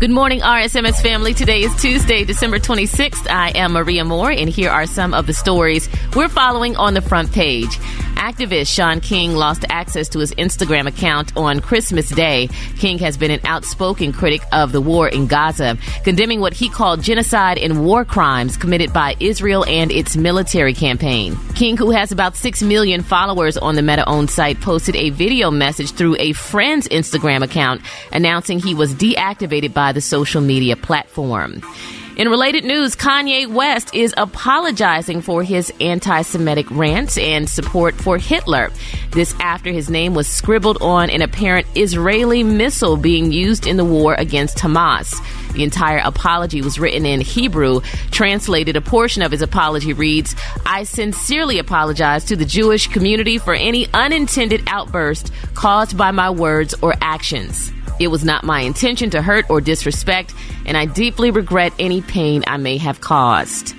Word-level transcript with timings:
Good 0.00 0.10
morning, 0.12 0.42
RSMS 0.42 1.02
family. 1.02 1.34
Today 1.34 1.64
is 1.64 1.74
Tuesday, 1.74 2.22
December 2.22 2.60
26th. 2.60 3.28
I 3.28 3.50
am 3.56 3.72
Maria 3.72 4.04
More, 4.04 4.30
and 4.30 4.48
here 4.48 4.70
are 4.70 4.86
some 4.86 5.12
of 5.12 5.26
the 5.26 5.32
stories 5.32 5.88
we're 6.14 6.28
following 6.28 6.76
on 6.76 6.94
the 6.94 7.00
front 7.00 7.32
page. 7.32 7.80
Activist 8.18 8.66
Shaun 8.74 9.00
King 9.00 9.34
lost 9.34 9.64
access 9.70 10.08
to 10.10 10.18
his 10.18 10.34
Instagram 10.34 10.86
account 10.86 11.34
on 11.36 11.60
Christmas 11.60 12.08
Day. 12.10 12.48
King 12.76 12.98
has 12.98 13.16
been 13.16 13.30
an 13.30 13.40
outspoken 13.44 14.12
critic 14.12 14.42
of 14.52 14.72
the 14.72 14.80
war 14.80 15.08
in 15.08 15.28
Gaza, 15.28 15.78
condemning 16.02 16.40
what 16.40 16.52
he 16.52 16.68
called 16.68 17.00
genocide 17.00 17.58
and 17.58 17.84
war 17.84 18.04
crimes 18.04 18.56
committed 18.56 18.92
by 18.92 19.14
Israel 19.20 19.64
and 19.66 19.92
its 19.92 20.16
military 20.16 20.74
campaign. 20.74 21.36
King, 21.54 21.76
who 21.76 21.90
has 21.92 22.12
about 22.12 22.36
6 22.36 22.62
million 22.62 23.02
followers 23.02 23.56
on 23.56 23.76
the 23.76 23.82
Meta 23.82 24.06
owned 24.08 24.30
site, 24.30 24.60
posted 24.60 24.96
a 24.96 25.10
video 25.10 25.50
message 25.50 25.92
through 25.92 26.16
a 26.18 26.32
friend's 26.32 26.88
Instagram 26.88 27.42
account 27.42 27.80
announcing 28.12 28.58
he 28.58 28.74
was 28.74 28.92
deactivated 28.94 29.72
by 29.72 29.92
the 29.92 30.00
social 30.00 30.40
media 30.40 30.76
platform. 30.76 31.62
In 32.18 32.28
related 32.28 32.64
news, 32.64 32.96
Kanye 32.96 33.46
West 33.46 33.94
is 33.94 34.12
apologizing 34.16 35.20
for 35.20 35.44
his 35.44 35.72
anti 35.80 36.22
Semitic 36.22 36.68
rants 36.68 37.16
and 37.16 37.48
support 37.48 37.94
for 37.94 38.18
Hitler. 38.18 38.72
This 39.12 39.36
after 39.38 39.70
his 39.70 39.88
name 39.88 40.14
was 40.14 40.26
scribbled 40.26 40.82
on 40.82 41.10
an 41.10 41.22
apparent 41.22 41.68
Israeli 41.76 42.42
missile 42.42 42.96
being 42.96 43.30
used 43.30 43.68
in 43.68 43.76
the 43.76 43.84
war 43.84 44.14
against 44.14 44.58
Hamas. 44.58 45.14
The 45.52 45.62
entire 45.62 45.98
apology 45.98 46.60
was 46.60 46.80
written 46.80 47.06
in 47.06 47.20
Hebrew. 47.20 47.82
Translated, 48.10 48.74
a 48.74 48.80
portion 48.80 49.22
of 49.22 49.30
his 49.30 49.40
apology 49.40 49.92
reads 49.92 50.34
I 50.66 50.82
sincerely 50.82 51.60
apologize 51.60 52.24
to 52.24 52.34
the 52.34 52.44
Jewish 52.44 52.88
community 52.88 53.38
for 53.38 53.54
any 53.54 53.86
unintended 53.94 54.64
outburst 54.66 55.32
caused 55.54 55.96
by 55.96 56.10
my 56.10 56.30
words 56.30 56.74
or 56.82 56.94
actions. 57.00 57.72
It 57.98 58.08
was 58.08 58.24
not 58.24 58.44
my 58.44 58.60
intention 58.60 59.10
to 59.10 59.22
hurt 59.22 59.48
or 59.50 59.60
disrespect, 59.60 60.34
and 60.66 60.76
I 60.76 60.86
deeply 60.86 61.30
regret 61.30 61.72
any 61.78 62.00
pain 62.02 62.44
I 62.46 62.56
may 62.56 62.76
have 62.78 63.00
caused. 63.00 63.74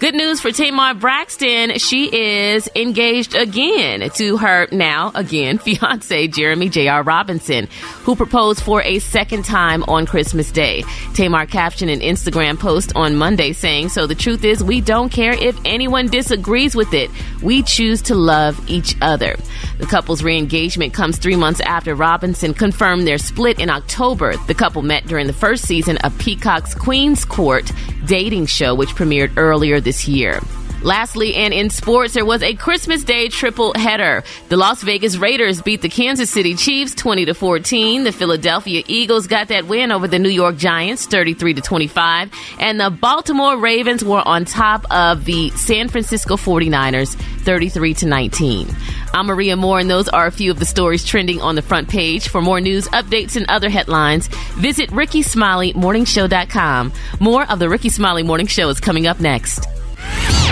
Good 0.00 0.14
news 0.14 0.40
for 0.40 0.52
Tamar 0.52 0.94
Braxton. 0.94 1.76
She 1.78 2.04
is 2.06 2.70
engaged 2.76 3.34
again 3.34 4.08
to 4.10 4.36
her 4.36 4.68
now 4.70 5.10
again 5.12 5.58
fiance 5.58 6.28
Jeremy 6.28 6.68
J.R. 6.68 7.02
Robinson, 7.02 7.66
who 8.04 8.14
proposed 8.14 8.62
for 8.62 8.80
a 8.80 9.00
second 9.00 9.44
time 9.44 9.82
on 9.88 10.06
Christmas 10.06 10.52
Day. 10.52 10.84
Tamar 11.14 11.46
captioned 11.46 11.90
an 11.90 11.98
Instagram 11.98 12.60
post 12.60 12.92
on 12.94 13.16
Monday 13.16 13.52
saying, 13.52 13.88
So 13.88 14.06
the 14.06 14.14
truth 14.14 14.44
is, 14.44 14.62
we 14.62 14.80
don't 14.80 15.08
care 15.08 15.32
if 15.32 15.58
anyone 15.64 16.06
disagrees 16.06 16.76
with 16.76 16.94
it. 16.94 17.10
We 17.42 17.64
choose 17.64 18.00
to 18.02 18.14
love 18.14 18.70
each 18.70 18.94
other. 19.02 19.34
The 19.78 19.86
couple's 19.86 20.22
re 20.22 20.38
engagement 20.38 20.94
comes 20.94 21.18
three 21.18 21.34
months 21.34 21.58
after 21.60 21.96
Robinson 21.96 22.54
confirmed 22.54 23.04
their 23.04 23.18
split 23.18 23.58
in 23.58 23.68
October. 23.68 24.36
The 24.46 24.54
couple 24.54 24.82
met 24.82 25.08
during 25.08 25.26
the 25.26 25.32
first 25.32 25.64
season 25.64 25.96
of 25.98 26.16
Peacock's 26.18 26.76
Queen's 26.76 27.24
Court 27.24 27.72
dating 28.06 28.46
show, 28.46 28.76
which 28.76 28.90
premiered 28.90 29.32
earlier 29.36 29.80
this 29.88 30.06
year. 30.06 30.38
Lastly, 30.82 31.34
and 31.34 31.52
in 31.52 31.70
sports, 31.70 32.14
there 32.14 32.24
was 32.24 32.40
a 32.42 32.54
Christmas 32.54 33.02
Day 33.02 33.28
triple 33.28 33.74
header. 33.74 34.22
The 34.48 34.56
Las 34.56 34.80
Vegas 34.82 35.16
Raiders 35.16 35.60
beat 35.60 35.82
the 35.82 35.88
Kansas 35.88 36.30
City 36.30 36.54
Chiefs 36.54 36.94
20 36.94 37.24
to 37.24 37.34
14. 37.34 38.04
The 38.04 38.12
Philadelphia 38.12 38.84
Eagles 38.86 39.26
got 39.26 39.48
that 39.48 39.66
win 39.66 39.90
over 39.90 40.06
the 40.06 40.20
New 40.20 40.28
York 40.28 40.56
Giants 40.56 41.06
33 41.06 41.54
to 41.54 41.62
25. 41.62 42.30
And 42.60 42.78
the 42.78 42.90
Baltimore 42.90 43.58
Ravens 43.58 44.04
were 44.04 44.22
on 44.24 44.44
top 44.44 44.84
of 44.92 45.24
the 45.24 45.50
San 45.50 45.88
Francisco 45.88 46.36
49ers 46.36 47.16
33 47.16 47.94
to 47.94 48.06
19. 48.06 48.68
I'm 49.14 49.26
Maria 49.26 49.56
More, 49.56 49.80
and 49.80 49.90
those 49.90 50.08
are 50.08 50.26
a 50.26 50.32
few 50.32 50.52
of 50.52 50.60
the 50.60 50.66
stories 50.66 51.04
trending 51.04 51.40
on 51.40 51.56
the 51.56 51.62
front 51.62 51.88
page. 51.88 52.28
For 52.28 52.40
more 52.40 52.60
news, 52.60 52.86
updates, 52.88 53.36
and 53.36 53.46
other 53.48 53.68
headlines, 53.68 54.28
visit 54.58 54.90
RickeySmileyMorningShow.com. 54.90 56.92
More 57.18 57.50
of 57.50 57.58
the 57.58 57.68
Rickey 57.68 57.88
Smiley 57.88 58.22
Morning 58.22 58.46
Show 58.46 58.68
is 58.68 58.78
coming 58.78 59.08
up 59.08 59.18
next. 59.18 59.66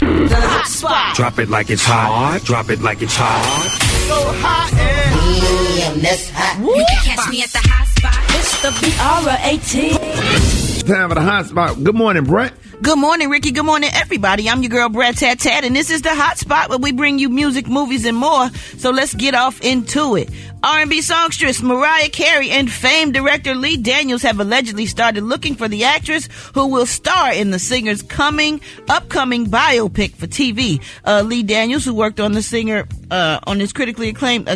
The 0.01 0.41
hot 0.41 0.67
spot. 0.67 1.17
Drop 1.17 1.39
it 1.39 1.49
like 1.49 1.71
it's 1.71 1.84
hot. 1.84 2.41
Drop 2.45 2.71
it 2.71 2.81
like 2.81 3.03
it's 3.03 3.17
hot. 3.17 3.71
So 4.09 4.15
hot 4.43 5.07
and 5.97 6.01
that's 6.05 6.31
hot. 6.31 6.59
You 6.61 6.84
can 6.89 7.17
catch 7.17 7.31
me 7.31 7.43
at 7.43 7.51
the 7.51 7.59
hot 7.59 7.87
spot. 7.89 8.15
It's 8.37 8.62
the 8.62 8.69
BR18. 8.69 10.06
Time 10.87 11.09
for 11.09 11.17
the 11.17 11.21
hot 11.21 11.47
spot. 11.47 11.83
Good 11.83 11.97
morning, 11.97 12.23
Brat. 12.23 12.53
Good 12.81 12.97
morning, 12.97 13.29
Rickey. 13.29 13.51
Good 13.51 13.65
morning, 13.65 13.91
everybody. 13.93 14.49
I'm 14.49 14.63
your 14.63 14.71
girl, 14.71 14.89
Brat 14.89 15.17
Tat 15.17 15.41
Tat, 15.41 15.65
and 15.65 15.75
this 15.75 15.91
is 15.91 16.03
the 16.03 16.15
hot 16.15 16.39
spot 16.39 16.69
where 16.69 16.79
we 16.79 16.93
bring 16.93 17.19
you 17.19 17.29
music, 17.29 17.67
movies, 17.67 18.05
and 18.05 18.17
more. 18.17 18.51
So 18.79 18.91
let's 18.91 19.13
get 19.13 19.35
off 19.35 19.61
into 19.63 20.15
it. 20.15 20.31
R&B 20.63 21.01
songstress 21.01 21.61
Mariah 21.61 22.09
Carey 22.09 22.51
and 22.51 22.71
famed 22.71 23.15
director 23.15 23.57
Lee 23.57 23.77
Daniels 23.77 24.23
have 24.23 24.39
allegedly 24.39 24.87
started 24.87 25.25
looking 25.25 25.57
for 25.57 25.67
the 25.67 25.83
actress 25.85 26.29
who 26.55 26.69
will 26.69 26.87
star 26.87 27.33
in 27.33 27.51
the 27.51 27.59
singer's 27.59 28.03
coming, 28.03 28.61
upcoming 28.89 29.47
biopic 29.47 30.15
for 30.15 30.29
TV. 30.29 30.81
Uh, 31.05 31.23
Lee 31.27 31.43
Daniels, 31.43 31.85
who 31.85 31.95
worked 31.95 32.21
on 32.21 32.31
the 32.33 32.43
singer 32.43 32.87
uh, 33.11 33.41
on 33.45 33.59
his 33.59 33.73
critically 33.73 34.09
acclaimed 34.09 34.49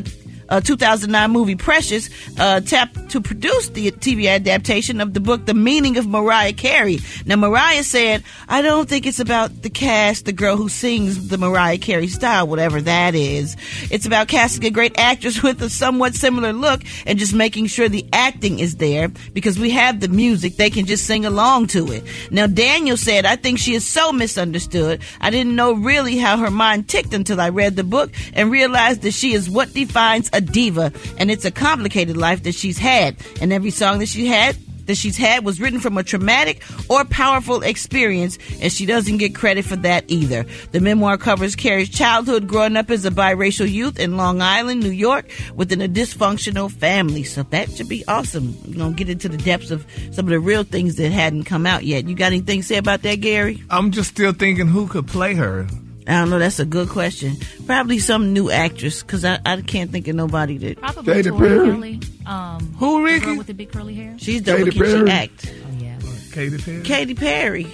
uh, 0.50 0.60
uh, 0.60 0.62
2009 0.62 1.30
movie 1.30 1.56
Precious, 1.56 2.10
uh, 2.38 2.60
tapped 2.60 3.10
to 3.10 3.20
produce 3.20 3.70
the 3.70 3.90
TV 3.92 4.28
adaptation 4.28 5.00
of 5.00 5.14
the 5.14 5.20
book 5.20 5.46
The 5.46 5.54
Meaning 5.54 5.96
of 5.96 6.06
Mariah 6.06 6.52
Carey. 6.52 6.98
Now, 7.24 7.36
Mariah 7.36 7.82
said, 7.82 8.22
I 8.48 8.60
don't 8.62 8.88
think 8.88 9.06
it's 9.06 9.20
about 9.20 9.62
the 9.62 9.70
cast, 9.70 10.26
the 10.26 10.32
girl 10.32 10.56
who 10.56 10.68
sings 10.68 11.28
the 11.28 11.38
Mariah 11.38 11.78
Carey 11.78 12.08
style, 12.08 12.46
whatever 12.46 12.80
that 12.82 13.14
is. 13.14 13.56
It's 13.90 14.06
about 14.06 14.28
casting 14.28 14.64
a 14.66 14.70
great 14.70 14.98
actress 14.98 15.42
with 15.42 15.62
a 15.62 15.70
somewhat 15.70 16.14
similar 16.14 16.52
look 16.52 16.82
and 17.06 17.18
just 17.18 17.32
making 17.32 17.66
sure 17.66 17.88
the 17.88 18.06
acting 18.12 18.58
is 18.58 18.76
there 18.76 19.08
because 19.08 19.58
we 19.58 19.70
have 19.70 20.00
the 20.00 20.08
music. 20.08 20.56
They 20.56 20.70
can 20.70 20.84
just 20.84 21.06
sing 21.06 21.24
along 21.24 21.68
to 21.68 21.90
it. 21.90 22.04
Now, 22.30 22.46
Daniel 22.46 22.96
said, 22.96 23.24
I 23.24 23.36
think 23.36 23.58
she 23.58 23.74
is 23.74 23.86
so 23.86 24.12
misunderstood. 24.12 25.00
I 25.20 25.30
didn't 25.30 25.56
know 25.56 25.72
really 25.72 26.18
how 26.18 26.36
her 26.36 26.50
mind 26.50 26.88
ticked 26.88 27.14
until 27.14 27.40
I 27.40 27.48
read 27.48 27.76
the 27.76 27.84
book 27.84 28.12
and 28.34 28.50
realized 28.50 29.02
that 29.02 29.12
she 29.12 29.32
is 29.32 29.48
what 29.48 29.72
defines 29.72 30.28
a 30.32 30.39
diva, 30.40 30.92
and 31.18 31.30
it's 31.30 31.44
a 31.44 31.50
complicated 31.50 32.16
life 32.16 32.42
that 32.44 32.54
she's 32.54 32.78
had. 32.78 33.16
And 33.40 33.52
every 33.52 33.70
song 33.70 33.98
that 33.98 34.08
she 34.08 34.26
had 34.26 34.56
that 34.90 34.96
she's 34.96 35.16
had 35.16 35.44
was 35.44 35.60
written 35.60 35.78
from 35.78 35.96
a 35.96 36.02
traumatic 36.02 36.62
or 36.88 37.04
powerful 37.04 37.62
experience, 37.62 38.38
and 38.60 38.72
she 38.72 38.86
doesn't 38.86 39.18
get 39.18 39.34
credit 39.34 39.64
for 39.64 39.76
that 39.76 40.04
either. 40.08 40.44
The 40.72 40.80
memoir 40.80 41.16
covers 41.16 41.54
Carey's 41.54 41.88
childhood 41.88 42.48
growing 42.48 42.76
up 42.76 42.90
as 42.90 43.04
a 43.04 43.10
biracial 43.10 43.70
youth 43.70 44.00
in 44.00 44.16
Long 44.16 44.42
Island, 44.42 44.82
New 44.82 44.90
York, 44.90 45.30
within 45.54 45.80
a 45.80 45.88
dysfunctional 45.88 46.70
family. 46.70 47.22
So 47.22 47.44
that 47.44 47.70
should 47.70 47.88
be 47.88 48.04
awesome. 48.08 48.56
We're 48.66 48.78
going 48.78 48.96
to 48.96 49.04
get 49.04 49.08
into 49.08 49.28
the 49.28 49.38
depths 49.38 49.70
of 49.70 49.86
some 50.10 50.26
of 50.26 50.30
the 50.30 50.40
real 50.40 50.64
things 50.64 50.96
that 50.96 51.12
hadn't 51.12 51.44
come 51.44 51.66
out 51.66 51.84
yet. 51.84 52.08
You 52.08 52.16
got 52.16 52.26
anything 52.32 52.60
to 52.60 52.66
say 52.66 52.76
about 52.76 53.02
that, 53.02 53.20
Gary? 53.20 53.62
I'm 53.70 53.92
just 53.92 54.10
still 54.10 54.32
thinking 54.32 54.66
who 54.66 54.88
could 54.88 55.06
play 55.06 55.34
her. 55.34 55.68
I 56.10 56.20
don't 56.20 56.30
know. 56.30 56.38
That's 56.40 56.58
a 56.58 56.64
good 56.64 56.88
question. 56.88 57.36
Probably 57.66 57.98
some 58.00 58.32
new 58.32 58.50
actress 58.50 59.02
because 59.02 59.24
I, 59.24 59.38
I 59.46 59.60
can't 59.62 59.90
think 59.92 60.08
of 60.08 60.16
nobody 60.16 60.58
that. 60.58 60.78
Probably 60.80 61.14
Katy 61.14 61.30
Perry. 61.30 62.00
Um, 62.26 62.74
Who 62.78 63.04
Rickey? 63.04 63.38
with 63.38 63.46
the 63.46 63.54
big 63.54 63.70
curly 63.70 63.94
hair. 63.94 64.16
She's 64.18 64.42
dope. 64.42 64.58
Katy 64.58 64.78
Perry. 64.78 65.06
She 65.06 65.12
act. 65.12 65.54
Oh 65.54 65.82
yeah. 65.82 65.98
Katy 66.32 66.58
Perry. 66.58 66.82
Katy 66.82 67.14
Perry. 67.14 67.66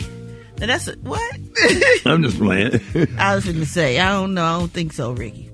Now 0.59 0.67
that's 0.67 0.89
a, 0.89 0.93
what? 0.97 1.39
I'm 2.07 2.23
just 2.23 2.39
playing. 2.39 2.81
I 3.19 3.35
was 3.35 3.45
going 3.45 3.57
to 3.57 3.67
say 3.67 3.99
I 3.99 4.11
don't 4.13 4.35
know. 4.35 4.45
I 4.45 4.59
don't 4.59 4.73
think 4.73 4.93
so, 4.93 5.13
Rickey. 5.13 5.51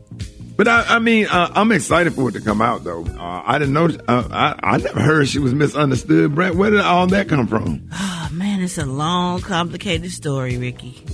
But 0.56 0.68
I, 0.68 0.96
I 0.96 0.98
mean, 0.98 1.26
uh, 1.28 1.50
I'm 1.54 1.72
excited 1.72 2.12
for 2.14 2.28
it 2.28 2.32
to 2.32 2.40
come 2.40 2.60
out, 2.60 2.84
though. 2.84 3.04
Uh, 3.04 3.42
I 3.44 3.58
didn't 3.58 3.74
know. 3.74 3.88
Uh, 4.06 4.28
I, 4.30 4.74
I 4.74 4.76
never 4.78 5.00
heard 5.00 5.28
she 5.28 5.38
was 5.38 5.54
misunderstood. 5.54 6.34
Brat, 6.34 6.54
where 6.54 6.70
did 6.70 6.80
all 6.80 7.06
that 7.08 7.28
come 7.28 7.46
from? 7.46 7.88
Oh 8.34 8.34
man, 8.34 8.62
it's 8.62 8.78
a 8.78 8.86
long, 8.86 9.42
complicated 9.42 10.10
story, 10.10 10.56
Rickey. 10.56 11.04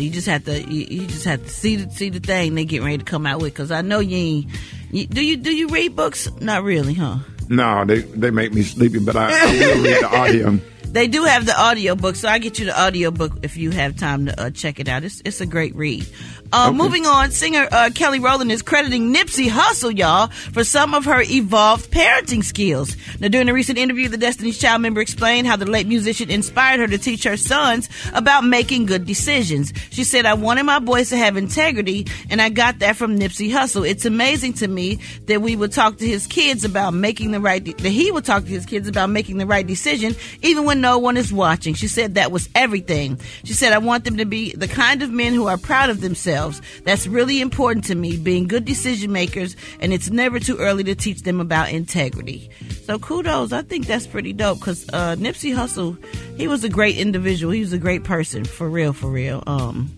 So 0.00 0.04
you 0.04 0.10
just 0.10 0.28
have 0.28 0.44
to 0.46 0.62
you, 0.62 0.86
you, 1.02 1.06
just 1.06 1.26
have 1.26 1.42
to 1.42 1.50
see 1.50 1.76
the 1.76 1.90
see 1.90 2.08
the 2.08 2.20
thing 2.20 2.54
they 2.54 2.64
get 2.64 2.82
ready 2.82 2.96
to 2.96 3.04
come 3.04 3.26
out 3.26 3.42
with. 3.42 3.52
Because 3.52 3.70
I 3.70 3.82
know 3.82 3.98
you 3.98 4.16
ain't. 4.16 4.46
You, 4.90 5.06
do 5.06 5.22
you 5.22 5.36
do 5.36 5.54
you 5.54 5.68
read 5.68 5.94
books? 5.94 6.26
Not 6.40 6.62
really, 6.62 6.94
huh? 6.94 7.18
No, 7.50 7.84
they 7.84 7.98
they 7.98 8.30
make 8.30 8.54
me 8.54 8.62
sleepy, 8.62 8.98
but 8.98 9.14
I, 9.14 9.28
I 9.30 9.44
will 9.44 9.82
read 9.82 10.02
the 10.02 10.16
audio. 10.16 10.58
They 10.90 11.06
do 11.06 11.22
have 11.22 11.46
the 11.46 11.56
audio 11.56 11.94
book, 11.94 12.16
so 12.16 12.28
I 12.28 12.38
get 12.38 12.58
you 12.58 12.64
the 12.64 12.76
audio 12.76 13.12
book 13.12 13.32
if 13.42 13.56
you 13.56 13.70
have 13.70 13.94
time 13.94 14.26
to 14.26 14.40
uh, 14.40 14.50
check 14.50 14.80
it 14.80 14.88
out. 14.88 15.04
It's 15.04 15.22
it's 15.24 15.40
a 15.40 15.46
great 15.46 15.76
read. 15.76 16.04
Uh, 16.52 16.68
okay. 16.68 16.76
Moving 16.76 17.06
on, 17.06 17.30
singer 17.30 17.68
uh, 17.70 17.90
Kelly 17.94 18.18
Rowland 18.18 18.50
is 18.50 18.62
crediting 18.62 19.12
Nipsey 19.14 19.48
Hussle, 19.48 19.96
y'all, 19.96 20.28
for 20.28 20.64
some 20.64 20.94
of 20.94 21.04
her 21.04 21.20
evolved 21.22 21.90
parenting 21.90 22.42
skills. 22.42 22.96
Now, 23.20 23.28
during 23.28 23.48
a 23.48 23.54
recent 23.54 23.78
interview, 23.78 24.08
the 24.08 24.16
Destiny's 24.16 24.58
Child 24.58 24.82
member 24.82 25.00
explained 25.00 25.46
how 25.46 25.56
the 25.56 25.70
late 25.70 25.86
musician 25.86 26.30
inspired 26.30 26.80
her 26.80 26.86
to 26.88 26.98
teach 26.98 27.24
her 27.24 27.36
sons 27.36 27.88
about 28.14 28.42
making 28.42 28.86
good 28.86 29.04
decisions. 29.04 29.72
She 29.90 30.02
said, 30.02 30.26
I 30.26 30.34
wanted 30.34 30.64
my 30.64 30.78
boys 30.78 31.10
to 31.10 31.16
have 31.18 31.36
integrity, 31.36 32.06
and 32.30 32.40
I 32.40 32.48
got 32.48 32.78
that 32.78 32.96
from 32.96 33.18
Nipsey 33.18 33.50
Hussle. 33.50 33.86
It's 33.86 34.06
amazing 34.06 34.54
to 34.54 34.66
me 34.68 34.98
that 35.26 35.42
we 35.42 35.56
would 35.56 35.72
talk 35.72 35.98
to 35.98 36.06
his 36.06 36.26
kids 36.26 36.64
about 36.64 36.94
making 36.94 37.32
the 37.32 37.40
right, 37.40 37.62
de- 37.62 37.74
that 37.74 37.90
he 37.90 38.10
would 38.10 38.24
talk 38.24 38.44
to 38.44 38.50
his 38.50 38.64
kids 38.64 38.88
about 38.88 39.10
making 39.10 39.36
the 39.36 39.46
right 39.46 39.66
decision, 39.66 40.16
even 40.42 40.64
when 40.64 40.70
when 40.70 40.80
no 40.80 40.98
one 40.98 41.16
is 41.16 41.32
watching. 41.32 41.74
She 41.74 41.88
said 41.88 42.14
that 42.14 42.30
was 42.30 42.48
everything. 42.54 43.18
She 43.42 43.54
said, 43.54 43.72
I 43.72 43.78
want 43.78 44.04
them 44.04 44.18
to 44.18 44.24
be 44.24 44.52
the 44.52 44.68
kind 44.68 45.02
of 45.02 45.10
men 45.10 45.34
who 45.34 45.48
are 45.48 45.58
proud 45.58 45.90
of 45.90 46.00
themselves. 46.00 46.39
That's 46.84 47.06
really 47.06 47.40
important 47.40 47.84
to 47.86 47.94
me, 47.94 48.16
being 48.16 48.48
good 48.48 48.64
decision 48.64 49.12
makers, 49.12 49.56
and 49.80 49.92
it's 49.92 50.10
never 50.10 50.40
too 50.40 50.56
early 50.56 50.84
to 50.84 50.94
teach 50.94 51.22
them 51.22 51.40
about 51.40 51.70
integrity. 51.70 52.50
So 52.84 52.98
kudos. 52.98 53.52
I 53.52 53.62
think 53.62 53.86
that's 53.86 54.06
pretty 54.06 54.32
dope 54.32 54.58
because 54.58 54.88
uh, 54.92 55.16
Nipsey 55.16 55.54
Hussle, 55.54 55.96
he 56.36 56.48
was 56.48 56.64
a 56.64 56.68
great 56.68 56.96
individual. 56.96 57.52
He 57.52 57.60
was 57.60 57.72
a 57.72 57.78
great 57.78 58.04
person, 58.04 58.44
for 58.44 58.68
real, 58.68 58.92
for 58.92 59.10
real. 59.10 59.42
Um, 59.46 59.90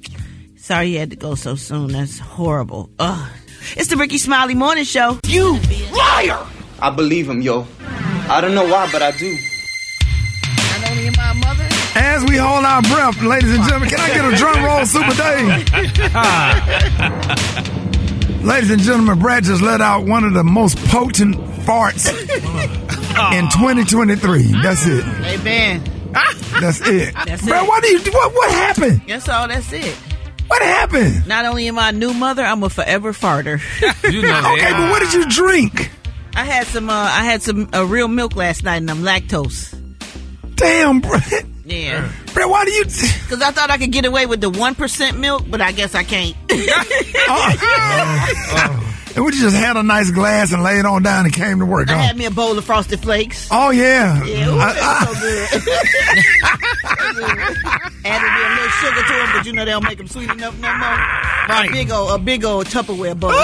sorry 0.57 0.89
he 0.89 0.95
had 0.97 1.11
to 1.11 1.17
go 1.17 1.35
so 1.35 1.55
soon. 1.55 1.89
That's 1.89 2.19
horrible. 2.19 2.91
Ugh. 2.99 3.31
It's 3.77 3.89
the 3.89 3.97
Rickey 3.97 4.19
Smiley 4.19 4.55
Morning 4.55 4.85
Show. 4.85 5.21
You 5.27 5.59
liar! 5.95 6.45
I 6.81 6.91
believe 6.91 7.29
him, 7.29 7.43
yo. 7.43 7.67
I 8.29 8.41
don't 8.41 8.55
know 8.55 8.67
why, 8.67 8.91
but 8.91 9.03
I 9.03 9.13
do. 9.13 9.37
As 11.95 12.25
we 12.25 12.37
hold 12.37 12.65
our 12.65 12.81
breath, 12.83 13.21
ladies 13.23 13.55
and 13.55 13.63
gentlemen, 13.65 13.91
can 13.91 14.01
I 14.01 14.09
get 14.09 14.25
a 14.33 14.37
drum 14.37 14.65
roll, 14.65 14.87
Super 14.87 15.15
Dave? 15.15 15.49
ladies 18.45 18.71
and 18.71 18.81
gentlemen, 18.81 19.19
Brat 19.19 19.45
just 19.45 19.61
let 19.63 19.81
out 19.83 20.07
one 20.07 20.25
of 20.25 20.33
the 20.33 20.43
most 20.45 20.79
potent 20.89 21.37
farts 21.67 22.09
in 23.35 23.45
2023. 23.51 24.63
That's 24.63 24.87
it. 24.87 25.05
amen. 25.05 25.83
That's 26.61 26.81
it. 26.87 27.15
That's 27.27 27.43
Brat, 27.47 27.65
it. 27.65 27.69
what 27.69 27.83
do 27.83 27.89
you? 27.91 27.99
What 28.13 28.35
what 28.35 28.51
happened? 28.53 29.03
That's 29.07 29.29
all. 29.29 29.49
That's 29.49 29.71
it. 29.73 29.95
What 30.49 30.63
happened? 30.63 31.27
Not 31.27 31.45
only 31.47 31.69
am 31.69 31.79
I 31.79 31.91
a 31.91 31.93
new 31.93 32.13
mother, 32.15 32.43
I'm 32.43 32.63
a 32.63 32.71
forever 32.71 33.13
farter. 33.13 33.61
You 34.11 34.23
know. 34.23 34.53
Okay, 34.55 34.73
but 34.73 34.91
what 34.91 35.01
did 35.01 35.13
you 35.15 35.27
drink? 35.29 35.91
I 36.35 36.45
had 36.45 36.67
some. 36.67 36.89
Uh, 36.89 36.93
I 36.95 37.25
had 37.25 37.43
some 37.43 37.69
uh, 37.75 37.85
real 37.85 38.09
milk 38.09 38.35
last 38.37 38.65
night, 38.65 38.77
and 38.79 38.91
I'm 38.91 38.99
lactose. 39.03 39.75
Damn, 40.57 41.01
Brat. 41.01 41.45
Yeah, 41.73 42.13
Brat, 42.35 42.49
why 42.49 42.65
do 42.67 42.71
you? 42.71 42.85
because 42.85 43.41
I 43.43 43.51
thought 43.51 43.71
I 43.71 43.79
could 43.79 43.93
get 43.93 44.05
away 44.05 44.27
with 44.27 44.41
the 44.41 44.51
one 44.51 44.75
percent 44.75 45.19
milk, 45.19 45.45
but 45.49 45.61
I 45.63 45.73
guess 45.73 45.95
I 45.95 46.05
can't. 46.05 46.37
Oh. 47.35 47.57
Oh. 48.55 48.89
And 49.15 49.25
we 49.25 49.33
just 49.33 49.57
had 49.57 49.77
a 49.77 49.83
nice 49.83 50.11
glass 50.11 50.53
and 50.53 50.63
laid 50.63 50.81
it 50.81 50.87
on 50.87 51.03
down 51.03 51.25
and 51.25 51.35
came 51.35 51.59
to 51.61 51.67
work. 51.67 51.89
I 51.89 51.95
huh? 51.95 52.03
had 52.09 52.17
me 52.17 52.27
a 52.27 52.31
bowl 52.31 52.57
of 52.57 52.65
frosted 52.65 53.01
flakes. 53.01 53.49
Oh 53.51 53.71
yeah. 53.71 54.23
Yeah, 54.25 54.49
ooh, 54.49 54.59
I- 54.59 54.73
that 54.73 54.83
I- 54.83 55.07
so 55.07 55.15
good. 55.21 55.63
Added 58.05 58.27
a 58.27 58.49
little 58.55 58.69
sugar 58.71 59.03
to 59.07 59.13
them, 59.13 59.29
but 59.35 59.47
you 59.47 59.53
know 59.53 59.65
they 59.65 59.71
don't 59.71 59.85
make 59.85 59.99
them 59.99 60.09
sweet 60.09 60.29
enough 60.31 60.59
no 60.59 60.75
more. 60.75 60.99
A 61.49 61.69
big 61.71 61.91
old, 61.91 62.11
a 62.11 62.19
big 62.19 62.45
old 62.45 62.67
Tupperware 62.67 63.19
bowl 63.19 63.31
too. 63.31 63.37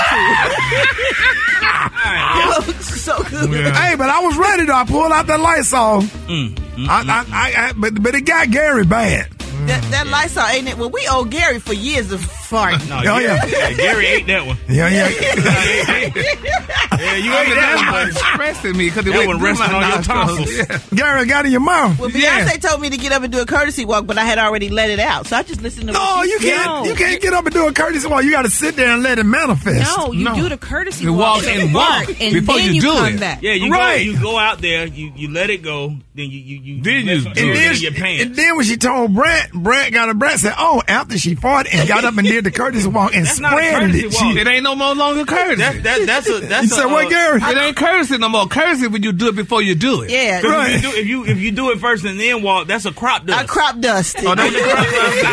It 2.61 2.67
was 2.77 2.87
so 3.03 3.23
good. 3.25 3.51
Hey, 3.75 3.95
but 3.97 4.09
I 4.11 4.21
was 4.21 4.37
ready 4.37 4.65
though. 4.65 4.75
I 4.75 4.85
pulled 4.85 5.13
out 5.13 5.27
that 5.29 5.41
Lysol. 5.41 6.03
Mm, 6.03 6.59
I, 6.89 7.03
I, 7.03 7.25
I, 7.31 7.53
I, 7.69 7.73
but 7.77 8.03
but 8.03 8.15
it 8.15 8.23
got 8.23 8.51
Gary 8.51 8.85
bad. 8.85 9.31
That, 9.67 9.83
that 9.91 10.07
Lysol 10.07 10.47
ain't 10.47 10.69
it? 10.69 10.79
Well, 10.79 10.91
we 10.91 11.07
owe 11.11 11.25
Gary 11.25 11.59
for 11.61 11.75
years 11.75 12.11
of 12.13 12.21
farting. 12.49 12.89
No, 12.89 12.99
Oh, 12.99 13.03
Gary, 13.03 13.25
yeah. 13.25 13.45
yeah, 13.47 13.73
Gary 13.75 14.07
ate 14.07 14.27
that 14.29 14.47
one. 14.47 14.57
Yeah, 14.69 14.89
yeah. 14.89 15.09
yeah, 16.19 17.17
you 17.17 17.33
ate 17.33 17.55
that 17.55 17.91
one. 17.93 18.13
stressing 18.13 18.77
me 18.77 18.87
because 18.89 19.07
it 19.07 19.11
That 19.13 19.19
went 19.19 19.29
one 19.29 19.41
resting 19.41 19.67
on 19.75 19.83
your 19.83 19.91
nostrils. 19.97 20.07
tonsils. 20.07 20.57
Yeah. 20.57 20.79
Gary 20.95 21.27
got 21.27 21.45
in 21.47 21.53
your 21.53 21.61
mouth. 21.61 21.99
Well, 21.99 22.09
Beyonce 22.11 22.21
Yeah. 22.23 22.57
told 22.57 22.81
me 22.81 22.91
to 22.91 22.97
get 22.97 23.13
up 23.13 23.23
and 23.23 23.33
do 23.33 23.41
a 23.41 23.47
courtesy 23.47 23.85
walk, 23.85 24.07
but 24.07 24.19
I 24.19 24.25
had 24.25 24.39
already 24.39 24.69
let 24.69 24.91
it 24.91 24.99
out, 25.01 25.27
so 25.27 25.37
I 25.37 25.43
just 25.43 25.63
listened 25.63 25.89
to. 25.89 25.93
No, 25.93 26.01
what 26.01 26.29
you 26.29 26.39
can't. 26.39 26.65
No. 26.67 26.85
You 26.91 26.95
can't 26.95 27.21
get 27.21 27.33
up 27.35 27.45
and 27.45 27.55
do 27.55 27.67
a 27.67 27.73
courtesy 27.73 28.09
walk. 28.09 28.25
You 28.25 28.31
got 28.31 28.43
to 28.43 28.51
sit 28.51 28.77
there 28.77 28.89
and 28.91 29.03
let 29.03 29.19
it 29.19 29.25
manifest. 29.25 29.97
No, 29.99 30.13
you 30.13 30.25
No. 30.25 30.35
do 30.35 30.49
the 30.49 30.57
courtesy 30.59 31.07
walk. 31.09 31.09
You 31.09 31.13
walk, 31.19 31.43
walk 31.43 31.47
and 31.47 31.75
walk 31.75 32.21
and 32.21 32.33
before 32.35 32.57
then 32.57 32.67
you 32.69 32.73
you, 32.75 32.81
do 32.81 32.93
come 32.93 33.15
it. 33.15 33.21
back. 33.21 33.43
Yeah, 33.43 33.53
you 33.53 33.71
Right. 33.73 33.99
go 34.07 34.13
you 34.13 34.21
go 34.21 34.39
out 34.39 34.61
there, 34.61 34.87
you, 34.87 35.13
you 35.15 35.31
let 35.31 35.51
it 35.51 35.63
go, 35.63 35.89
then 36.15 36.31
you 36.31 36.39
you, 36.39 36.59
you 36.61 36.83
Then 36.83 37.07
you 37.07 37.21
some 37.21 37.33
do 37.33 37.41
it. 37.41 37.47
And 37.49 37.57
then, 37.57 37.75
in 37.75 37.81
your 37.83 37.93
pants. 37.93 38.25
and 38.25 38.37
then 38.37 38.57
when 38.57 38.65
she 38.65 38.77
told 38.77 39.15
Brat, 39.15 39.53
Brat 39.53 39.93
got 39.93 40.09
a 40.09 40.15
Brat 40.15 40.39
said, 40.41 40.55
"Oh, 40.59 40.83
after 40.89 41.19
she 41.19 41.35
fought 41.35 41.67
and 41.73 41.87
got 41.89 42.05
up 42.05 42.17
and 42.17 42.27
did 42.27 42.38
the 42.45 42.51
courtesy 42.51 42.89
walk 42.89 43.15
and 43.15 43.27
That's 43.27 43.37
spread 43.37 43.95
it." 43.95 44.05
walk. 44.07 44.15
She, 44.15 44.39
It 44.41 44.47
ain't 44.47 44.63
no 44.65 44.75
more 44.75 44.95
longer 44.95 45.25
courtesy. 45.25 45.57
that, 45.63 45.83
that, 45.83 46.07
that's 46.07 46.29
a 46.29 46.41
that's 46.41 46.71
you 46.71 46.77
a, 46.77 46.81
said 46.81 46.87
what, 46.87 47.07
uh, 47.07 47.09
Gary? 47.11 47.41
it 47.43 47.59
ain't 47.59 47.77
courtesy 47.77 48.19
no 48.19 48.29
more. 48.29 48.47
Courtesy 48.47 48.87
when 48.89 49.03
you 49.03 49.13
do 49.13 49.29
it 49.29 49.37
before 49.37 49.63
you 49.63 49.75
do 49.75 50.03
it. 50.03 50.11
Yeah, 50.11 50.41
Right. 50.43 50.75
if, 50.77 50.83
you 50.85 50.91
do, 50.91 50.97
if 50.99 51.07
you 51.07 51.25
if 51.27 51.39
you 51.39 51.51
do 51.53 51.71
it 51.71 51.79
first 51.81 52.05
and 52.05 52.19
then 52.21 52.43
walk, 52.43 52.67
that's 52.67 52.85
a 52.87 52.93
crop 52.93 53.27
dust. 53.27 53.39
I 53.39 53.47
crop 53.47 53.79
dust. 53.81 54.17
Oh, 54.21 54.35
that's 54.35 54.55
a 54.55 54.61
crop 54.61 54.87
dust. 54.87 55.25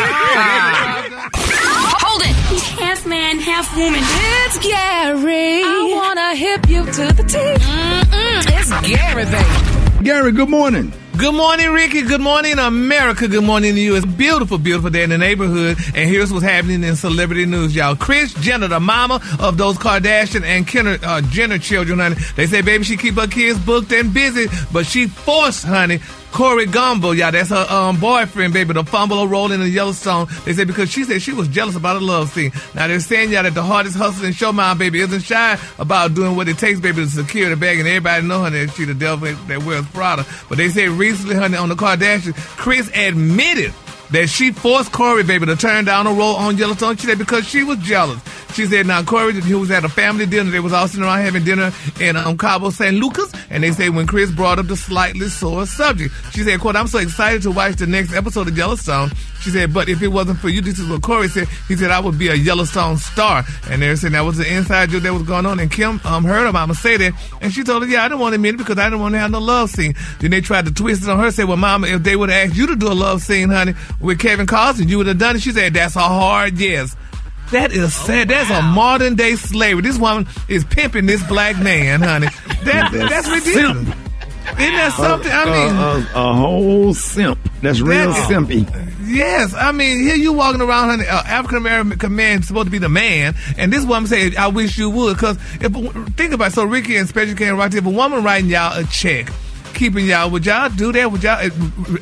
Hold 2.02 2.22
it. 2.22 2.34
Half 2.80 3.06
man, 3.06 3.38
half 3.38 3.76
woman. 3.76 4.00
It's 4.02 4.58
Gary. 4.58 5.62
I 5.64 5.92
wanna 5.96 6.34
hip 6.34 6.68
you 6.68 6.84
to 6.84 7.12
the 7.14 7.22
T. 7.24 7.38
Mm-mm, 7.38 8.60
it's 8.60 8.88
Gary, 8.88 9.24
baby. 9.24 10.04
Gary, 10.04 10.32
good 10.32 10.48
morning. 10.48 10.92
Good 11.18 11.34
morning, 11.34 11.70
Rickey. 11.70 12.02
Good 12.02 12.20
morning, 12.20 12.58
America. 12.58 13.26
Good 13.26 13.42
morning 13.42 13.74
to 13.74 13.80
you. 13.80 13.96
It's 13.96 14.04
beautiful, 14.04 14.58
beautiful 14.58 14.90
day 14.90 15.02
in 15.02 15.08
the 15.08 15.16
neighborhood. 15.16 15.78
And 15.94 16.10
here's 16.10 16.30
what's 16.30 16.44
happening 16.44 16.84
in 16.84 16.94
celebrity 16.94 17.46
news, 17.46 17.74
y'all. 17.74 17.96
Kris 17.96 18.34
Jenner, 18.34 18.68
the 18.68 18.80
mama 18.80 19.22
of 19.40 19.56
those 19.56 19.78
Kardashian 19.78 20.42
and 20.42 20.66
Kenner, 20.66 20.98
uh, 21.02 21.22
Jenner 21.22 21.58
children, 21.58 22.00
honey. 22.00 22.16
They 22.34 22.46
say, 22.46 22.60
baby, 22.60 22.84
she 22.84 22.98
keep 22.98 23.14
her 23.14 23.26
kids 23.26 23.58
booked 23.58 23.92
and 23.92 24.12
busy, 24.12 24.48
but 24.72 24.84
she 24.84 25.06
forced, 25.06 25.64
honey, 25.64 26.00
Corey 26.32 26.66
Gamble, 26.66 27.14
y'all, 27.14 27.32
that's 27.32 27.50
her 27.50 27.66
um, 27.70 27.98
boyfriend, 27.98 28.52
baby, 28.52 28.74
the 28.74 28.84
fumble 28.84 29.26
role 29.26 29.50
in 29.52 29.60
the 29.60 29.68
Yellowstone. 29.68 30.26
They 30.44 30.52
say 30.52 30.64
because 30.64 30.90
she 30.90 31.04
said 31.04 31.22
she 31.22 31.32
was 31.32 31.48
jealous 31.48 31.76
about 31.76 31.96
a 31.96 32.04
love 32.04 32.30
scene. 32.30 32.52
Now 32.74 32.88
they're 32.88 33.00
saying 33.00 33.30
y'all 33.30 33.42
that 33.44 33.54
the 33.54 33.62
hardest 33.62 33.96
hustling 33.96 34.32
showman, 34.32 34.78
baby, 34.78 35.00
isn't 35.00 35.22
shy 35.22 35.58
about 35.78 36.14
doing 36.14 36.36
what 36.36 36.48
it 36.48 36.58
takes, 36.58 36.80
baby, 36.80 37.04
to 37.04 37.10
secure 37.10 37.48
the 37.48 37.56
bag. 37.56 37.78
And 37.78 37.88
everybody 37.88 38.26
know, 38.26 38.40
honey, 38.40 38.66
that 38.66 38.74
she 38.74 38.84
the 38.84 38.94
devil 38.94 39.32
that 39.32 39.62
wears 39.64 39.86
Prada. 39.88 40.26
But 40.48 40.58
they 40.58 40.68
say 40.68 40.88
recently, 40.88 41.36
honey, 41.36 41.56
on 41.56 41.68
the 41.68 41.74
Kardashians, 41.74 42.34
Kris 42.56 42.90
admitted 42.94 43.72
that 44.10 44.28
she 44.28 44.52
forced 44.52 44.92
Corey, 44.92 45.22
baby, 45.22 45.46
to 45.46 45.56
turn 45.56 45.84
down 45.84 46.06
a 46.06 46.12
role 46.12 46.36
on 46.36 46.56
Yellowstone. 46.56 46.96
She 46.96 47.06
said 47.06 47.18
because 47.18 47.46
she 47.46 47.64
was 47.64 47.78
jealous. 47.78 48.20
She 48.54 48.66
said, 48.66 48.86
now 48.86 49.02
Corey, 49.02 49.40
he 49.40 49.54
was 49.54 49.70
at 49.70 49.84
a 49.84 49.88
family 49.88 50.26
dinner. 50.26 50.50
They 50.50 50.60
was 50.60 50.72
all 50.72 50.88
sitting 50.88 51.04
around 51.04 51.20
having 51.20 51.44
dinner 51.44 51.72
in 52.00 52.16
um, 52.16 52.38
Cabo 52.38 52.70
San 52.70 52.96
Lucas. 52.96 53.32
And 53.50 53.62
they 53.62 53.72
say 53.72 53.90
when 53.90 54.06
Kris 54.06 54.30
brought 54.30 54.58
up 54.58 54.66
the 54.66 54.76
slightly 54.76 55.28
sore 55.28 55.66
subject, 55.66 56.14
she 56.32 56.42
said, 56.42 56.60
quote, 56.60 56.76
I'm 56.76 56.86
so 56.86 56.98
excited 56.98 57.42
to 57.42 57.50
watch 57.50 57.76
the 57.76 57.86
next 57.86 58.14
episode 58.14 58.48
of 58.48 58.56
Yellowstone. 58.56 59.10
She 59.46 59.52
said, 59.52 59.72
but 59.72 59.88
if 59.88 60.02
it 60.02 60.08
wasn't 60.08 60.40
for 60.40 60.48
you, 60.48 60.60
this 60.60 60.80
is 60.80 60.88
what 60.88 61.02
Corey 61.02 61.28
said. 61.28 61.46
He 61.68 61.76
said, 61.76 61.92
I 61.92 62.00
would 62.00 62.18
be 62.18 62.26
a 62.26 62.34
Yellowstone 62.34 62.96
star. 62.96 63.44
And 63.70 63.80
they're 63.80 63.94
saying 63.94 64.14
that 64.14 64.22
was 64.22 64.38
the 64.38 64.52
inside 64.52 64.90
joke 64.90 65.04
that 65.04 65.12
was 65.12 65.22
going 65.22 65.46
on. 65.46 65.60
And 65.60 65.70
Kim 65.70 66.00
um, 66.04 66.24
heard 66.24 66.46
her 66.46 66.52
mama 66.52 66.74
say 66.74 66.96
that. 66.96 67.12
And 67.40 67.52
she 67.52 67.62
told 67.62 67.84
her, 67.84 67.88
yeah, 67.88 68.04
I 68.04 68.08
didn't 68.08 68.18
want 68.18 68.32
to 68.32 68.34
admit 68.34 68.54
it 68.54 68.58
because 68.58 68.76
I 68.76 68.86
didn't 68.86 68.98
want 69.02 69.14
to 69.14 69.20
have 69.20 69.30
no 69.30 69.38
love 69.38 69.70
scene. 69.70 69.94
Then 70.18 70.32
they 70.32 70.40
tried 70.40 70.66
to 70.66 70.74
twist 70.74 71.04
it 71.04 71.08
on 71.08 71.20
her, 71.20 71.30
said, 71.30 71.44
well, 71.46 71.56
mama, 71.58 71.86
if 71.86 72.02
they 72.02 72.16
would 72.16 72.28
have 72.28 72.48
asked 72.48 72.58
you 72.58 72.66
to 72.66 72.74
do 72.74 72.88
a 72.90 72.92
love 72.92 73.22
scene, 73.22 73.50
honey, 73.50 73.74
with 74.00 74.18
Kevin 74.18 74.48
Costner, 74.48 74.88
you 74.88 74.98
would 74.98 75.06
have 75.06 75.18
done 75.18 75.36
it. 75.36 75.42
She 75.42 75.52
said, 75.52 75.74
that's 75.74 75.94
a 75.94 76.00
hard 76.00 76.58
yes. 76.58 76.96
That 77.52 77.70
is 77.70 77.94
sad. 77.94 78.28
That's 78.28 78.50
a 78.50 78.62
modern 78.62 79.14
day 79.14 79.36
slavery. 79.36 79.82
This 79.82 79.96
woman 79.96 80.26
is 80.48 80.64
pimping 80.64 81.06
this 81.06 81.22
black 81.28 81.56
man, 81.62 82.02
honey. 82.02 82.26
That, 82.64 82.90
that's 82.92 83.28
ridiculous. 83.28 83.94
Isn't 84.46 84.74
that 84.74 84.92
something? 84.96 85.30
I 85.30 85.44
mean, 85.44 85.76
uh, 85.76 86.06
a 86.14 86.32
whole 86.34 86.94
simp. 86.94 87.38
That's 87.62 87.80
real 87.80 88.12
That- 88.12 88.30
simpy. 88.30 88.64
Yes, 89.06 89.54
I 89.54 89.72
mean, 89.72 90.00
here 90.00 90.16
you 90.16 90.32
walking 90.32 90.60
around, 90.60 90.90
honey, 90.90 91.06
uh, 91.06 91.22
African 91.22 91.58
American 91.58 92.16
man 92.16 92.42
supposed 92.42 92.66
to 92.66 92.70
be 92.70 92.78
the 92.78 92.88
man, 92.88 93.34
and 93.56 93.72
this 93.72 93.84
woman 93.84 94.08
said, 94.08 94.34
"I 94.36 94.48
wish 94.48 94.76
you 94.76 94.90
would." 94.90 95.16
Because 95.16 95.36
if 95.60 95.72
think 96.16 96.32
about 96.32 96.48
it, 96.48 96.54
so 96.54 96.64
Rickey 96.64 96.96
and 96.96 97.08
Special 97.08 97.34
K 97.36 97.48
and 97.48 97.74
if 97.74 97.86
a 97.86 97.88
woman 97.90 98.24
writing 98.24 98.50
y'all 98.50 98.78
a 98.78 98.84
check, 98.84 99.30
keeping 99.74 100.06
y'all, 100.06 100.30
would 100.30 100.44
y'all 100.44 100.68
do 100.68 100.92
that? 100.92 101.12
Would 101.12 101.22
y'all 101.22 101.50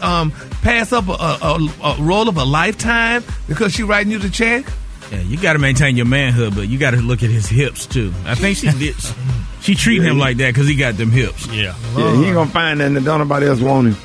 uh, 0.02 0.06
um, 0.06 0.30
pass 0.62 0.92
up 0.92 1.08
a, 1.08 1.12
a, 1.12 1.38
a, 1.42 1.92
a 1.92 2.02
role 2.02 2.28
of 2.28 2.36
a 2.36 2.44
lifetime 2.44 3.22
because 3.48 3.72
she 3.74 3.82
writing 3.82 4.12
you 4.12 4.18
the 4.18 4.30
check? 4.30 4.64
Yeah, 5.12 5.20
you 5.20 5.36
got 5.36 5.52
to 5.52 5.58
maintain 5.58 5.96
your 5.96 6.06
manhood, 6.06 6.54
but 6.54 6.68
you 6.68 6.78
got 6.78 6.92
to 6.92 6.96
look 7.02 7.22
at 7.22 7.30
his 7.30 7.46
hips 7.46 7.86
too. 7.86 8.12
I 8.24 8.34
think 8.34 8.56
she 8.56 8.70
did. 8.78 8.96
She 9.64 9.74
treat 9.74 10.02
him 10.02 10.18
like 10.18 10.36
that 10.36 10.52
because 10.52 10.68
he 10.68 10.76
got 10.76 10.98
them 10.98 11.10
hips. 11.10 11.46
Yeah. 11.46 11.74
Yeah, 11.96 12.16
he 12.16 12.26
ain't 12.26 12.34
gonna 12.34 12.50
find 12.50 12.80
that 12.80 12.92
and 12.92 13.02
don't 13.02 13.18
nobody 13.18 13.46
else 13.46 13.60
want 13.60 13.88
him. 13.88 13.96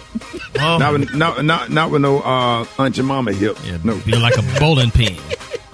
Oh. 0.57 0.77
Not 0.77 0.93
with, 0.93 1.13
not, 1.13 1.43
not, 1.43 1.69
not 1.69 1.91
with 1.91 2.01
no 2.01 2.21
uh, 2.21 2.65
Aunt 2.77 2.95
your 2.95 3.05
mama 3.05 3.33
hip. 3.33 3.57
no. 3.83 3.97
Feel 3.97 4.19
like 4.21 4.37
a 4.37 4.59
bowling 4.59 4.89
pin. 4.89 5.17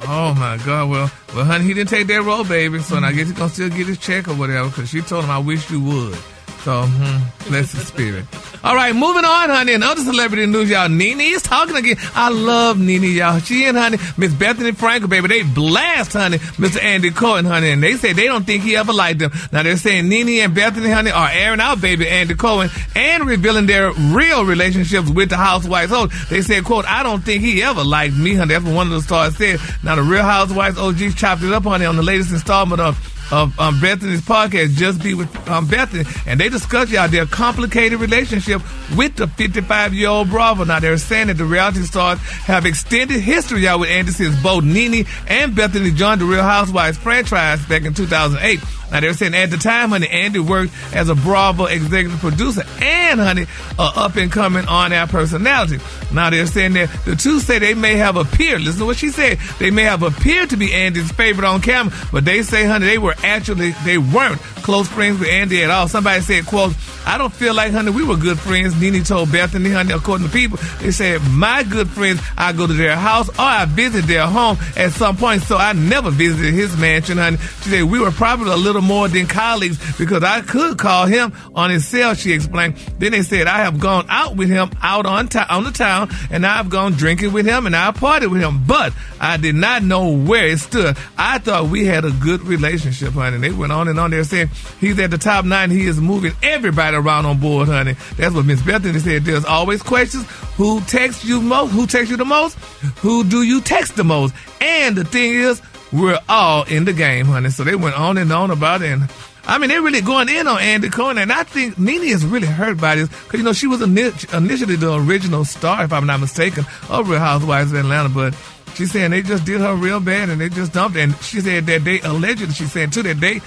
Oh 0.08 0.34
my 0.34 0.58
God! 0.66 0.90
Well, 0.90 1.12
well, 1.36 1.46
honey, 1.46 1.66
he 1.66 1.74
didn't 1.74 1.90
take 1.90 2.08
that 2.08 2.22
role, 2.24 2.44
baby. 2.44 2.80
So 2.80 2.98
I 2.98 3.12
guess 3.12 3.28
he's 3.28 3.38
gonna 3.38 3.50
still 3.50 3.70
get 3.70 3.88
his 3.88 3.98
check 3.98 4.28
or 4.28 4.34
whatever. 4.36 4.70
Because 4.70 4.90
she 4.90 5.02
told 5.02 5.24
him, 5.24 5.32
"I 5.32 5.40
wish 5.40 5.70
you 5.72 5.82
would." 5.82 6.18
So, 6.66 6.82
hmm, 6.82 7.48
bless 7.48 7.74
his 7.74 7.86
spirit. 7.86 8.26
All 8.64 8.74
right, 8.74 8.92
moving 8.92 9.24
on, 9.24 9.50
honey. 9.52 9.76
And 9.76 9.84
other 9.84 10.02
celebrity 10.02 10.48
news, 10.48 10.68
y'all. 10.68 10.90
Nene 10.90 11.22
is 11.22 11.44
talking 11.44 11.76
again. 11.76 11.98
I 12.16 12.30
love 12.30 12.80
Nene, 12.80 13.04
y'all. 13.04 13.38
She 13.38 13.66
and 13.66 13.78
honey, 13.78 13.98
Miss 14.18 14.34
Bethenny 14.34 14.72
Frankel, 14.72 15.08
baby, 15.08 15.28
they 15.28 15.44
blast, 15.44 16.14
honey, 16.14 16.40
Mr. 16.58 16.82
Andy 16.82 17.12
Cohen, 17.12 17.46
honey, 17.46 17.70
and 17.70 17.84
they 17.84 17.94
say 17.98 18.14
they 18.14 18.26
don't 18.26 18.46
think 18.46 18.64
he 18.64 18.76
ever 18.76 18.94
liked 18.94 19.20
them. 19.20 19.32
Now 19.52 19.62
they're 19.62 19.78
saying 19.78 20.10
Nene 20.10 20.42
and 20.42 20.58
Bethenny, 20.58 20.92
honey, 20.92 21.12
are 21.12 21.30
airing 21.32 21.60
out, 21.60 21.82
baby, 21.82 22.10
Andy 22.10 22.34
Cohen, 22.34 22.72
and 22.96 23.28
revealing 23.28 23.68
their 23.68 23.92
real 23.94 24.44
relationships 24.44 25.08
with 25.08 25.30
the 25.30 25.38
housewives. 25.38 25.92
So 25.92 26.08
they 26.32 26.42
said, 26.42 26.64
quote, 26.64 26.86
I 26.86 27.04
don't 27.04 27.24
think 27.24 27.44
he 27.44 27.62
ever 27.62 27.84
liked 27.84 28.16
me, 28.16 28.34
honey. 28.34 28.56
That's 28.56 28.66
what 28.66 28.74
one 28.74 28.88
of 28.88 28.94
the 28.94 29.02
stars 29.02 29.38
said. 29.38 29.60
Now 29.84 29.98
the 29.98 30.02
Real 30.02 30.24
Housewives 30.24 30.80
OGs 30.80 31.14
chopped 31.14 31.44
it 31.44 31.54
up, 31.54 31.62
honey, 31.62 31.86
on 31.86 31.96
the 31.96 32.02
latest 32.02 32.32
installment 32.32 32.82
of 32.82 33.15
of 33.32 33.58
um, 33.60 33.76
Bethenny's 33.76 34.22
podcast, 34.22 34.76
Just 34.76 35.02
B 35.04 35.14
with 35.14 35.34
um, 35.50 35.68
Bethenny, 35.68 36.06
and 36.28 36.40
they 36.40 36.50
discuss 36.50 36.90
y'all 36.90 37.08
their 37.08 37.26
complicated 37.26 38.00
relationship 38.00 38.62
with 38.96 39.16
the 39.16 39.28
55 39.28 39.94
year 39.94 40.10
old 40.10 40.30
Bravo. 40.30 40.64
Now 40.64 40.80
they're 40.80 40.98
saying 40.98 41.28
that 41.28 41.38
the 41.38 41.46
reality 41.46 41.82
stars 41.82 42.20
have 42.20 42.66
extended 42.66 43.20
history 43.20 43.62
y'all 43.62 43.80
with 43.80 43.90
Andy 43.90 44.12
since 44.12 44.42
both 44.42 44.64
Nene 44.64 45.06
and 45.28 45.54
Bethenny 45.54 45.96
joined 45.96 46.22
the 46.22 46.26
Real 46.26 46.44
Housewives 46.44 46.98
franchise 46.98 47.66
back 47.66 47.84
in 47.84 47.94
2008. 47.94 48.60
Now 48.92 49.00
they're 49.00 49.14
saying 49.14 49.34
at 49.34 49.50
the 49.50 49.58
time, 49.58 49.90
honey, 49.90 50.08
Andy 50.08 50.40
worked 50.40 50.72
as 50.94 51.10
a 51.10 51.16
Bravo 51.16 51.66
executive 51.66 52.20
producer 52.20 52.64
and, 52.82 53.20
honey, 53.20 53.46
a 53.80 53.82
up 53.82 54.16
and 54.16 54.32
coming 54.32 54.66
on 54.68 54.94
air 54.94 55.08
personality. 55.08 55.80
Now 56.14 56.30
they're 56.30 56.46
saying 56.46 56.74
that 56.74 56.90
the 57.06 57.16
two 57.16 57.40
say 57.40 57.60
they 57.60 57.74
may 57.74 57.96
have 57.96 58.16
appeared. 58.16 58.62
Listen 58.62 58.82
to 58.82 58.86
what 58.86 58.98
she 58.98 59.10
said. 59.10 59.40
They 59.60 59.72
may 59.72 59.84
have 59.84 60.04
appeared 60.04 60.52
to 60.52 60.58
be 60.58 60.74
Andy's 60.74 61.12
favorite 61.12 61.46
on 61.46 61.62
camera, 61.62 61.94
but 62.12 62.26
they 62.26 62.44
say, 62.44 62.66
honey, 62.66 62.86
they 62.86 62.98
were 62.98 63.15
actually 63.24 63.72
they 63.84 63.98
weren't 63.98 64.40
close 64.64 64.88
friends 64.88 65.20
with 65.20 65.30
Andy 65.30 65.64
at 65.64 65.70
all. 65.70 65.88
Somebody 65.88 66.22
said, 66.22 66.46
"quote 66.46 66.74
I 67.08 67.20
don't 67.20 67.32
feel 67.32 67.54
like, 67.54 67.72
honey, 67.72 67.92
we 67.92 68.04
were 68.04 68.18
good 68.18 68.40
friends." 68.40 68.80
Nene 68.80 69.04
told 69.04 69.30
Bethenny, 69.30 69.72
honey, 69.72 69.94
according 69.94 70.28
to 70.28 70.34
people, 70.34 70.58
they 70.80 70.92
said 70.92 71.22
my 71.30 71.64
good 71.64 71.90
friends, 71.90 72.22
I 72.38 72.52
go 72.52 72.66
to 72.66 72.74
their 72.74 72.96
house 72.96 73.30
or 73.30 73.42
I 73.42 73.66
visit 73.66 74.08
their 74.08 74.26
home 74.26 74.58
at 74.76 74.92
some 74.92 75.18
point. 75.18 75.44
So 75.44 75.58
I 75.58 75.74
never 75.74 76.10
visited 76.10 76.54
his 76.54 76.76
mansion, 76.78 77.18
honey. 77.18 77.38
She 77.64 77.70
said 77.70 77.84
we 77.84 78.00
were 78.00 78.12
probably 78.12 78.52
a 78.52 78.58
little 78.58 78.82
more 78.82 79.08
than 79.08 79.28
colleagues 79.28 79.78
because 79.98 80.24
I 80.24 80.42
could 80.42 80.78
call 80.78 81.06
him 81.06 81.34
on 81.54 81.70
his 81.70 81.88
cell. 81.88 82.14
She 82.16 82.32
explained. 82.32 82.76
Then 82.98 83.12
they 83.12 83.22
said 83.22 83.48
I 83.48 83.60
have 83.60 83.80
gone 83.80 84.06
out 84.10 84.36
with 84.36 84.50
him 84.50 84.72
out 84.82 85.06
on 85.06 85.30
on 85.50 85.64
the 85.64 85.72
town, 85.72 86.10
and 86.30 86.46
I've 86.46 86.70
gone 86.70 86.94
drinking 86.94 87.34
with 87.34 87.46
him, 87.46 87.66
and 87.66 87.76
I 87.76 87.92
partied 87.92 88.32
with 88.32 88.42
him, 88.42 88.64
but 88.66 88.94
I 89.20 89.38
did 89.38 89.56
not 89.56 89.84
know 89.84 90.10
where 90.10 90.48
it 90.48 90.60
stood. 90.60 90.98
I 91.18 91.40
thought 91.40 91.70
we 91.70 91.86
had 91.86 92.06
a 92.06 92.12
good 92.12 92.42
relationship, 92.42 93.05
honey. 93.14 93.38
They 93.38 93.52
went 93.52 93.72
on 93.72 93.88
and 93.88 94.00
on 94.00 94.12
there 94.12 94.24
saying 94.24 94.50
he's 94.80 95.00
at 95.00 95.12
the 95.12 95.18
top 95.18 95.46
nine. 95.46 95.70
He 95.72 95.86
is 95.86 96.00
moving 96.00 96.34
everybody 96.42 96.98
around 96.98 97.26
on 97.26 97.40
board, 97.40 97.68
honey. 97.68 97.96
That's 98.18 98.34
what 98.34 98.46
Miss 98.46 98.62
Bethenny 98.62 99.00
said. 99.00 99.24
There's 99.24 99.46
always 99.46 99.84
questions. 99.84 100.26
Who 100.58 100.82
texts 100.82 101.24
you 101.24 101.42
most? 101.42 101.72
Who 101.72 101.88
texts 101.88 102.12
you 102.12 102.18
the 102.18 102.26
most? 102.26 102.58
Who 103.00 103.24
do 103.24 103.44
you 103.44 103.62
text 103.62 103.96
the 103.96 104.04
most? 104.04 104.34
And 104.62 104.96
the 104.96 105.06
thing 105.06 105.34
is, 105.34 105.62
we're 105.94 106.20
all 106.28 106.64
in 106.64 106.86
the 106.86 106.94
game, 106.94 107.26
honey. 107.26 107.50
So 107.50 107.64
they 107.64 107.76
went 107.76 107.98
on 107.98 108.18
and 108.18 108.32
on 108.34 108.52
about 108.52 108.82
it. 108.82 108.92
And 108.92 109.10
I 109.48 109.60
mean, 109.60 109.70
they're 109.70 109.82
really 109.82 110.02
going 110.02 110.28
in 110.28 110.48
on 110.48 110.60
Andy 110.60 110.90
Cohen, 110.90 111.20
and 111.20 111.32
I 111.32 111.44
think 111.44 111.78
Nene 111.78 112.04
is 112.04 112.26
really 112.26 112.48
hurt 112.48 112.82
by 112.82 112.96
this 112.96 113.10
because 113.10 113.40
you 113.40 113.44
know 113.44 113.54
she 113.54 113.68
was 113.68 113.80
initially 113.80 114.76
the 114.76 114.96
original 114.96 115.46
star, 115.46 115.84
if 115.84 115.94
I'm 115.94 116.08
not 116.08 116.20
mistaken, 116.20 116.66
of 116.90 117.08
Real 117.08 117.20
Housewives 117.20 117.72
of 117.72 117.80
Atlanta, 117.80 118.10
but. 118.10 118.36
She's 118.76 118.92
saying 118.92 119.12
they 119.12 119.22
just 119.22 119.46
did 119.46 119.62
her 119.62 119.76
real 119.76 120.00
bad 120.00 120.30
and 120.30 120.40
they 120.40 120.50
just 120.50 120.74
dumped. 120.74 120.98
And 120.98 121.16
she 121.18 121.40
said 121.42 121.66
that 121.68 121.84
they 121.84 122.02
allegedly, 122.02 122.54
she 122.54 122.66
said 122.66 122.92
too, 122.92 123.04
that 123.04 123.20
they 123.20 123.42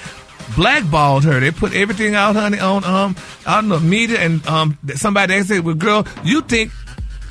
blackballed 0.56 1.24
her. 1.24 1.38
They 1.40 1.50
put 1.50 1.74
everything 1.74 2.14
out, 2.14 2.34
honey, 2.36 2.58
on 2.58 2.84
um 2.84 3.16
out 3.46 3.62
in 3.62 3.68
the 3.68 3.80
media, 3.80 4.18
and 4.20 4.46
um 4.46 4.78
somebody 4.94 5.34
they 5.34 5.42
said, 5.42 5.64
"Well, 5.64 5.74
girl, 5.74 6.06
you 6.24 6.40
think 6.42 6.72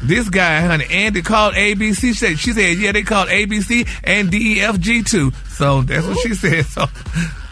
this 0.04 0.30
guy, 0.30 0.62
honey, 0.62 0.86
Andy 0.92 1.22
called 1.22 1.56
ABC?" 1.56 1.96
She 1.96 2.14
said, 2.14 2.40
"She 2.40 2.52
said, 2.52 2.78
yeah, 2.78 2.92
they 2.92 3.02
called 3.04 3.30
ABC 3.30 3.88
and 4.04 4.30
DEFG 4.30 5.10
too." 5.10 5.32
So 5.50 5.82
that's 5.82 6.06
what 6.06 6.20
she 6.20 6.34
said. 6.34 6.66
So. 6.66 6.86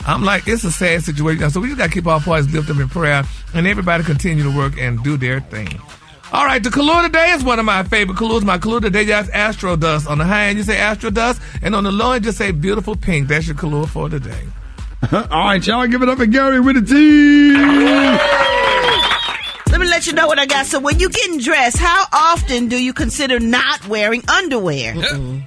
I'm 0.07 0.23
like, 0.23 0.47
it's 0.47 0.63
a 0.63 0.71
sad 0.71 1.01
situation. 1.01 1.49
So 1.49 1.59
we 1.59 1.69
just 1.69 1.79
got 1.79 1.87
to 1.87 1.91
keep 1.91 2.05
our 2.05 2.19
parties 2.19 2.53
lifted 2.53 2.75
up 2.75 2.79
in 2.79 2.89
prayer 2.89 3.23
and 3.55 3.65
everybody 3.65 4.03
continue 4.03 4.43
to 4.43 4.55
work 4.55 4.77
and 4.77 5.03
do 5.03 5.17
their 5.17 5.39
thing. 5.39 5.81
All 6.32 6.44
right, 6.44 6.62
the 6.62 6.72
color 6.72 7.03
today 7.03 7.32
is 7.32 7.44
one 7.44 7.60
of 7.60 7.65
my 7.65 7.84
favorite 7.84 8.17
colors. 8.17 8.44
My 8.44 8.58
color 8.58 8.82
today 8.82 9.03
is 9.03 9.29
Astro 9.29 9.75
Dust. 9.75 10.08
On 10.08 10.17
the 10.17 10.25
high 10.25 10.48
end, 10.48 10.58
you 10.58 10.63
say 10.63 10.77
Astro 10.77 11.12
Dust, 11.12 11.39
and 11.62 11.75
on 11.75 11.84
the 11.84 11.91
low 11.91 12.13
end, 12.13 12.24
just 12.24 12.39
say 12.39 12.51
Beautiful 12.51 12.96
Pink. 12.96 13.27
That's 13.27 13.46
your 13.46 13.55
color 13.55 13.86
for 13.86 14.10
today. 14.10 14.41
All 15.12 15.27
right, 15.29 15.65
y'all 15.65 15.86
give 15.86 16.01
it 16.01 16.10
up 16.10 16.17
for 16.17 16.25
Gary 16.25 16.60
with 16.60 16.88
the 16.88 16.94
T. 18.51 18.54
Let 19.95 20.07
you 20.07 20.11
know 20.11 20.27
what 20.27 20.39
I 20.39 20.45
got. 20.45 20.65
So 20.65 20.81
when 20.81 20.99
you 20.99 21.07
getting 21.09 21.39
dressed, 21.39 21.77
how 21.77 22.03
often 22.11 22.67
do 22.67 22.83
you 22.83 22.91
consider 22.91 23.39
not 23.39 23.87
wearing 23.87 24.29
underwear? 24.29 24.93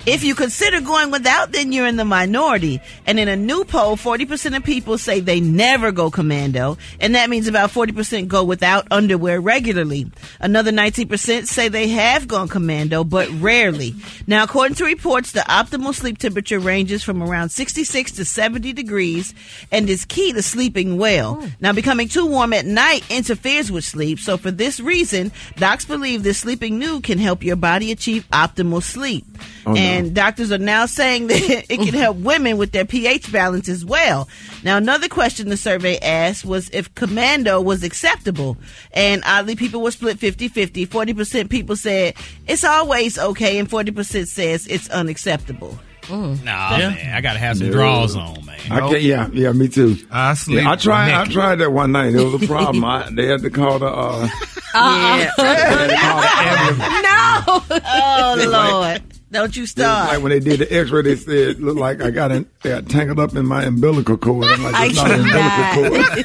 If 0.07 0.25
you 0.25 0.35
consider 0.35 0.81
going 0.81 1.11
without, 1.11 1.53
then 1.53 1.71
you're 1.71 1.87
in 1.87 1.97
the 1.97 2.07
minority. 2.07 2.81
And 3.05 3.21
in 3.21 3.29
a 3.29 3.37
new 3.37 3.67
poll, 3.67 3.99
40% 3.99 4.57
of 4.57 4.65
people 4.65 4.97
say 4.97 5.21
they 5.21 5.39
never 5.39 5.93
go 5.93 6.11
commando. 6.11 6.79
And 6.99 7.15
that 7.15 7.29
means 7.29 7.47
about 7.47 7.73
40% 7.73 8.27
go 8.27 8.43
without 8.43 8.87
underwear 8.91 9.39
regularly. 9.39 10.11
Another 10.41 10.73
19% 10.73 11.47
say 11.47 11.69
they 11.69 11.89
have 11.89 12.27
gone 12.27 12.49
commando, 12.49 13.05
but 13.05 13.29
rarely. 13.43 13.95
Now, 14.27 14.45
according 14.45 14.77
to 14.77 14.87
reports, 14.87 15.33
the 15.33 15.41
optimal 15.41 15.95
sleep 15.95 16.17
temperature 16.17 16.59
ranges 16.59 17.05
from 17.05 17.23
around 17.23 17.51
66 17.51 18.13
to 18.13 18.25
70 18.25 18.73
degrees 18.73 19.35
and 19.71 19.91
is 19.91 20.07
key 20.07 20.33
to 20.33 20.43
sleeping 20.43 20.97
well. 20.97 21.39
Oh. 21.43 21.51
Now, 21.61 21.75
becoming 21.75 22.09
too 22.09 22.25
warm 22.25 22.55
at 22.55 22.65
night 22.65 23.05
interferes 23.11 23.71
with 23.71 23.85
sleep. 23.85 24.19
So 24.19 24.38
for 24.39 24.51
this 24.51 24.81
reason, 24.81 25.33
docs 25.57 25.85
believe 25.85 26.23
this 26.23 26.39
sleeping 26.39 26.79
nude 26.79 27.05
can 27.05 27.19
help 27.19 27.43
your 27.43 27.57
body 27.57 27.93
achieve 27.93 28.27
optimal 28.33 28.83
sleep. 28.83 29.27
Oh, 29.67 29.73
no. 29.73 29.81
and 29.81 30.15
doctors 30.15 30.51
are 30.51 30.59
now 30.59 30.87
saying 30.87 31.27
that 31.29 31.67
it 31.69 31.77
can 31.77 31.95
help 31.95 32.17
women 32.17 32.57
with 32.57 32.73
their 32.73 32.85
pH 32.85 33.31
balance 33.31 33.69
as 33.69 33.85
well. 33.85 34.29
Now, 34.65 34.77
another 34.77 35.09
question 35.09 35.49
the 35.49 35.57
survey 35.57 35.99
asked 35.99 36.45
was 36.45 36.71
if 36.71 36.95
commando 36.95 37.61
was 37.61 37.83
acceptable. 37.83 38.57
And 38.93 39.23
oddly, 39.27 39.57
people 39.57 39.83
were 39.83 39.91
split 39.91 40.19
50-50. 40.19 40.87
40% 40.87 41.51
people 41.51 41.77
said 41.77 42.15
it's 42.47 42.65
always 42.65 43.19
okay 43.19 43.59
and 43.59 43.69
40% 43.69 44.27
says 44.27 44.67
it's 44.67 44.89
unacceptable. 44.91 45.79
Nah, 46.11 46.37
man, 46.79 47.15
I 47.15 47.21
gotta 47.21 47.39
have 47.39 47.59
some 47.59 47.71
draws 47.71 48.17
on, 48.17 48.45
man. 48.47 48.59
I 48.71 48.81
can't, 48.81 49.03
yeah, 49.03 49.29
yeah, 49.33 49.53
me 49.53 49.69
too. 49.69 49.97
I 50.11 50.35
sleep 50.35 50.63
Yeah, 50.63 50.71
I 50.73 50.77
tried. 50.77 51.13
I 51.13 51.25
tried 51.27 51.57
that 51.57 51.71
one 51.73 51.93
night. 51.93 52.15
It 52.15 52.23
was 52.25 52.43
a 52.43 52.47
problem. 52.53 52.85
I, 52.85 53.09
they 53.11 53.27
had 53.27 53.43
to 53.43 53.51
call 53.51 53.79
the. 53.79 53.87
Uh, 53.87 54.29
Yeah. 54.75 55.31
they 55.37 55.43
had 55.45 55.87
to 55.89 55.97
call 55.97 57.61
the 57.61 57.79
no! 57.79 57.81
Oh, 57.85 58.81
Lord. 58.83 59.03
Don't 59.31 59.55
you 59.57 59.61
It 59.61 59.65
was 59.65 59.71
start. 59.73 60.09
like 60.09 60.23
when 60.23 60.31
they 60.31 60.41
did 60.41 60.61
the 60.61 60.73
X-ray, 60.81 61.03
they 61.03 61.17
said 61.17 61.35
it 61.35 61.61
looked 61.61 61.79
like 61.81 62.01
I 62.01 62.11
got 62.11 62.31
in, 62.33 62.47
they 62.63 62.71
got 62.71 62.89
tangled 62.89 63.19
up 63.21 63.35
in 63.37 63.45
my 63.47 63.65
umbilical 63.65 64.17
cord. 64.17 64.45
I'm 64.47 64.63
like, 64.63 64.75
I 64.75 64.87
it's 64.87 64.97
not 64.97 65.11
an 65.11 65.21
umbilical 65.21 65.91
cord. 65.91 66.17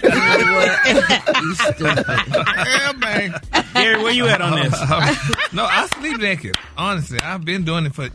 You 1.44 1.56
stupid. 1.56 2.06
yeah, 2.08 2.94
man. 2.98 3.34
Gary, 3.84 4.04
where 4.04 4.14
you 4.14 4.28
at 4.28 4.42
on 4.42 4.56
this? 4.60 4.72
no, 5.54 5.66
I 5.66 5.88
sleep 5.88 6.20
naked. 6.20 6.56
Honestly, 6.78 7.20
I've 7.20 7.46
been 7.46 7.64
doing 7.64 7.86
it 7.86 7.94
for 7.96 8.10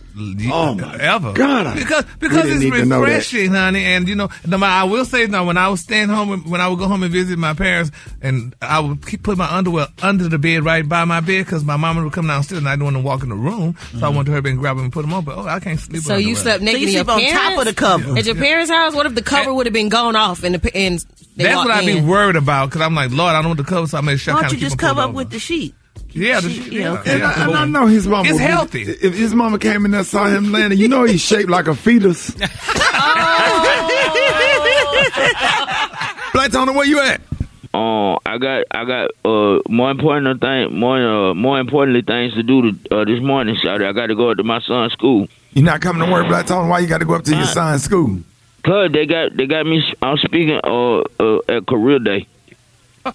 Oh, 0.51 0.75
my 0.75 0.97
ever. 0.97 1.33
God, 1.33 1.77
because 1.77 2.05
because 2.19 2.51
it's 2.51 2.61
need 2.61 2.73
to 2.73 2.85
know 2.85 3.01
that. 3.01 3.07
refreshing, 3.07 3.51
honey. 3.51 3.85
And 3.85 4.09
you 4.09 4.15
know, 4.15 4.29
no, 4.47 4.59
matter- 4.59 4.73
I 4.73 4.85
will 4.85 5.05
say 5.05 5.27
now, 5.27 5.45
when 5.47 5.57
I 5.57 5.69
was 5.69 5.81
staying 5.81 6.09
home, 6.09 6.49
when 6.51 6.61
I 6.61 6.69
would 6.69 6.79
go 6.79 6.89
home 6.89 7.03
and 7.03 7.13
visit 7.13 7.39
my 7.39 7.55
parents, 7.55 7.91
and 8.21 8.55
I 8.61 8.81
would 8.81 9.07
keep 9.07 9.23
put 9.23 9.39
my 9.39 9.47
underwear 9.51 9.89
under 10.03 10.29
the 10.29 10.39
bed 10.39 10.65
right 10.65 10.89
by 10.89 11.05
my 11.05 11.21
bed 11.21 11.45
because 11.45 11.65
my 11.65 11.77
mama 11.77 12.03
would 12.03 12.13
come 12.13 12.27
downstairs 12.27 12.59
and 12.59 12.69
I 12.69 12.73
didn't 12.73 12.85
want 12.85 12.97
to 12.97 13.03
walk 13.03 13.23
in 13.23 13.29
the 13.29 13.37
room, 13.37 13.77
so 13.79 13.99
I 13.99 14.01
mm-hmm. 14.01 14.17
went 14.17 14.27
to 14.27 14.33
hurry 14.33 14.51
and 14.51 14.59
grab 14.59 14.77
them 14.77 14.85
and 14.87 14.93
put 14.93 15.03
them 15.03 15.13
on. 15.15 15.25
But 15.25 15.39
oh, 15.39 15.47
I 15.47 15.61
can't 15.61 15.79
sleep. 15.79 16.03
So 16.03 16.17
with 16.17 16.27
you 16.27 16.35
slept 16.35 16.63
naked 16.63 16.81
so 16.81 16.83
you 16.83 16.99
in 16.99 17.05
sleep 17.05 17.09
on 17.09 17.21
top 17.33 17.59
of 17.59 17.65
the 17.67 17.75
cover. 17.75 18.19
At 18.19 18.27
your 18.27 18.35
parents' 18.35 18.71
house? 18.71 18.95
What 18.95 19.07
if 19.07 19.15
the 19.15 19.23
cover 19.23 19.53
would 19.55 19.67
have 19.67 19.73
been 19.73 19.89
gone 19.89 20.17
off 20.17 20.43
and 20.43 20.55
the 20.55 20.59
pa- 20.59 20.71
and 20.75 21.05
they 21.39 21.45
That's 21.45 21.57
what 21.57 21.71
I'd 21.71 21.87
be 21.87 22.01
worried 22.01 22.35
about 22.35 22.67
because 22.69 22.81
I'm 22.81 22.97
like, 22.97 23.13
Lord, 23.13 23.35
I 23.35 23.43
don't 23.43 23.51
want 23.51 23.59
the 23.59 23.65
cover, 23.65 23.87
so 23.87 23.99
I 23.99 24.01
make 24.01 24.19
sure. 24.19 24.35
I 24.35 24.37
Why 24.37 24.43
don't 24.43 24.53
you 24.53 24.59
just 24.59 24.77
them 24.77 24.89
cover 24.89 25.01
up 25.03 25.09
over. 25.11 25.17
with 25.19 25.31
the 25.31 25.39
sheet? 25.39 25.73
Yeah, 26.11 26.41
the, 26.41 26.51
Sheet, 26.51 26.73
yeah, 26.73 26.81
yeah, 26.81 26.93
okay. 27.01 27.15
And 27.15 27.23
I, 27.23 27.45
and 27.45 27.55
I 27.55 27.65
know 27.67 27.87
his 27.87 28.09
mama. 28.09 28.25
It's 28.25 28.33
would 28.33 28.39
be- 28.39 28.45
healthy. 28.45 28.83
If 28.83 29.15
his 29.15 29.35
mama 29.35 29.59
came 29.61 29.85
in 29.85 29.93
there 29.93 30.03
saw 30.05 30.27
him 30.27 30.51
landing, 30.51 30.79
you 30.79 30.89
know 30.89 31.05
he's 31.05 31.21
shaped 31.21 31.49
like 31.49 31.69
a 31.69 31.75
fetus. 31.77 32.31
Black 36.33 36.51
Tony, 36.53 36.73
where 36.73 36.87
you 36.87 37.01
at? 37.01 37.21
Uh, 37.75 38.15
I 38.27 38.39
got 38.39 38.65
I 38.71 38.85
got 38.85 39.11
uh 39.25 39.61
more 39.69 39.91
important 39.91 40.41
thing 40.41 40.79
more 40.79 41.31
uh, 41.31 41.35
more 41.35 41.61
importantly 41.61 42.03
things 42.03 42.33
to 42.35 42.43
do 42.43 42.73
to, 42.73 42.97
uh, 43.01 43.05
this 43.05 43.21
morning, 43.21 43.57
Saturday. 43.63 43.87
I 43.87 43.93
got 43.93 44.07
to 44.07 44.15
go 44.17 44.31
up 44.31 44.39
to 44.39 44.43
my 44.43 44.61
son's 44.61 44.93
school. 44.93 45.29
You're 45.53 45.65
not 45.65 45.81
coming 45.81 46.05
to 46.05 46.13
work, 46.13 46.27
Black 46.29 46.47
Tony. 46.47 46.69
Why 46.69 46.79
you 46.81 46.87
got 46.89 46.99
to 46.99 47.05
go 47.05 47.15
up 47.15 47.25
to 47.25 47.37
your 47.37 47.47
son's 47.47 47.85
school? 47.85 48.21
Cause 48.69 48.93
they 48.93 49.07
got 49.07 49.35
they 49.35 49.47
got 49.47 49.65
me. 49.65 49.83
I'm 50.03 50.19
speaking 50.19 50.61
uh, 50.63 50.99
uh 51.19 51.39
at 51.49 51.67
career 51.67 51.99
day. 51.99 52.27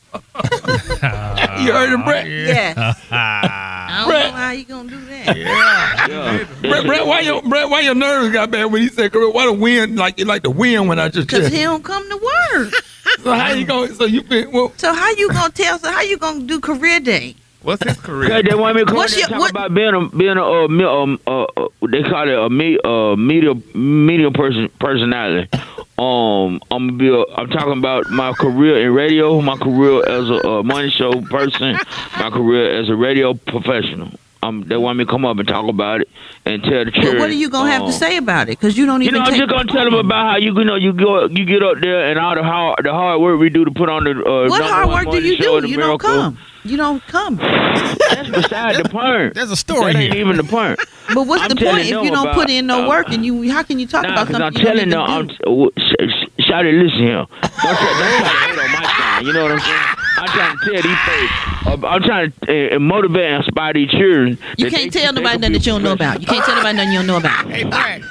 You 1.60 1.72
heard 1.72 1.94
him, 1.94 2.04
Brat? 2.04 2.28
Yeah. 2.28 2.94
I 3.12 4.06
don't 4.08 4.10
know 4.10 4.32
how 4.32 4.52
you 4.52 4.66
gonna 4.66 4.90
do 4.90 5.06
that. 5.06 5.38
Yeah, 5.38 6.46
Brat, 6.62 6.86
Brat, 6.86 7.06
why 7.06 7.20
your 7.20 7.44
Brat, 7.44 7.70
why 7.70 7.82
your 7.82 7.94
nerves 7.94 8.34
got 8.34 8.50
bad 8.50 8.72
when 8.72 8.82
he 8.82 8.90
said, 8.90 9.14
"Career"? 9.14 9.30
"Why 9.30 9.46
the 9.46 9.54
wind 9.54 9.98
like 9.98 10.20
like 10.26 10.42
the 10.42 10.50
wind 10.50 10.90
when 10.90 10.98
I 10.98 11.10
just 11.10 11.30
Cause 11.30 11.48
he 11.48 11.62
don't 11.62 11.84
come 11.84 12.10
to 12.10 12.18
work. 12.18 12.74
So 13.22 13.34
how 13.34 13.52
you 13.52 13.66
going? 13.66 13.94
So 13.94 14.06
you 14.06 14.24
been 14.24 14.52
well? 14.52 14.74
So 14.78 14.92
how 14.94 15.12
you 15.12 15.30
gonna 15.30 15.54
tell? 15.54 15.78
So 15.78 15.92
how 15.92 16.02
you 16.02 16.18
gonna 16.18 16.44
do 16.44 16.60
career 16.60 17.00
day? 17.00 17.36
What's 17.64 17.84
his 17.84 17.96
Cause 17.96 18.06
career? 18.06 18.44
they 18.44 18.56
want 18.56 18.76
me 18.76 18.82
to 18.82 18.86
come 18.86 18.98
What's 18.98 19.18
your- 19.18 19.28
talk 19.30 19.40
what- 19.40 19.52
about 19.52 19.74
being 19.74 19.94
a 19.96 20.08
being 20.10 20.38
a 20.38 20.44
uh, 20.44 20.68
me- 20.68 20.84
um 20.84 21.20
uh, 21.26 21.44
uh 21.44 21.68
they 21.90 22.04
call 22.04 22.28
it 22.30 22.38
a 22.38 22.50
me 22.50 22.78
uh 22.84 23.16
media 23.16 23.54
media 23.76 24.30
person 24.32 24.70
personality. 24.80 25.50
Um, 25.98 26.60
I'm 26.72 26.88
gonna 26.88 26.92
be 26.94 27.08
a, 27.10 27.22
I'm 27.36 27.50
talking 27.50 27.78
about 27.78 28.10
my 28.10 28.34
career 28.34 28.86
in 28.86 28.94
radio, 28.94 29.40
my 29.42 29.56
career 29.58 30.00
as 30.10 30.28
a 30.30 30.48
uh, 30.48 30.64
money 30.64 30.90
show 30.90 31.22
person, 31.22 31.78
my 32.20 32.30
career 32.32 32.80
as 32.82 32.90
a 32.90 32.96
radio 32.96 33.36
professional. 33.36 34.10
Um, 34.44 34.64
they 34.68 34.78
want 34.78 34.98
me 34.98 35.06
to 35.06 35.10
come 35.12 35.26
up 35.26 35.38
and 35.38 35.48
talk 35.48 35.68
about 35.70 36.02
it 36.02 36.10
and 36.46 36.62
tell 36.64 36.84
the 36.86 36.92
church. 36.92 37.04
But 37.06 37.20
what 37.20 37.30
are 37.30 37.34
you 37.34 37.50
gonna 37.50 37.72
have 37.72 37.82
um, 37.84 37.88
to 37.88 37.94
say 37.94 38.18
about 38.18 38.50
it? 38.50 38.60
Because 38.60 38.78
you 38.78 38.86
don't 38.86 39.02
even. 39.02 39.14
You 39.16 39.20
know, 39.20 39.26
I'm 39.26 39.36
just 39.36 39.50
gonna 39.50 39.72
tell 39.72 39.86
them 39.86 39.94
about 39.96 40.32
how 40.32 40.38
you, 40.38 40.54
you 40.58 40.64
know 40.66 40.76
you 40.76 40.94
go 40.94 41.28
you 41.28 41.46
get 41.46 41.64
up 41.64 41.80
there 41.80 42.10
and 42.10 42.20
all 42.20 42.36
the 42.36 42.44
hard 42.44 42.84
the 42.84 42.92
hard 42.92 43.22
work 43.22 43.40
we 43.40 43.50
do 43.50 43.64
to 43.66 43.72
put 43.72 43.90
on 43.90 44.04
the 44.04 44.12
uh, 44.12 44.50
what 44.50 44.62
hard 44.62 44.90
work 44.90 45.10
do 45.12 45.22
you 45.22 45.38
do? 45.38 45.62
The 45.62 45.70
You 45.70 45.78
don't 45.78 46.00
come. 46.00 46.38
You 46.66 46.78
don't 46.78 47.04
come. 47.08 47.36
That's 47.36 48.30
beside 48.30 48.78
the 48.78 48.88
point. 48.90 49.34
There's 49.34 49.52
a 49.52 49.56
story 49.56 49.92
That 49.94 50.00
ain't 50.02 50.14
here. 50.14 50.24
even 50.26 50.38
the 50.38 50.46
point. 50.46 50.80
But 51.14 51.28
what's 51.28 51.44
I'm 51.44 51.50
the 51.50 51.56
point 51.58 51.80
if 51.80 51.88
you 51.90 52.10
don't 52.10 52.14
about- 52.28 52.36
put 52.36 52.50
in 52.50 52.68
no 52.68 52.86
uh, 52.86 52.88
work 52.88 53.10
and 53.10 53.26
you? 53.26 53.52
How 53.52 53.64
can 53.64 53.80
you 53.80 53.88
talk 53.88 54.04
Nah, 54.04 54.14
about 54.14 54.28
because 54.28 54.40
something 54.42 54.62
I'm 54.62 54.78
you 54.78 54.88
don't 54.88 54.94
telling 54.94 55.18
even 55.20 55.28
them, 55.28 55.38
do? 55.44 55.72
I'm, 55.76 56.10
sh- 56.10 56.30
sh- 56.40 56.46
shout 56.48 56.66
it, 56.66 56.74
listen 56.76 57.00
here. 57.00 57.16
Don't 57.18 57.28
try, 57.30 57.74
don't 57.76 57.76
try 57.76 57.76
to 57.76 58.30
hate 58.48 58.60
on 58.60 58.72
my 58.72 58.84
side. 58.88 59.26
You 59.26 59.34
know 59.34 59.44
what 59.44 59.52
I'm 59.52 59.60
saying? 59.60 60.03
I'm 60.24 60.30
trying 60.30 60.58
to 60.58 60.64
tell 60.66 60.82
these 60.82 61.00
folks. 61.00 61.84
Uh, 61.84 61.88
I'm 61.88 62.02
trying 62.04 62.32
to 62.46 62.76
uh, 62.76 62.80
motivate 62.80 63.26
and 63.26 63.44
inspire 63.44 63.74
these 63.74 63.90
children. 63.90 64.38
You 64.58 64.70
can't 64.70 64.92
tell 64.94 65.12
they 65.14 65.20
nobody 65.22 65.34
can 65.34 65.42
nothing 65.42 65.54
that 65.54 65.66
you 65.66 65.72
don't 65.74 65.84
know 65.84 65.92
about. 65.92 66.22
You 66.22 66.28
can't 66.28 66.46
tell 66.46 66.56
nobody 66.56 66.78
nothing 66.78 66.92
you 66.94 67.00
don't 67.00 67.08
know 67.08 67.18
about. 67.18 67.46
Hey, 67.48 67.64
Brat. 67.64 68.02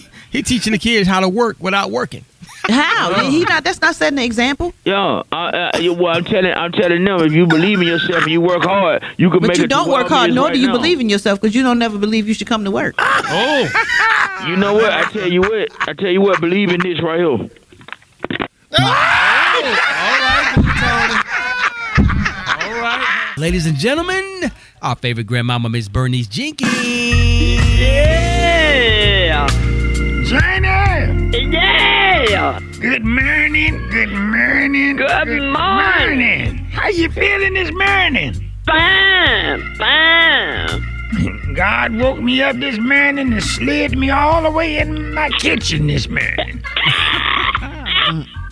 He 0.30 0.42
teaching 0.42 0.72
the 0.72 0.78
kids 0.78 1.08
how 1.08 1.20
to 1.20 1.30
work 1.30 1.56
without 1.60 1.90
working. 1.90 2.22
How? 2.68 3.14
He 3.30 3.44
not. 3.44 3.64
That's 3.64 3.80
not 3.80 3.94
setting 3.94 4.18
an 4.18 4.24
example. 4.24 4.74
Yo, 4.84 5.24
uh, 5.32 5.34
uh, 5.34 5.70
well, 5.96 6.14
I'm 6.14 6.24
telling, 6.24 6.52
I'm 6.52 6.72
telling 6.72 7.04
them, 7.04 7.22
if 7.22 7.32
you 7.32 7.46
believe 7.46 7.80
in 7.80 7.86
yourself 7.86 8.24
and 8.24 8.32
you 8.32 8.42
work 8.42 8.62
hard, 8.62 9.02
you 9.16 9.30
can 9.30 9.40
But 9.40 9.48
make 9.48 9.56
you 9.56 9.64
it. 9.64 9.68
to 9.68 9.74
don't 9.74 9.88
work 9.90 10.08
hard, 10.08 10.34
nor 10.34 10.46
right 10.46 10.54
do 10.54 10.60
you 10.60 10.66
now. 10.66 10.74
believe 10.74 11.00
in 11.00 11.08
yourself 11.08 11.40
because 11.40 11.54
you 11.54 11.62
don't 11.62 11.78
never 11.78 11.96
believe 11.96 12.28
you 12.28 12.34
should 12.34 12.48
come 12.48 12.64
to 12.64 12.70
work. 12.70 12.96
Oh. 12.98 14.44
You 14.46 14.56
know 14.56 14.74
what? 14.74 14.92
I 14.92 15.10
tell 15.10 15.32
you 15.32 15.40
what. 15.40 15.68
I 15.88 15.94
tell 15.94 16.10
you 16.10 16.20
what. 16.20 16.38
Believe 16.40 16.70
in 16.70 16.80
this 16.82 17.00
right 17.02 17.18
here. 17.18 17.48
Ladies 23.38 23.66
and 23.66 23.76
gentlemen, 23.76 24.50
our 24.80 24.96
favorite 24.96 25.26
grandmama, 25.26 25.68
Miss 25.68 25.88
Bernice 25.88 26.26
Jenkins. 26.26 26.72
Yeah. 27.78 29.46
Johnny! 30.24 31.50
Yeah. 31.50 32.58
Good 32.80 33.04
morning, 33.04 33.90
good 33.90 34.08
morning. 34.08 34.96
Good 34.96 35.52
morning. 35.52 36.64
How 36.72 36.88
you 36.88 37.10
feeling 37.10 37.52
this 37.52 37.70
morning? 37.72 38.32
Fine. 38.64 39.74
Fine. 39.76 41.52
God 41.54 41.94
woke 41.96 42.20
me 42.20 42.40
up 42.40 42.56
this 42.56 42.78
morning 42.78 43.34
and 43.34 43.42
slid 43.42 43.98
me 43.98 44.08
all 44.08 44.44
the 44.44 44.50
way 44.50 44.78
in 44.78 45.12
my 45.12 45.28
kitchen 45.28 45.88
this 45.88 46.08
morning. 46.08 46.64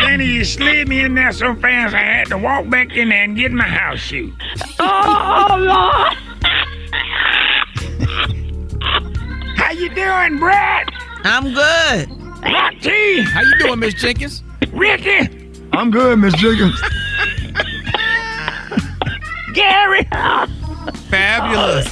Johnny, 0.00 0.24
you 0.24 0.44
slid 0.44 0.88
me 0.88 1.04
in 1.04 1.14
there 1.14 1.32
so 1.32 1.54
fast 1.54 1.94
I 1.94 1.98
had 2.00 2.28
to 2.28 2.38
walk 2.38 2.68
back 2.70 2.96
in 2.96 3.10
there 3.10 3.22
and 3.22 3.36
get 3.36 3.52
my 3.52 3.64
house 3.64 3.98
shoes. 3.98 4.34
Oh, 4.78 5.56
Lord. 5.58 6.16
How 9.56 9.72
you 9.72 9.88
doing, 9.90 10.38
Brat? 10.38 10.88
I'm 11.24 11.52
good. 11.52 12.08
Hot 12.42 12.74
tea? 12.80 13.22
How 13.22 13.42
you 13.42 13.58
doing, 13.58 13.78
Miss 13.78 13.94
Jenkins? 13.94 14.42
Ricky? 14.72 15.28
I'm 15.72 15.90
good, 15.90 16.18
Miss 16.18 16.34
Jenkins. 16.34 16.80
Gary? 19.52 20.04
Fabulous. 21.10 21.86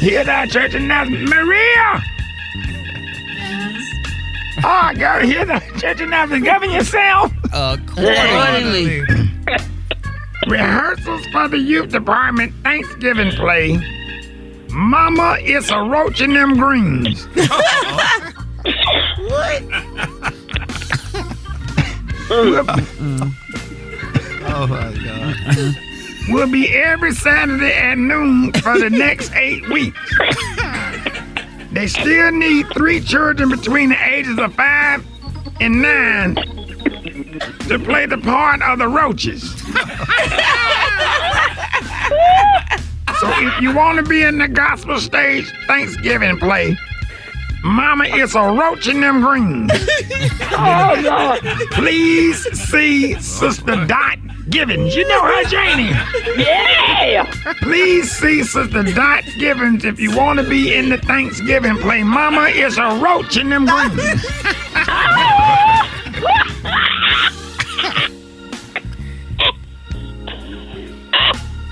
Hear 0.00 0.22
that 0.24 0.50
church 0.50 0.74
announcement. 0.74 1.28
Maria! 1.28 2.02
Ah, 4.62 4.86
oh, 4.86 4.88
I 4.88 4.94
gotta 4.94 5.26
hear 5.26 5.44
the 5.44 5.60
church 5.78 6.00
announcement. 6.06 6.44
Govern 6.44 6.70
yourself. 6.70 7.32
Accordingly. 7.52 9.00
Rehearsals 10.46 11.26
for 11.32 11.48
the 11.48 11.58
youth 11.58 11.90
department 11.90 12.52
Thanksgiving 12.62 13.32
play. 13.32 13.76
Mama, 14.70 15.36
it's 15.40 15.70
a 15.70 15.78
roach 15.80 16.20
in 16.20 16.34
them 16.34 16.56
greens. 16.56 17.26
What? 19.26 19.62
Oh 24.46 24.66
my 24.68 24.94
God. 25.04 25.76
We'll 26.28 26.50
be 26.50 26.72
every 26.74 27.12
Saturday 27.12 27.72
at 27.74 27.98
noon 27.98 28.52
for 28.52 28.78
the 28.78 28.88
next 28.90 29.32
eight 29.34 29.68
weeks. 29.68 29.98
They 31.74 31.88
still 31.88 32.30
need 32.30 32.68
three 32.72 33.00
children 33.00 33.50
between 33.50 33.88
the 33.88 33.96
ages 34.08 34.38
of 34.38 34.54
five 34.54 35.04
and 35.60 35.82
nine 35.82 36.36
to 36.36 37.80
play 37.84 38.06
the 38.06 38.16
part 38.18 38.62
of 38.62 38.78
the 38.78 38.86
roaches. 38.86 39.50
so 43.18 43.28
if 43.42 43.60
you 43.60 43.74
want 43.74 43.98
to 43.98 44.04
be 44.08 44.22
in 44.22 44.38
the 44.38 44.46
gospel 44.46 45.00
stage 45.00 45.52
Thanksgiving 45.66 46.38
play, 46.38 46.78
Mama, 47.64 48.04
it's 48.06 48.36
a 48.36 48.42
roach 48.42 48.86
in 48.86 49.00
them 49.00 49.20
greens. 49.20 49.72
Oh, 50.56 50.94
Lord. 51.02 51.40
Please 51.72 52.40
see 52.52 53.14
Sister 53.20 53.84
Dot 53.86 54.18
Givens. 54.50 54.94
You 54.94 55.06
know 55.08 55.22
her, 55.22 55.44
Janie. 55.44 55.90
Yeah. 56.36 57.30
Please 57.62 58.10
see 58.10 58.42
Sister 58.42 58.82
Dot 58.82 59.24
Givens 59.38 59.84
if 59.84 59.98
you 59.98 60.14
want 60.16 60.38
to 60.38 60.48
be 60.48 60.74
in 60.74 60.88
the 60.88 60.98
Thanksgiving 60.98 61.76
play. 61.78 62.02
Mama 62.02 62.44
is 62.44 62.76
a 62.76 62.98
roach 63.02 63.36
in 63.36 63.48
them 63.48 63.66
greens. 63.66 63.94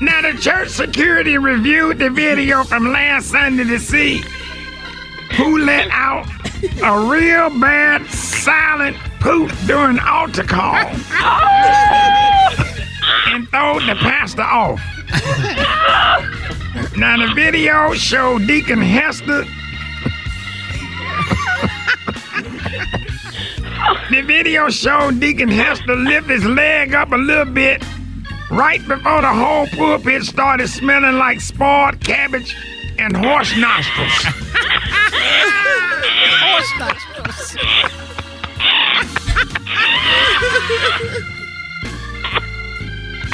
now, 0.00 0.22
the 0.22 0.38
church 0.40 0.68
security 0.68 1.38
reviewed 1.38 1.98
the 1.98 2.10
video 2.10 2.64
from 2.64 2.92
last 2.92 3.30
Sunday 3.30 3.64
to 3.64 3.78
see 3.78 4.24
who 5.36 5.58
let 5.58 5.88
out 5.90 6.26
a 6.82 7.10
real 7.10 7.50
bad 7.60 8.06
silent 8.10 8.96
poop 9.20 9.50
during 9.66 9.98
altar 10.00 10.42
call 10.42 10.84
oh. 11.12 12.61
And 13.28 13.48
throwed 13.48 13.82
the 13.82 13.94
pastor 13.96 14.42
off. 14.42 14.80
now 16.96 17.16
the 17.16 17.32
video 17.34 17.94
showed 17.94 18.46
Deacon 18.46 18.80
Hester. 18.80 19.44
the 24.10 24.22
video 24.22 24.68
showed 24.68 25.20
Deacon 25.20 25.48
Hester 25.48 25.96
lift 25.96 26.28
his 26.28 26.44
leg 26.44 26.94
up 26.94 27.12
a 27.12 27.16
little 27.16 27.52
bit 27.52 27.82
right 28.50 28.86
before 28.86 29.22
the 29.22 29.32
whole 29.32 29.66
pulpit 29.68 30.22
started 30.24 30.68
smelling 30.68 31.16
like 31.16 31.40
spoiled 31.40 31.98
cabbage 32.00 32.54
and 32.98 33.16
horse 33.16 33.56
nostrils. 33.56 34.26
Horse 36.42 36.72
nostrils. 36.78 37.56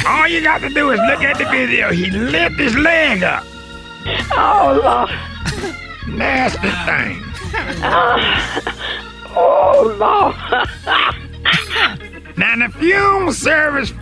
All 0.06 0.26
you 0.28 0.42
got 0.42 0.60
to 0.62 0.68
do 0.68 0.90
is 0.90 1.00
look 1.00 1.22
at 1.22 1.38
the 1.38 1.44
video. 1.46 1.90
He 1.92 2.10
lift 2.10 2.58
his 2.58 2.76
leg 2.76 3.22
up. 3.22 3.44
Oh, 4.32 4.80
Lord. 4.82 5.10
Nasty 6.16 6.70
thing. 6.86 7.24
Oh, 9.40 9.94
Lord. 9.98 10.34
Now 12.36 12.56
the 12.56 12.72
funeral 12.78 13.32
service 13.32 13.92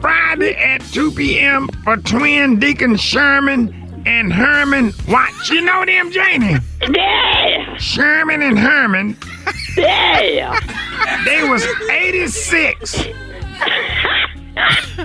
Friday 0.00 0.54
at 0.56 0.82
2 0.92 1.12
p.m. 1.12 1.68
for 1.84 1.96
twin 1.96 2.58
Deacon 2.58 2.96
Sherman 2.96 3.72
and 4.06 4.32
Herman 4.32 4.92
Watch. 5.08 5.50
You 5.50 5.62
know 5.62 5.84
them, 5.86 6.10
Janie? 6.10 6.56
Yeah. 6.90 7.76
Sherman 7.78 8.42
and 8.42 8.58
Herman. 8.58 9.16
Yeah. 9.76 10.58
They 11.24 11.48
was 11.48 11.64
86. 11.90 13.04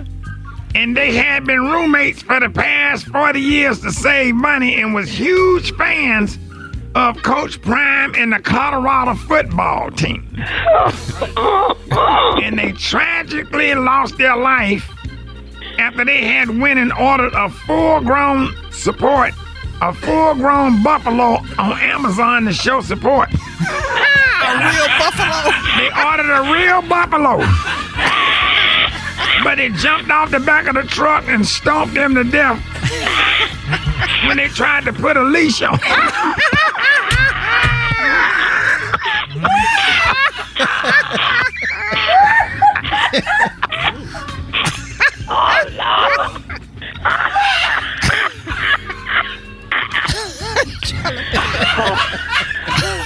and 0.77 0.95
they 0.95 1.11
had 1.11 1.43
been 1.43 1.59
roommates 1.59 2.21
for 2.21 2.39
the 2.39 2.49
past 2.49 3.07
40 3.07 3.39
years 3.39 3.81
to 3.81 3.91
save 3.91 4.35
money 4.35 4.79
and 4.79 4.93
was 4.93 5.09
huge 5.09 5.75
fans 5.75 6.37
of 6.93 7.19
Coach 7.23 7.59
Prime 7.63 8.13
and 8.13 8.31
the 8.31 8.37
Colorado 8.37 9.15
football 9.15 9.89
team. 9.89 10.29
and 12.43 12.59
they 12.59 12.73
tragically 12.73 13.73
lost 13.73 14.19
their 14.19 14.37
life 14.37 14.87
after 15.79 16.05
they 16.05 16.23
had 16.23 16.59
went 16.59 16.77
and 16.77 16.93
ordered 16.93 17.33
a 17.33 17.49
full-grown 17.49 18.55
support, 18.71 19.33
a 19.81 19.91
full-grown 19.95 20.83
buffalo 20.83 21.39
on 21.57 21.71
Amazon 21.79 22.45
to 22.45 22.53
show 22.53 22.81
support. 22.81 23.29
A 24.39 24.53
real 24.59 24.87
buffalo. 24.97 25.51
They 25.75 25.89
ordered 26.05 26.31
a 26.31 26.53
real 26.53 26.81
buffalo 26.87 27.43
but 29.43 29.60
he 29.60 29.69
jumped 29.69 30.10
off 30.12 30.32
the 30.32 30.39
back 30.39 30.67
of 30.67 30.75
the 30.75 30.84
truck 30.84 31.23
and 31.27 31.45
stomped 31.45 31.93
them 31.93 32.15
to 32.15 32.23
death 32.23 32.62
when 34.27 34.38
they 34.38 34.47
tried 34.47 34.86
to 34.86 34.93
put 34.93 35.17
a 35.17 35.23
leash 35.23 35.62
on 35.62 35.80
oh, 45.30 45.63
Lord. 45.77 46.38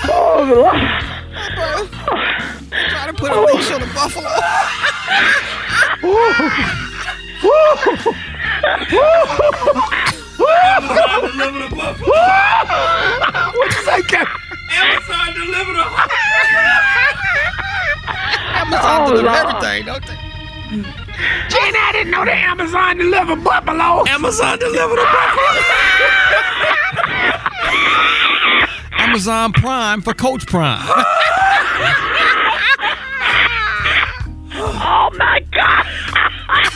oh, 0.10 0.44
Lord. 0.54 0.76
Bro, 1.56 1.88
trying 2.90 3.08
to 3.08 3.14
put 3.14 3.32
a 3.32 3.42
leash 3.42 3.72
on 3.72 3.82
a 3.82 3.94
buffalo. 3.94 4.30
What 12.34 13.66
you 13.66 13.72
say, 13.84 14.02
Captain? 14.04 14.42
Amazon 14.74 15.34
delivered 15.34 15.76
a 15.76 15.86
Amazon 18.58 18.82
Oh, 18.84 19.06
deliver 19.10 19.28
Lord. 19.28 19.38
everything, 19.38 19.86
don't 19.86 20.06
they? 20.08 20.16
Jen, 21.50 21.76
I 21.76 21.90
didn't 21.92 22.12
know 22.12 22.24
the 22.26 22.34
Amazon 22.34 22.98
delivered 22.98 23.44
buffalo. 23.44 24.06
Amazon 24.08 24.58
delivered 24.60 25.00
a 25.00 25.04
buffalo. 25.04 25.60
Amazon 28.98 29.52
Prime 29.54 30.02
for 30.02 30.14
Coach 30.14 30.48
Prime. 30.48 30.88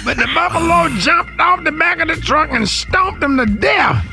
but 0.05 0.17
the 0.17 0.29
buffalo 0.35 0.87
jumped 0.99 1.39
off 1.39 1.63
the 1.63 1.71
back 1.71 1.99
of 1.99 2.07
the 2.07 2.15
truck 2.15 2.51
and 2.51 2.69
stomped 2.69 3.23
him 3.23 3.37
to 3.37 3.45
death. 3.47 4.05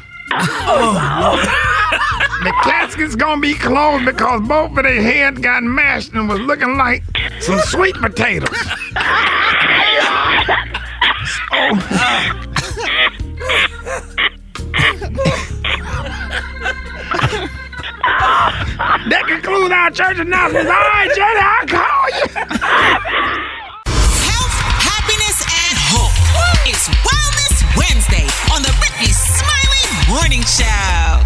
the 2.43 2.53
casket's 2.63 3.15
gonna 3.15 3.41
be 3.41 3.53
closed 3.53 4.07
because 4.07 4.41
both 4.49 4.71
of 4.71 4.85
their 4.85 5.03
heads 5.03 5.39
got 5.41 5.63
mashed 5.63 6.15
and 6.15 6.27
was 6.31 6.41
looking 6.41 6.79
like 6.79 7.03
some 7.41 7.59
sweet 7.61 7.95
potatoes. 7.97 8.49
oh. 11.53 12.49
That 19.09 19.25
concludes 19.27 19.73
our 19.73 19.91
church 19.91 20.19
announcements. 20.19 20.71
All 20.71 20.77
right, 20.77 21.11
Jenny, 21.15 21.41
I'll 21.41 21.67
call 21.67 22.09
you. 23.49 23.62
Wednesday 28.13 28.55
on 28.55 28.63
the 28.63 28.75
Rickey 28.81 29.13
Smiley 29.13 30.15
Morning 30.15 30.43
Show. 30.43 31.23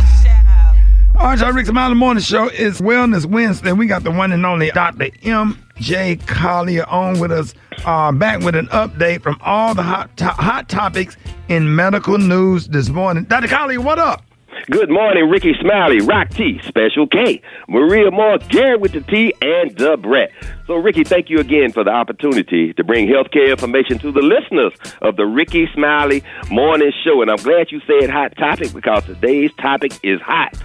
All 1.18 1.28
right, 1.28 1.38
y'all, 1.38 1.52
Rick 1.52 1.66
Smiley 1.66 1.94
Morning 1.94 2.22
Show 2.22 2.48
is 2.48 2.80
Wellness 2.80 3.24
Wednesday. 3.26 3.72
We 3.72 3.86
got 3.86 4.04
the 4.04 4.10
one 4.10 4.32
and 4.32 4.44
only 4.44 4.70
Dr. 4.70 5.08
M.J. 5.22 6.16
Collier 6.26 6.84
on 6.88 7.18
with 7.18 7.32
us, 7.32 7.54
uh, 7.84 8.12
back 8.12 8.40
with 8.42 8.54
an 8.54 8.66
update 8.68 9.22
from 9.22 9.36
all 9.40 9.74
the 9.74 9.82
hot, 9.82 10.14
to- 10.18 10.26
hot 10.26 10.68
topics 10.68 11.16
in 11.48 11.74
medical 11.74 12.18
news 12.18 12.68
this 12.68 12.88
morning. 12.90 13.24
Dr. 13.24 13.48
Collier, 13.48 13.80
what 13.80 13.98
up? 13.98 14.25
Good 14.64 14.90
morning, 14.90 15.28
Rickey 15.28 15.52
Smiley, 15.60 16.00
Rock 16.00 16.30
T, 16.30 16.60
Special 16.64 17.06
K, 17.06 17.40
Maria 17.68 18.10
More, 18.10 18.38
Gary 18.38 18.76
with 18.76 18.92
the 18.92 19.00
T, 19.02 19.32
and 19.40 19.76
the 19.76 19.96
Brat. 19.96 20.30
So, 20.66 20.76
Rickey, 20.76 21.04
thank 21.04 21.30
you 21.30 21.38
again 21.38 21.70
for 21.72 21.84
the 21.84 21.90
opportunity 21.90 22.72
to 22.72 22.82
bring 22.82 23.06
healthcare 23.06 23.50
information 23.50 23.98
to 23.98 24.10
the 24.10 24.22
listeners 24.22 24.72
of 25.02 25.16
the 25.16 25.24
Rickey 25.24 25.68
Smiley 25.72 26.24
Morning 26.50 26.90
Show. 27.04 27.22
And 27.22 27.30
I'm 27.30 27.36
glad 27.36 27.70
you 27.70 27.80
said 27.86 28.10
hot 28.10 28.36
topic 28.36 28.72
because 28.72 29.04
today's 29.04 29.52
topic 29.60 29.92
is 30.02 30.20
hot. 30.20 30.56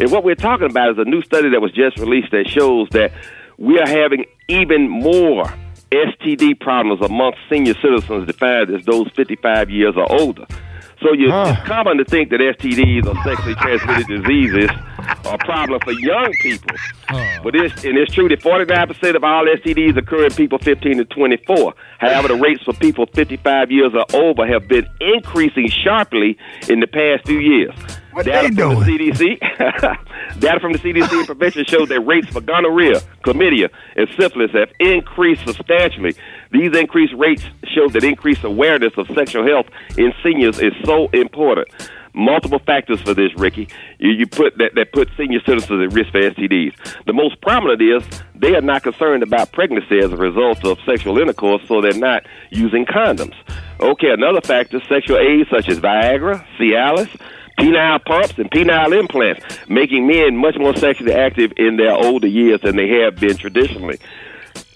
And 0.00 0.10
what 0.10 0.24
we're 0.24 0.34
talking 0.34 0.68
about 0.68 0.90
is 0.90 0.98
a 0.98 1.08
new 1.08 1.22
study 1.22 1.48
that 1.50 1.60
was 1.60 1.72
just 1.72 1.98
released 1.98 2.32
that 2.32 2.48
shows 2.48 2.88
that 2.90 3.12
we 3.56 3.78
are 3.78 3.88
having 3.88 4.26
even 4.48 4.88
more 4.88 5.46
STD 5.92 6.60
problems 6.60 7.00
amongst 7.00 7.38
senior 7.48 7.74
citizens 7.74 8.26
defined 8.26 8.70
as 8.70 8.84
those 8.84 9.08
55 9.14 9.70
years 9.70 9.94
or 9.96 10.10
older. 10.12 10.46
So 11.02 11.12
you, 11.12 11.28
it's 11.30 11.68
common 11.68 11.98
to 11.98 12.04
think 12.04 12.30
that 12.30 12.40
STDs 12.40 13.06
or 13.06 13.14
sexually 13.22 13.54
transmitted 13.56 14.06
diseases 14.06 14.70
are 15.26 15.34
a 15.34 15.38
problem 15.38 15.78
for 15.84 15.92
young 15.92 16.32
people. 16.40 16.74
But 17.42 17.54
it's, 17.54 17.84
and 17.84 17.98
it's 17.98 18.12
true 18.14 18.28
that 18.28 18.40
49% 18.40 19.14
of 19.14 19.22
all 19.22 19.44
STDs 19.44 19.96
occur 19.96 20.24
in 20.24 20.32
people 20.32 20.58
15 20.58 20.96
to 20.98 21.04
24. 21.04 21.74
However, 21.98 22.28
the 22.28 22.36
rates 22.36 22.62
for 22.64 22.72
people 22.72 23.06
55 23.06 23.70
years 23.70 23.92
or 23.94 24.06
over 24.16 24.46
have 24.46 24.68
been 24.68 24.86
increasing 25.00 25.68
sharply 25.68 26.38
in 26.68 26.80
the 26.80 26.86
past 26.86 27.26
few 27.26 27.38
years. 27.38 27.74
What 28.12 28.24
Data 28.24 28.48
they 28.48 28.62
from 28.62 28.82
doing? 28.82 28.98
the 28.98 29.12
CDC, 29.12 30.40
data 30.40 30.58
from 30.58 30.72
the 30.72 30.78
CDC 30.78 31.12
and 31.12 31.26
prevention 31.26 31.66
shows 31.66 31.90
that 31.90 32.00
rates 32.00 32.28
for 32.28 32.40
gonorrhea, 32.40 33.00
chlamydia, 33.22 33.68
and 33.94 34.08
syphilis 34.18 34.52
have 34.52 34.70
increased 34.80 35.44
substantially. 35.44 36.14
These 36.56 36.74
increased 36.74 37.12
rates 37.18 37.44
show 37.74 37.86
that 37.90 38.02
increased 38.02 38.42
awareness 38.42 38.94
of 38.96 39.06
sexual 39.14 39.46
health 39.46 39.66
in 39.98 40.14
seniors 40.22 40.58
is 40.58 40.72
so 40.86 41.08
important. 41.08 41.68
Multiple 42.14 42.60
factors 42.60 42.98
for 43.02 43.12
this, 43.12 43.30
Rickey. 43.36 43.68
You, 43.98 44.12
you 44.12 44.26
put 44.26 44.56
that, 44.56 44.74
that 44.74 44.90
put 44.92 45.10
senior 45.18 45.40
citizens 45.44 45.82
at 45.82 45.92
risk 45.92 46.12
for 46.12 46.20
STDs. 46.20 47.04
The 47.04 47.12
most 47.12 47.42
prominent 47.42 47.82
is 47.82 48.02
they 48.34 48.54
are 48.54 48.62
not 48.62 48.84
concerned 48.84 49.22
about 49.22 49.52
pregnancy 49.52 49.98
as 49.98 50.10
a 50.10 50.16
result 50.16 50.64
of 50.64 50.78
sexual 50.86 51.18
intercourse, 51.18 51.60
so 51.68 51.82
they're 51.82 51.92
not 51.92 52.22
using 52.50 52.86
condoms. 52.86 53.34
Okay, 53.78 54.08
another 54.10 54.40
factor: 54.40 54.80
sexual 54.88 55.18
aids 55.18 55.50
such 55.50 55.68
as 55.68 55.78
Viagra, 55.78 56.42
Cialis, 56.58 57.14
penile 57.60 58.02
pumps, 58.02 58.38
and 58.38 58.50
penile 58.50 58.98
implants, 58.98 59.44
making 59.68 60.06
men 60.06 60.38
much 60.38 60.56
more 60.56 60.74
sexually 60.74 61.12
active 61.12 61.52
in 61.58 61.76
their 61.76 61.92
older 61.92 62.28
years 62.28 62.62
than 62.62 62.76
they 62.76 62.88
have 62.88 63.16
been 63.16 63.36
traditionally. 63.36 63.98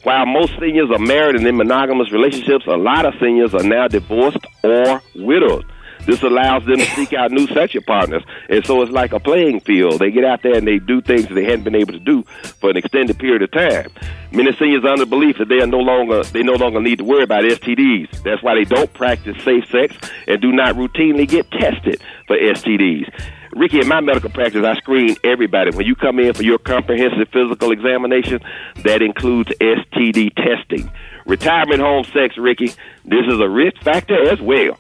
While 0.03 0.27
most 0.27 0.59
seniors 0.59 0.91
are 0.91 0.99
married 0.99 1.37
and 1.37 1.47
in 1.47 1.57
monogamous 1.57 2.11
relationships, 2.11 2.67
a 2.67 2.77
lot 2.77 3.05
of 3.05 3.15
seniors 3.21 3.55
are 3.55 3.63
now 3.63 3.87
divorced 3.87 4.47
or 4.63 5.03
widowed. 5.15 5.67
This 6.07 6.23
allows 6.23 6.65
them 6.65 6.79
to 6.79 6.87
seek 6.97 7.13
out 7.13 7.31
new 7.31 7.47
sexual 7.49 7.83
partners, 7.83 8.23
and 8.49 8.65
so 8.65 8.81
it's 8.81 8.91
like 8.91 9.13
a 9.13 9.21
playing 9.21 9.61
field. 9.61 9.99
They 9.99 10.11
get 10.11 10.25
out 10.25 10.43
there 10.43 10.57
and 10.57 10.67
they 10.67 10.79
do 10.79 11.03
things 11.03 11.29
that 11.29 11.35
they 11.35 11.45
hadn't 11.45 11.65
been 11.65 11.75
able 11.75 11.93
to 11.93 11.99
do 11.99 12.23
for 12.61 12.71
an 12.71 12.79
extended 12.79 13.19
period 13.19 13.43
of 13.43 13.51
time. 13.51 13.91
Many 14.33 14.53
seniors 14.57 14.83
are 14.85 14.89
under 14.89 15.05
the 15.05 15.11
belief 15.11 15.37
that 15.39 15.49
they 15.49 15.61
are 15.61 15.67
no 15.67 15.79
longer 15.79 16.23
they 16.25 16.43
no 16.43 16.55
longer 16.55 16.81
need 16.81 16.99
to 16.99 17.05
worry 17.05 17.25
about 17.25 17.45
STDs. 17.45 18.23
That's 18.23 18.43
why 18.43 18.55
they 18.55 18.65
don't 18.65 18.93
practice 18.95 19.37
safe 19.45 19.67
sex 19.71 19.95
and 20.27 20.41
do 20.41 20.53
not 20.53 20.77
routinely 20.77 21.29
get 21.29 21.51
tested 21.51 22.01
for 22.27 22.37
STDs. 22.37 23.13
Rickey, 23.53 23.81
in 23.81 23.89
my 23.89 24.01
medical 24.01 24.31
practice, 24.31 24.65
I 24.65 24.77
screen 24.77 25.17
everybody. 25.25 25.77
When 25.77 25.87
you 25.87 25.97
come 25.97 26.21
in 26.21 26.33
for 26.35 26.43
your 26.43 26.59
comprehensive 26.59 27.29
physical 27.33 27.73
examination, 27.73 28.41
that 28.85 29.03
includes 29.03 29.51
STD 29.61 30.35
testing. 30.37 30.91
Retirement 31.27 31.81
home 31.81 32.05
sex, 32.05 32.39
Rickey, 32.39 32.69
this 33.05 33.27
is 33.27 33.41
a 33.41 33.49
risk 33.49 33.83
factor 33.83 34.31
as 34.31 34.41
well. 34.41 34.77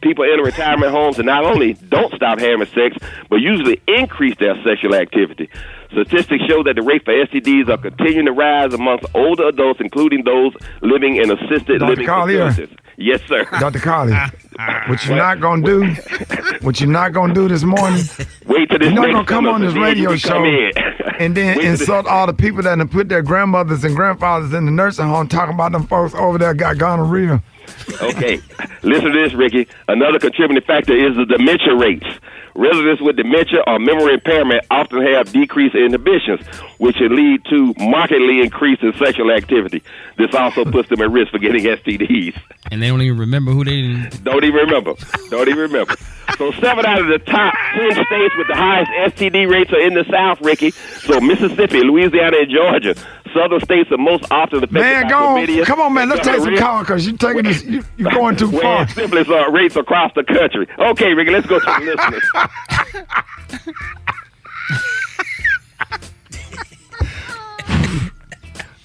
People 0.00 0.24
in 0.24 0.40
retirement 0.40 0.92
homes 0.92 1.18
and 1.18 1.26
not 1.26 1.44
only 1.44 1.74
don't 1.74 2.12
stop 2.14 2.40
having 2.40 2.66
sex, 2.66 2.96
but 3.28 3.36
usually 3.36 3.80
increase 3.86 4.36
their 4.38 4.54
sexual 4.64 4.94
activity. 4.94 5.48
Statistics 5.96 6.44
show 6.44 6.62
that 6.62 6.74
the 6.76 6.82
rate 6.82 7.02
for 7.06 7.14
STDs 7.14 7.70
are 7.70 7.78
continuing 7.78 8.26
to 8.26 8.32
rise 8.32 8.74
amongst 8.74 9.06
older 9.14 9.48
adults, 9.48 9.80
including 9.80 10.24
those 10.24 10.52
living 10.82 11.16
in 11.16 11.30
assisted 11.30 11.78
Dr. 11.78 11.86
living 11.88 12.06
Collier. 12.06 12.50
facilities. 12.50 12.76
Yes, 12.98 13.22
sir. 13.26 13.44
Dr. 13.58 13.78
Collier, 13.78 14.30
what 14.88 15.06
you're 15.06 15.16
not 15.16 15.40
gonna 15.40 15.64
do, 15.64 15.86
what 16.60 16.80
you're 16.80 16.90
not 16.90 17.14
gonna 17.14 17.32
do 17.32 17.48
this 17.48 17.62
morning, 17.62 18.02
Wait 18.44 18.68
till 18.68 18.78
this 18.78 18.92
you're 18.92 19.06
not 19.06 19.10
gonna 19.10 19.24
come 19.24 19.46
on 19.46 19.62
this 19.62 19.72
radio 19.74 20.10
you 20.12 20.18
can 20.18 20.30
come 20.30 20.44
show 20.44 21.14
and 21.18 21.34
then 21.34 21.56
Wait 21.58 21.66
insult 21.66 22.06
all 22.06 22.26
the 22.26 22.34
people 22.34 22.62
that 22.62 22.78
have 22.78 22.90
put 22.90 23.08
their 23.08 23.22
grandmothers 23.22 23.82
and 23.82 23.96
grandfathers 23.96 24.52
in 24.52 24.66
the 24.66 24.70
nursing 24.70 25.06
home 25.06 25.28
talking 25.28 25.54
about 25.54 25.72
them 25.72 25.86
folks 25.86 26.14
over 26.14 26.36
there 26.36 26.52
got 26.52 26.76
gonorrhea. 26.76 27.42
Okay, 28.02 28.38
listen 28.82 29.12
to 29.12 29.22
this, 29.22 29.32
Rickey. 29.32 29.66
Another 29.88 30.18
contributing 30.18 30.62
factor 30.66 30.94
is 30.94 31.16
the 31.16 31.24
dementia 31.24 31.74
rates. 31.74 32.06
Residents 32.56 33.02
with 33.02 33.16
dementia 33.16 33.62
or 33.66 33.78
memory 33.78 34.14
impairment 34.14 34.64
often 34.70 35.02
have 35.02 35.30
decreased 35.30 35.74
inhibitions, 35.74 36.40
which 36.78 36.96
can 36.96 37.14
lead 37.14 37.44
to 37.46 37.74
markedly 37.78 38.40
increase 38.40 38.78
in 38.82 38.92
sexual 38.94 39.30
activity. 39.30 39.82
This 40.18 40.34
also 40.34 40.64
puts 40.70 40.88
them 40.88 41.00
at 41.00 41.10
risk 41.10 41.32
for 41.32 41.38
getting 41.38 41.64
STDs. 41.64 42.38
And 42.70 42.82
they 42.82 42.88
don't 42.88 43.02
even 43.02 43.18
remember 43.18 43.52
who 43.52 43.64
they 43.64 44.08
Don't 44.22 44.44
even 44.44 44.66
remember. 44.66 44.94
Don't 45.30 45.48
even 45.48 45.58
remember. 45.60 45.94
So 46.38 46.50
seven 46.52 46.84
out 46.84 47.00
of 47.00 47.06
the 47.06 47.18
top 47.18 47.54
ten 47.74 47.92
states 47.92 48.34
with 48.36 48.48
the 48.48 48.56
highest 48.56 48.90
STD 49.16 49.48
rates 49.50 49.72
are 49.72 49.80
in 49.80 49.94
the 49.94 50.04
South, 50.10 50.40
Rickey. 50.42 50.70
So 50.72 51.20
Mississippi, 51.20 51.80
Louisiana, 51.82 52.38
and 52.38 52.50
Georgia. 52.50 52.94
Southern 53.34 53.60
states 53.60 53.90
are 53.92 53.98
most 53.98 54.24
often 54.30 54.58
affected 54.58 54.72
Man, 54.80 55.02
by 55.04 55.08
go 55.10 55.18
on. 55.18 55.64
Come 55.66 55.80
on, 55.80 55.92
man. 55.94 56.08
Let's 56.08 56.26
take 56.26 56.36
some 56.36 56.44
gonorrhea. 56.54 56.60
calls 56.60 56.86
because 56.86 57.06
you're 57.06 57.16
taking 57.18 57.42
this. 57.44 57.64
You, 57.64 57.82
you're 57.98 58.10
going 58.10 58.34
too 58.36 58.48
Well, 58.50 58.62
far. 58.62 58.88
syphilis 58.88 59.28
uh, 59.28 59.50
rates 59.50 59.76
across 59.76 60.12
the 60.14 60.24
country. 60.24 60.66
Okay, 60.78 61.12
Rickey, 61.12 61.30
let's 61.32 61.46
go 61.46 61.58
to 61.60 61.64
the 61.64 61.96
listeners. 63.52 63.74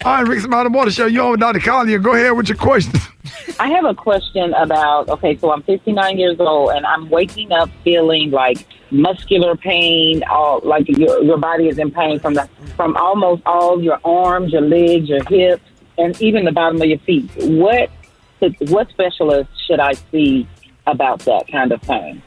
All 0.03 0.15
right, 0.15 0.27
Rick 0.27 0.39
Smiley 0.39 0.69
Water 0.69 0.89
Show. 0.89 1.05
You're 1.05 1.25
on 1.25 1.31
with 1.31 1.39
Dr. 1.41 1.59
Collier. 1.59 1.99
Go 1.99 2.13
ahead 2.15 2.35
with 2.35 2.49
your 2.49 2.57
questions. 2.57 3.03
I 3.59 3.69
have 3.69 3.85
a 3.85 3.93
question 3.93 4.51
about 4.55 5.09
okay, 5.09 5.37
so 5.37 5.51
I'm 5.51 5.61
59 5.61 6.17
years 6.17 6.39
old 6.39 6.71
and 6.71 6.85
I'm 6.87 7.09
waking 7.09 7.51
up 7.51 7.69
feeling 7.83 8.31
like 8.31 8.65
muscular 8.89 9.55
pain, 9.55 10.23
all 10.23 10.59
like 10.63 10.87
your 10.87 11.21
your 11.23 11.37
body 11.37 11.67
is 11.67 11.77
in 11.77 11.91
pain 11.91 12.19
from 12.19 12.33
the 12.33 12.49
from 12.75 12.97
almost 12.97 13.43
all 13.45 13.81
your 13.81 13.99
arms, 14.03 14.51
your 14.51 14.61
legs, 14.61 15.07
your 15.07 15.23
hips, 15.25 15.63
and 15.99 16.19
even 16.19 16.45
the 16.45 16.51
bottom 16.51 16.81
of 16.81 16.87
your 16.87 16.99
feet. 16.99 17.29
What 17.37 17.91
what 18.69 18.89
specialist 18.89 19.49
should 19.67 19.79
I 19.79 19.93
see 20.11 20.47
about 20.87 21.19
that 21.19 21.47
kind 21.51 21.71
of 21.71 21.79
pain? 21.81 22.23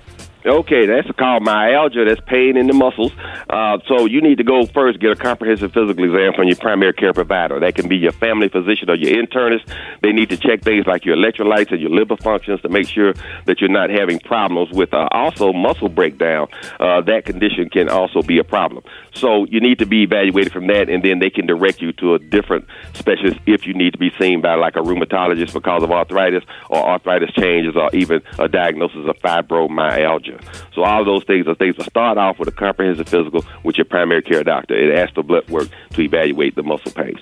Okay, 0.47 0.87
that's 0.87 1.11
called 1.19 1.43
myalgia. 1.43 2.05
That's 2.05 2.21
pain 2.27 2.57
in 2.57 2.67
the 2.67 2.75
muscles. 2.75 3.13
Uh, 3.55 3.79
so 3.87 4.07
you 4.07 4.21
need 4.21 4.37
to 4.37 4.43
go 4.43 4.67
first 4.67 4.99
get 4.99 5.13
a 5.13 5.15
comprehensive 5.15 5.73
physical 5.73 6.03
exam 6.03 6.33
from 6.35 6.49
your 6.49 6.57
primary 6.57 6.93
care 6.93 7.13
provider. 7.13 7.61
That 7.61 7.77
can 7.77 7.89
be 7.89 7.97
your 7.97 8.11
family 8.11 8.49
physician 8.49 8.91
or 8.91 8.97
your 8.97 9.15
internist. 9.15 9.73
They 10.03 10.11
need 10.11 10.31
to 10.31 10.37
check 10.37 10.63
things 10.63 10.89
like 10.89 11.05
your 11.05 11.15
electrolytes 11.15 11.71
and 11.71 11.81
your 11.81 11.91
liver 11.91 12.17
functions 12.17 12.61
to 12.63 12.69
make 12.69 12.89
sure 12.89 13.15
that 13.45 13.61
you're 13.61 13.71
not 13.71 13.91
having 13.91 14.19
problems 14.19 14.73
with 14.73 14.93
uh, 14.93 15.07
also 15.13 15.53
muscle 15.53 15.89
breakdown. 15.89 16.49
Uh, 16.81 17.01
that 17.03 17.27
condition 17.27 17.71
can 17.71 17.89
also 17.89 18.23
be 18.23 18.39
a 18.39 18.45
problem. 18.45 18.83
So 19.15 19.45
you 19.45 19.61
need 19.61 19.79
to 19.79 19.87
be 19.87 20.03
evaluated 20.03 20.53
from 20.53 20.67
that, 20.67 20.89
and 20.89 21.05
then 21.05 21.21
they 21.21 21.31
can 21.31 21.47
direct 21.47 21.81
you 21.81 21.93
to 21.93 22.15
a 22.15 22.19
different 22.19 22.67
specialist 22.95 23.39
if 23.47 23.69
you 23.69 23.75
need 23.75 23.93
to 23.93 23.99
be 23.99 24.11
seen 24.19 24.41
by 24.41 24.57
like 24.57 24.75
a 24.75 24.81
rheumatologist 24.81 25.53
because 25.53 25.85
of 25.85 25.93
arthritis 25.93 26.43
or 26.71 26.85
arthritis 26.85 27.31
changes 27.35 27.77
or 27.77 27.89
even 27.95 28.21
a 28.41 28.49
diagnosis 28.49 29.07
of 29.07 29.17
fibromyalgia. 29.19 30.43
So 30.75 30.83
all 30.83 31.05
those 31.05 31.23
things 31.23 31.47
are 31.47 31.55
things 31.55 31.77
to 31.77 31.85
start 31.85 32.19
off 32.19 32.41
with 32.41 32.49
a 32.49 32.53
comprehensive 32.53 33.09
physical 33.09 33.44
with 33.63 33.77
your 33.77 33.85
primary 33.85 34.23
care 34.23 34.45
doctor. 34.45 34.75
It 34.75 34.97
asks 34.97 35.15
for 35.15 35.23
blood 35.23 35.49
work 35.51 35.69
to 35.91 36.03
evaluate 36.03 36.55
the 36.55 36.63
muscle 36.63 36.93
pains. 36.93 37.19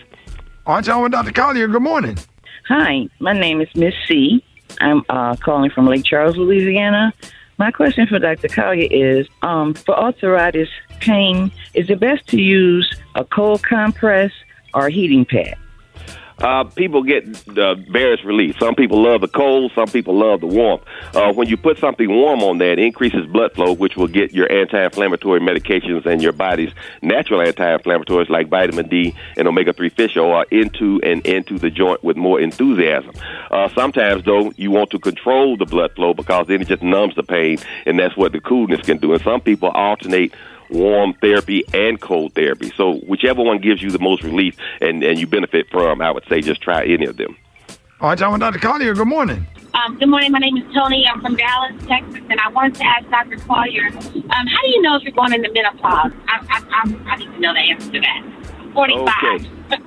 All 0.67 0.77
right, 0.77 0.87
y'all 0.87 1.03
with 1.03 1.13
Dr. 1.13 1.33
Collier. 1.33 1.69
Good 1.69 1.83
morning. 1.83 2.19
Hi, 2.69 3.09
my 3.19 3.33
name 3.33 3.61
is 3.61 3.69
Miss 3.75 3.95
C. 4.07 4.45
I'm 4.81 5.03
uh, 5.09 5.37
calling 5.37 5.71
from 5.71 5.87
Lake 5.87 6.05
Charles, 6.05 6.37
Louisiana. 6.37 7.13
My 7.59 7.71
question 7.71 8.07
for 8.07 8.19
Dr. 8.19 8.49
Collier 8.49 8.89
is 8.91 9.29
um, 9.43 9.75
for 9.75 9.99
arthritis 9.99 10.69
pain, 11.01 11.51
is 11.75 11.91
it 11.91 12.01
best 12.01 12.27
to 12.29 12.41
use 12.41 12.97
a 13.15 13.25
cold 13.25 13.63
compress 13.63 14.33
or 14.73 14.87
a 14.87 14.91
heating 14.91 15.25
pad? 15.25 15.57
Uh, 16.39 16.65
people 16.65 17.03
get 17.03 17.25
uh, 17.59 17.75
various 17.75 18.25
relief. 18.25 18.57
Some 18.59 18.75
people 18.75 19.03
love 19.03 19.21
the 19.21 19.29
cold, 19.29 19.73
some 19.75 19.89
people 19.89 20.19
love 20.19 20.41
the 20.41 20.47
warmth. 20.47 20.83
Uh, 21.15 21.33
when 21.33 21.49
you 21.49 21.57
put 21.57 21.79
something 21.79 22.09
warm 22.09 22.43
on 22.43 22.59
that, 22.59 22.73
it 22.73 22.79
increases 22.79 23.27
blood 23.27 23.53
flow, 23.53 23.75
which 23.75 23.97
will 23.97 24.09
get 24.09 24.33
your 24.33 24.51
anti-inflammatory 24.51 25.41
medications 25.41 26.07
and 26.07 26.23
your 26.23 26.33
body's 26.33 26.73
natural 27.03 27.41
anti-inflammatories 27.41 28.29
like 28.29 28.49
vitamin 28.49 28.89
D 28.89 29.15
and 29.37 29.47
omega-3 29.47 29.93
fish 29.93 30.17
oil 30.17 30.45
into 30.51 31.01
and 31.03 31.25
into 31.27 31.59
the 31.59 31.71
joint 31.71 32.03
with 32.03 32.17
more 32.17 32.41
enthusiasm. 32.41 33.13
Uh, 33.51 33.69
sometimes, 33.75 34.25
though, 34.25 34.53
you 34.57 34.71
want 34.71 34.91
to 34.91 34.99
control 34.99 35.57
the 35.57 35.67
blood 35.67 35.93
flow 35.95 36.15
because 36.15 36.47
then 36.47 36.63
it 36.63 36.69
just 36.69 36.83
numbs 36.83 37.15
the 37.15 37.23
pain, 37.23 37.59
and 37.87 37.99
that's 37.99 38.17
what 38.17 38.33
the 38.33 38.41
coolness 38.41 38.81
can 38.83 38.99
do. 38.99 39.13
And 39.13 39.23
some 39.23 39.41
people 39.41 39.69
alternate 39.71 40.35
warm 40.73 41.15
therapy 41.21 41.65
and 41.73 42.01
cold 42.01 42.35
therapy. 42.35 42.73
So 42.77 42.97
whichever 43.07 43.43
one 43.43 43.59
gives 43.59 43.83
you 43.83 43.91
the 43.91 43.99
most 43.99 44.23
relief 44.23 44.57
and, 44.81 45.03
and 45.03 45.19
you 45.19 45.27
benefit 45.27 45.69
from, 45.71 46.01
I 46.01 46.11
would 46.11 46.25
say 46.29 46.41
just 46.41 46.61
try 46.61 46.85
any 46.85 47.07
of 47.07 47.17
them. 47.17 47.37
All 48.01 48.09
right, 48.09 48.19
y'all 48.19 48.33
with 48.33 48.41
Dr. 48.41 48.59
Collier. 48.59 48.95
Good 48.95 49.07
morning. 49.07 49.47
Um, 49.75 49.99
good 49.99 50.09
morning. 50.09 50.33
My 50.33 50.39
name 50.39 50.57
is 50.57 50.65
Tony. 50.75 51.07
I'm 51.07 51.21
from 51.21 51.37
Dallas, 51.37 51.73
Texas, 51.87 52.21
and 52.29 52.39
I 52.41 52.49
wanted 52.49 52.75
to 52.75 52.85
ask 52.85 53.09
Dr. 53.09 53.37
Collier, 53.39 53.87
um, 53.87 54.47
how 54.47 54.63
do 54.63 54.69
you 54.69 54.83
know 54.83 54.97
if 54.97 55.03
you're 55.03 55.13
going 55.13 55.33
into 55.33 55.51
menopause? 55.53 56.13
I, 56.29 56.45
I, 56.51 56.63
I, 56.71 57.11
I 57.13 57.17
need 57.17 57.27
to 57.27 57.41
know 57.41 57.55
the 57.55 57.61
answer 57.61 57.93
to 57.93 58.01
that. 58.01 58.73
45. 58.75 59.47
Okay. 59.73 59.83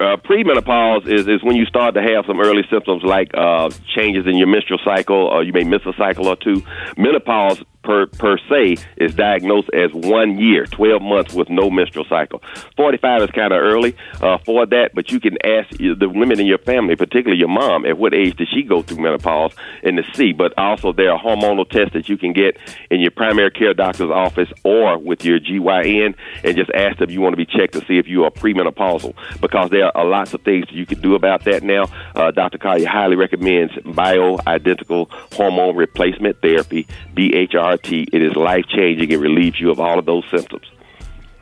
Uh, 0.00 0.16
premenopause 0.16 1.06
is, 1.06 1.28
is 1.28 1.42
when 1.42 1.56
you 1.56 1.66
start 1.66 1.94
to 1.94 2.02
have 2.02 2.24
some 2.26 2.40
early 2.40 2.62
symptoms 2.70 3.02
like 3.02 3.30
uh, 3.34 3.68
changes 3.94 4.26
in 4.26 4.36
your 4.36 4.46
menstrual 4.46 4.80
cycle, 4.82 5.26
or 5.26 5.44
you 5.44 5.52
may 5.52 5.62
miss 5.62 5.82
a 5.84 5.92
cycle 5.98 6.26
or 6.26 6.36
two. 6.36 6.62
Menopause 6.96 7.62
per 7.82 8.06
per 8.06 8.38
se 8.48 8.76
is 8.96 9.14
diagnosed 9.14 9.70
as 9.72 9.92
one 9.92 10.38
year, 10.38 10.66
12 10.66 11.02
months 11.02 11.34
with 11.34 11.48
no 11.48 11.70
menstrual 11.70 12.04
cycle. 12.08 12.42
45 12.76 13.22
is 13.22 13.30
kind 13.30 13.52
of 13.52 13.60
early 13.60 13.96
uh, 14.20 14.38
for 14.44 14.66
that, 14.66 14.90
but 14.94 15.10
you 15.10 15.20
can 15.20 15.36
ask 15.44 15.70
the 15.78 16.08
women 16.08 16.40
in 16.40 16.46
your 16.46 16.58
family, 16.58 16.96
particularly 16.96 17.38
your 17.38 17.48
mom, 17.48 17.86
at 17.86 17.98
what 17.98 18.14
age 18.14 18.36
did 18.36 18.48
she 18.52 18.62
go 18.62 18.82
through 18.82 19.02
menopause 19.02 19.52
and 19.82 19.96
to 19.96 20.04
see. 20.14 20.32
But 20.32 20.52
also 20.58 20.92
there 20.92 21.12
are 21.12 21.18
hormonal 21.18 21.68
tests 21.68 21.94
that 21.94 22.08
you 22.08 22.18
can 22.18 22.32
get 22.32 22.58
in 22.90 23.00
your 23.00 23.10
primary 23.10 23.50
care 23.50 23.74
doctor's 23.74 24.10
office 24.10 24.48
or 24.64 24.98
with 24.98 25.24
your 25.24 25.40
GYN 25.40 26.14
and 26.44 26.56
just 26.56 26.70
ask 26.70 26.98
them 26.98 27.08
if 27.08 27.14
you 27.14 27.20
want 27.20 27.32
to 27.32 27.36
be 27.36 27.46
checked 27.46 27.72
to 27.74 27.80
see 27.86 27.98
if 27.98 28.06
you 28.06 28.24
are 28.24 28.30
premenopausal 28.30 29.14
because 29.40 29.70
there 29.70 29.96
are 29.96 30.04
lots 30.04 30.34
of 30.34 30.42
things 30.42 30.66
that 30.66 30.74
you 30.74 30.86
can 30.86 31.00
do 31.00 31.14
about 31.14 31.44
that 31.44 31.62
now. 31.62 31.84
Uh, 32.14 32.30
Dr. 32.30 32.58
Collier 32.58 32.88
highly 32.88 33.16
recommends 33.16 33.72
bioidentical 33.74 35.08
hormone 35.32 35.76
replacement 35.76 36.40
therapy, 36.42 36.86
BHR 37.14 37.69
RT. 37.72 37.92
It 38.12 38.22
is 38.22 38.36
life 38.36 38.64
changing. 38.68 39.10
It 39.10 39.16
relieves 39.16 39.60
you 39.60 39.70
of 39.70 39.80
all 39.80 39.98
of 39.98 40.06
those 40.06 40.24
symptoms. 40.30 40.66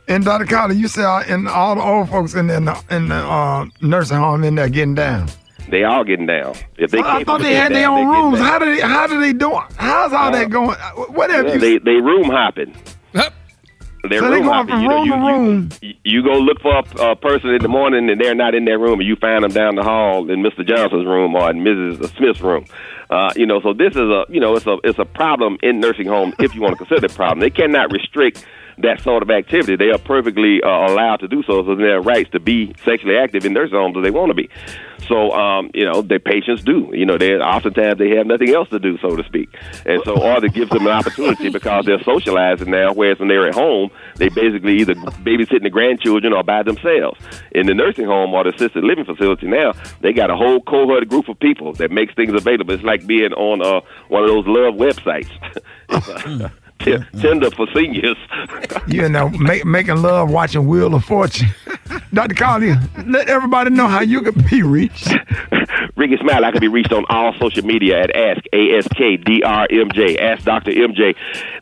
And 0.06 0.24
Dr. 0.24 0.46
Collier, 0.46 0.76
you 0.76 0.88
say 0.88 1.04
uh, 1.04 1.22
and 1.28 1.48
all 1.48 1.74
the 1.74 1.82
old 1.82 2.08
folks 2.08 2.34
in 2.34 2.46
the, 2.46 2.56
in 2.56 2.64
the, 2.64 2.84
in 2.90 3.08
the 3.08 3.16
uh, 3.16 3.66
nursing 3.82 4.16
home 4.16 4.42
in 4.42 4.54
there 4.54 4.68
getting 4.68 4.94
down. 4.94 5.28
They 5.70 5.84
all 5.84 6.02
getting 6.02 6.26
down. 6.26 6.54
If 6.78 6.92
they 6.92 7.00
I 7.00 7.24
thought 7.24 7.42
they 7.42 7.54
had 7.54 7.72
their 7.72 7.90
own 7.90 8.06
rooms. 8.06 8.38
How 8.38 8.58
do 8.58 8.74
they? 8.74 8.80
How 8.80 9.06
do 9.06 9.20
they 9.20 9.34
do? 9.34 9.54
How's 9.76 10.14
all 10.14 10.28
uh, 10.28 10.30
that 10.30 10.48
going? 10.48 10.78
What 11.10 11.30
have 11.30 11.46
yeah, 11.46 11.54
you? 11.54 11.60
They 11.60 11.78
they 11.78 12.00
room 12.00 12.24
hopping. 12.24 12.74
They're 14.08 14.20
so 14.20 14.30
they 14.30 14.40
going 14.40 14.66
from 14.66 14.82
you 14.82 14.88
room 14.88 15.06
you, 15.06 15.12
to 15.12 15.18
room. 15.18 15.68
You, 15.82 15.94
you, 16.04 16.22
go 16.22 16.38
look 16.38 16.60
for 16.60 16.72
a, 16.72 17.10
a, 17.10 17.16
person 17.16 17.50
in 17.50 17.62
the 17.62 17.68
morning 17.68 18.08
and 18.08 18.20
they're 18.20 18.34
not 18.34 18.54
in 18.54 18.64
their 18.64 18.78
room, 18.78 19.00
and 19.00 19.08
you 19.08 19.16
find 19.16 19.44
them 19.44 19.50
down 19.50 19.74
the 19.74 19.82
hall 19.82 20.30
in 20.30 20.42
Mr. 20.42 20.66
Johnson's 20.66 21.04
room 21.04 21.34
or 21.34 21.50
in 21.50 21.58
Mrs. 21.58 22.16
Smith's 22.16 22.40
room. 22.40 22.64
Uh, 23.10 23.32
you 23.36 23.46
know, 23.46 23.60
so 23.60 23.72
this 23.72 23.92
is 23.92 24.02
a 24.02 24.24
you 24.28 24.40
know 24.40 24.54
it's 24.54 24.66
a 24.66 24.78
it's 24.84 24.98
a 24.98 25.04
problem 25.04 25.56
in 25.62 25.80
nursing 25.80 26.06
homes 26.06 26.34
if 26.38 26.54
you 26.54 26.60
want 26.60 26.72
to 26.72 26.76
consider 26.76 27.06
it 27.06 27.12
a 27.12 27.14
problem. 27.14 27.40
They 27.40 27.50
cannot 27.50 27.90
restrict 27.92 28.44
that 28.80 29.00
sort 29.00 29.22
of 29.22 29.30
activity. 29.30 29.76
They 29.76 29.90
are 29.90 29.98
perfectly 29.98 30.62
uh, 30.62 30.68
allowed 30.68 31.20
to 31.20 31.28
do 31.28 31.42
so, 31.42 31.64
so 31.64 31.74
they 31.74 31.88
have 31.90 32.06
rights 32.06 32.30
to 32.30 32.40
be 32.40 32.74
sexually 32.84 33.16
active 33.16 33.44
in 33.44 33.54
their 33.54 33.68
homes 33.68 33.96
if 33.96 34.02
they 34.02 34.10
want 34.10 34.30
to 34.30 34.34
be. 34.34 34.48
So, 35.06 35.32
um, 35.32 35.70
you 35.74 35.84
know, 35.84 36.02
their 36.02 36.18
patients 36.18 36.62
do. 36.62 36.90
You 36.92 37.06
know, 37.06 37.18
they 37.18 37.34
oftentimes 37.34 37.98
they 37.98 38.10
have 38.16 38.26
nothing 38.26 38.50
else 38.50 38.68
to 38.70 38.78
do, 38.78 38.98
so 38.98 39.16
to 39.16 39.24
speak, 39.24 39.48
and 39.86 40.02
so 40.04 40.20
or 40.20 40.40
that 40.40 40.52
gives 40.52 40.70
them 40.70 40.86
an 40.86 40.92
opportunity 40.92 41.48
because 41.58 41.86
they're 41.86 42.02
socializing 42.02 42.70
now. 42.70 42.92
Whereas 42.92 43.18
when 43.18 43.28
they're 43.28 43.48
at 43.48 43.54
home, 43.54 43.90
they 44.16 44.28
basically 44.28 44.76
either 44.80 44.94
babysitting 44.94 45.62
the 45.62 45.70
grandchildren 45.70 46.32
or 46.32 46.42
by 46.42 46.62
themselves. 46.62 47.20
In 47.52 47.66
the 47.66 47.74
nursing 47.74 48.06
home 48.06 48.34
or 48.34 48.44
the 48.44 48.54
assisted 48.54 48.84
living 48.84 49.04
facility 49.04 49.46
now, 49.46 49.72
they 50.00 50.12
got 50.12 50.30
a 50.30 50.36
whole 50.36 50.60
cohort 50.60 51.08
group 51.08 51.28
of 51.28 51.38
people 51.38 51.72
that 51.74 51.90
makes 51.90 52.14
things 52.14 52.34
available. 52.34 52.74
It's 52.74 52.82
like 52.82 53.06
being 53.06 53.32
on 53.32 53.62
uh, 53.62 53.80
one 54.08 54.24
of 54.24 54.28
those 54.28 54.46
love 54.46 54.74
websites. 54.74 55.30
T- 56.80 56.96
Tinder 57.20 57.50
for 57.50 57.66
seniors. 57.74 58.16
you 58.86 59.08
know, 59.08 59.28
make, 59.30 59.64
making 59.64 60.02
love 60.02 60.30
watching 60.30 60.66
Wheel 60.66 60.94
of 60.94 61.04
Fortune. 61.04 61.48
Dr. 62.12 62.34
Collier, 62.34 62.80
let 63.06 63.28
everybody 63.28 63.70
know 63.70 63.86
how 63.86 64.00
you 64.00 64.22
can 64.22 64.40
be 64.48 64.62
reached. 64.62 65.08
Rickey 65.96 66.16
Smiley, 66.18 66.44
I 66.44 66.50
can 66.52 66.60
be 66.60 66.68
reached 66.68 66.92
on 66.92 67.04
all 67.08 67.34
social 67.38 67.64
media 67.64 68.00
at 68.00 68.14
Ask 68.14 68.42
A-S-K-D-R-M-J. 68.52 70.18
Ask 70.18 70.44
Dr. 70.44 70.70
MJ. 70.70 71.16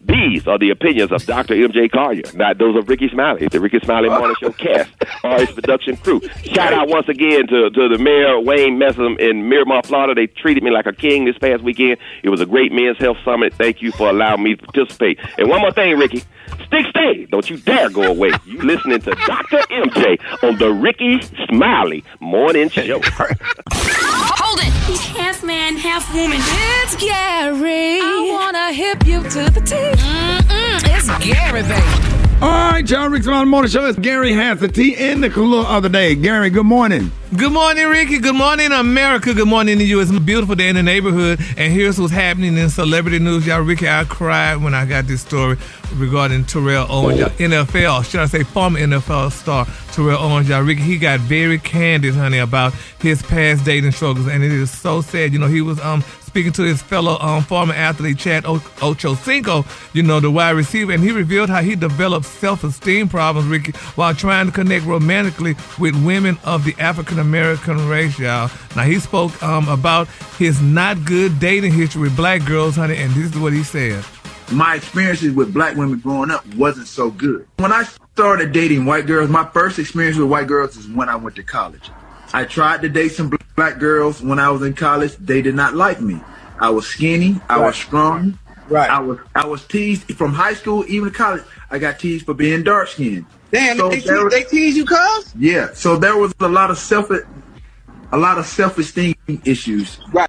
These 0.08 0.46
are 0.46 0.58
the 0.58 0.70
opinions 0.70 1.10
of 1.10 1.24
Dr. 1.26 1.54
MJ 1.54 1.90
Collier, 1.90 2.22
not 2.34 2.58
those 2.58 2.76
of 2.76 2.88
Rickey 2.88 3.08
Smiley, 3.08 3.48
the 3.48 3.60
Rickey 3.60 3.80
Smiley 3.80 4.08
Morning 4.08 4.36
Show 4.40 4.52
cast, 4.52 4.90
or 5.24 5.40
his 5.40 5.50
production 5.50 5.96
crew. 5.96 6.20
Shout 6.44 6.72
out 6.72 6.88
once 6.88 7.08
again 7.08 7.46
to, 7.48 7.70
to 7.70 7.88
the 7.88 7.98
mayor, 7.98 8.38
Wayne 8.38 8.78
Messam 8.78 9.18
in 9.18 9.48
Miramar, 9.48 9.82
Florida. 9.82 10.14
They 10.14 10.28
treated 10.28 10.62
me 10.62 10.70
like 10.70 10.86
a 10.86 10.92
king 10.92 11.24
this 11.24 11.36
past 11.38 11.62
weekend. 11.62 11.98
It 12.22 12.28
was 12.28 12.40
a 12.40 12.46
great 12.46 12.72
men's 12.72 12.98
health 12.98 13.16
summit. 13.24 13.54
Thank 13.54 13.82
you 13.82 13.90
for 13.92 14.08
allowing 14.08 14.42
me 14.42 14.54
to 14.54 14.64
participate. 14.64 15.18
And 15.38 15.48
one 15.48 15.60
more 15.60 15.72
thing, 15.72 15.98
Rickey. 15.98 16.22
Stick 16.66 16.86
stay. 16.90 17.26
Don't 17.26 17.48
you 17.50 17.56
dare 17.56 17.90
go 17.90 18.02
away. 18.02 18.30
You 18.44 18.60
listening 18.62 19.00
to 19.00 19.10
Dr. 19.10 19.58
MJ 19.70 20.44
on 20.44 20.56
the 20.58 20.72
Rickey 20.72 21.20
Smiley 21.48 22.04
Morning 22.20 22.68
Show. 22.68 23.00
Hold 24.56 24.68
it. 24.68 24.72
He's 24.88 25.04
half 25.04 25.42
man, 25.42 25.76
half 25.76 26.12
woman. 26.14 26.38
It's 26.40 26.96
Gary. 26.96 28.00
I 28.00 28.30
wanna 28.32 28.72
hip 28.72 29.06
you 29.06 29.22
to 29.22 29.50
the 29.50 29.60
teeth. 29.60 30.00
Mm-mm, 30.00 30.96
it's 30.96 31.08
Gary, 31.24 31.62
baby. 31.62 32.25
All 32.42 32.50
right, 32.50 32.84
John 32.84 33.12
Rick's 33.12 33.24
the 33.24 33.46
morning 33.46 33.70
show. 33.70 33.86
It's 33.86 33.98
Gary 33.98 34.34
has 34.34 34.60
the 34.60 34.68
tea 34.68 34.94
the 35.14 35.30
cooler 35.30 35.66
of 35.66 35.82
the 35.82 35.88
day. 35.88 36.14
Gary, 36.14 36.50
good 36.50 36.66
morning. 36.66 37.10
Good 37.34 37.50
morning, 37.50 37.86
Rickey. 37.86 38.18
Good 38.18 38.34
morning, 38.34 38.72
America. 38.72 39.32
Good 39.32 39.48
morning 39.48 39.78
to 39.78 39.84
you. 39.84 40.00
It's 40.00 40.10
a 40.10 40.20
beautiful 40.20 40.54
day 40.54 40.68
in 40.68 40.76
the 40.76 40.82
neighborhood, 40.82 41.40
and 41.56 41.72
here's 41.72 41.98
what's 41.98 42.12
happening 42.12 42.58
in 42.58 42.68
celebrity 42.68 43.20
news. 43.20 43.46
Y'all, 43.46 43.62
Rickey, 43.62 43.88
I 43.88 44.04
cried 44.04 44.56
when 44.56 44.74
I 44.74 44.84
got 44.84 45.06
this 45.06 45.22
story 45.22 45.56
regarding 45.94 46.44
Terrell 46.44 46.86
Owens, 46.90 47.18
y'all, 47.18 47.30
NFL, 47.30 48.04
should 48.04 48.20
I 48.20 48.26
say 48.26 48.42
former 48.42 48.80
NFL 48.80 49.32
star 49.32 49.66
Terrell 49.92 50.22
Owens. 50.22 50.46
Y'all, 50.50 50.62
Rickey, 50.62 50.82
he 50.82 50.98
got 50.98 51.20
very 51.20 51.58
candid, 51.58 52.14
honey, 52.14 52.38
about 52.38 52.74
his 53.00 53.22
past 53.22 53.64
dating 53.64 53.92
struggles, 53.92 54.26
and 54.28 54.44
it 54.44 54.52
is 54.52 54.70
so 54.70 55.00
sad. 55.00 55.32
You 55.32 55.38
know, 55.38 55.48
he 55.48 55.62
was 55.62 55.80
um 55.80 56.02
speaking 56.36 56.52
to 56.52 56.64
his 56.64 56.82
fellow 56.82 57.16
um, 57.20 57.42
former 57.42 57.72
athlete 57.72 58.18
Chad 58.18 58.44
o- 58.44 58.58
Ochocinco, 58.58 59.64
you 59.94 60.02
know, 60.02 60.20
the 60.20 60.30
wide 60.30 60.50
receiver, 60.50 60.92
and 60.92 61.02
he 61.02 61.10
revealed 61.10 61.48
how 61.48 61.62
he 61.62 61.74
developed 61.74 62.26
self-esteem 62.26 63.08
problems, 63.08 63.48
Rickey, 63.48 63.72
while 63.94 64.12
trying 64.12 64.44
to 64.44 64.52
connect 64.52 64.84
romantically 64.84 65.54
with 65.78 65.96
women 66.04 66.36
of 66.44 66.66
the 66.66 66.74
African 66.78 67.20
American 67.20 67.88
race, 67.88 68.18
y'all. 68.18 68.50
Now, 68.76 68.82
he 68.82 69.00
spoke 69.00 69.42
um, 69.42 69.66
about 69.68 70.08
his 70.36 70.60
not 70.60 71.06
good 71.06 71.40
dating 71.40 71.72
history 71.72 72.02
with 72.02 72.14
black 72.14 72.44
girls, 72.44 72.76
honey, 72.76 72.98
and 72.98 73.10
this 73.14 73.34
is 73.34 73.38
what 73.40 73.54
he 73.54 73.62
said. 73.62 74.04
My 74.52 74.74
experiences 74.74 75.32
with 75.32 75.54
black 75.54 75.74
women 75.74 76.00
growing 76.00 76.30
up 76.30 76.46
wasn't 76.54 76.86
so 76.86 77.10
good. 77.10 77.48
When 77.56 77.72
I 77.72 77.84
started 78.12 78.52
dating 78.52 78.84
white 78.84 79.06
girls, 79.06 79.30
my 79.30 79.46
first 79.54 79.78
experience 79.78 80.18
with 80.18 80.28
white 80.28 80.48
girls 80.48 80.76
is 80.76 80.86
when 80.86 81.08
I 81.08 81.16
went 81.16 81.36
to 81.36 81.42
college. 81.42 81.90
I 82.32 82.44
tried 82.44 82.82
to 82.82 82.88
date 82.88 83.10
some 83.10 83.32
black 83.56 83.78
girls 83.78 84.20
when 84.22 84.38
I 84.38 84.50
was 84.50 84.62
in 84.62 84.74
college. 84.74 85.16
They 85.16 85.42
did 85.42 85.54
not 85.54 85.74
like 85.74 86.00
me. 86.00 86.20
I 86.60 86.70
was 86.70 86.86
skinny. 86.86 87.40
I 87.48 87.58
was 87.60 87.76
strong. 87.76 88.38
Right. 88.68 88.90
I 88.90 88.98
was 88.98 89.18
I 89.34 89.46
was 89.46 89.64
teased 89.66 90.12
from 90.14 90.32
high 90.32 90.54
school 90.54 90.84
even 90.88 91.10
to 91.10 91.16
college. 91.16 91.42
I 91.70 91.78
got 91.78 91.98
teased 91.98 92.26
for 92.26 92.34
being 92.34 92.62
dark 92.64 92.88
skinned. 92.88 93.26
Damn, 93.52 93.76
So 93.76 93.88
they, 93.90 94.00
there 94.00 94.16
te- 94.18 94.24
was- 94.24 94.32
they 94.32 94.42
tease 94.44 94.76
you, 94.76 94.84
cuz? 94.84 95.32
Yeah. 95.38 95.68
So 95.72 95.96
there 95.96 96.16
was 96.16 96.34
a 96.40 96.48
lot 96.48 96.70
of 96.70 96.78
self 96.78 97.10
a 97.10 98.16
lot 98.16 98.38
of 98.38 98.46
self 98.46 98.76
esteem 98.78 99.14
issues. 99.44 99.98
Right. 100.12 100.28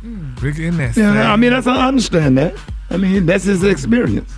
Hmm, 0.00 0.34
Rickey 0.36 0.66
in 0.66 0.76
that. 0.76 0.96
Yeah, 0.96 1.32
I 1.32 1.36
mean, 1.36 1.50
that's 1.50 1.66
I 1.66 1.88
understand 1.88 2.36
that. 2.38 2.54
I 2.90 2.98
mean, 2.98 3.24
that's 3.26 3.44
his 3.44 3.64
experience. 3.64 4.30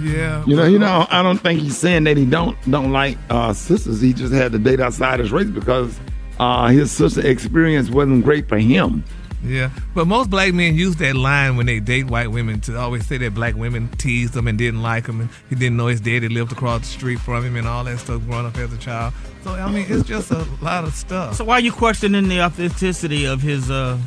Yeah. 0.00 0.44
You 0.46 0.56
know, 0.56 0.64
you 0.64 0.78
know, 0.78 1.06
I 1.10 1.22
don't 1.22 1.38
think 1.38 1.60
he's 1.60 1.76
saying 1.76 2.04
that 2.04 2.16
he 2.16 2.24
don't 2.24 2.56
don't 2.70 2.92
like 2.92 3.18
uh, 3.30 3.52
sisters. 3.52 4.00
He 4.00 4.12
just 4.12 4.32
had 4.32 4.52
to 4.52 4.58
date 4.58 4.80
outside 4.80 5.20
his 5.20 5.32
race 5.32 5.50
because 5.50 5.98
uh, 6.40 6.68
his 6.68 6.90
sister 6.90 7.26
experience 7.26 7.90
wasn't 7.90 8.24
great 8.24 8.48
for 8.48 8.58
him. 8.58 9.04
Yeah, 9.44 9.70
but 9.92 10.06
most 10.06 10.30
black 10.30 10.54
men 10.54 10.76
use 10.76 10.94
that 10.96 11.16
line 11.16 11.56
when 11.56 11.66
they 11.66 11.80
date 11.80 12.06
white 12.06 12.30
women 12.30 12.60
to 12.60 12.78
always 12.78 13.04
say 13.06 13.18
that 13.18 13.34
black 13.34 13.56
women 13.56 13.88
teased 13.98 14.36
him 14.36 14.46
and 14.46 14.56
didn't 14.56 14.82
like 14.82 15.06
him, 15.06 15.20
and 15.20 15.30
he 15.50 15.56
didn't 15.56 15.76
know 15.76 15.88
his 15.88 16.00
daddy 16.00 16.28
lived 16.28 16.52
across 16.52 16.80
the 16.80 16.86
street 16.86 17.18
from 17.18 17.44
him, 17.44 17.56
and 17.56 17.66
all 17.66 17.82
that 17.82 17.98
stuff 17.98 18.22
growing 18.26 18.46
up 18.46 18.56
as 18.56 18.72
a 18.72 18.78
child. 18.78 19.12
So 19.42 19.50
I 19.54 19.68
mean, 19.70 19.86
it's 19.88 20.06
just 20.06 20.30
a 20.30 20.46
lot 20.60 20.84
of 20.84 20.94
stuff. 20.94 21.34
So 21.34 21.44
why 21.44 21.54
are 21.54 21.60
you 21.60 21.72
questioning 21.72 22.28
the 22.28 22.40
authenticity 22.40 23.26
of 23.26 23.42
his 23.42 23.68
uh 23.68 23.98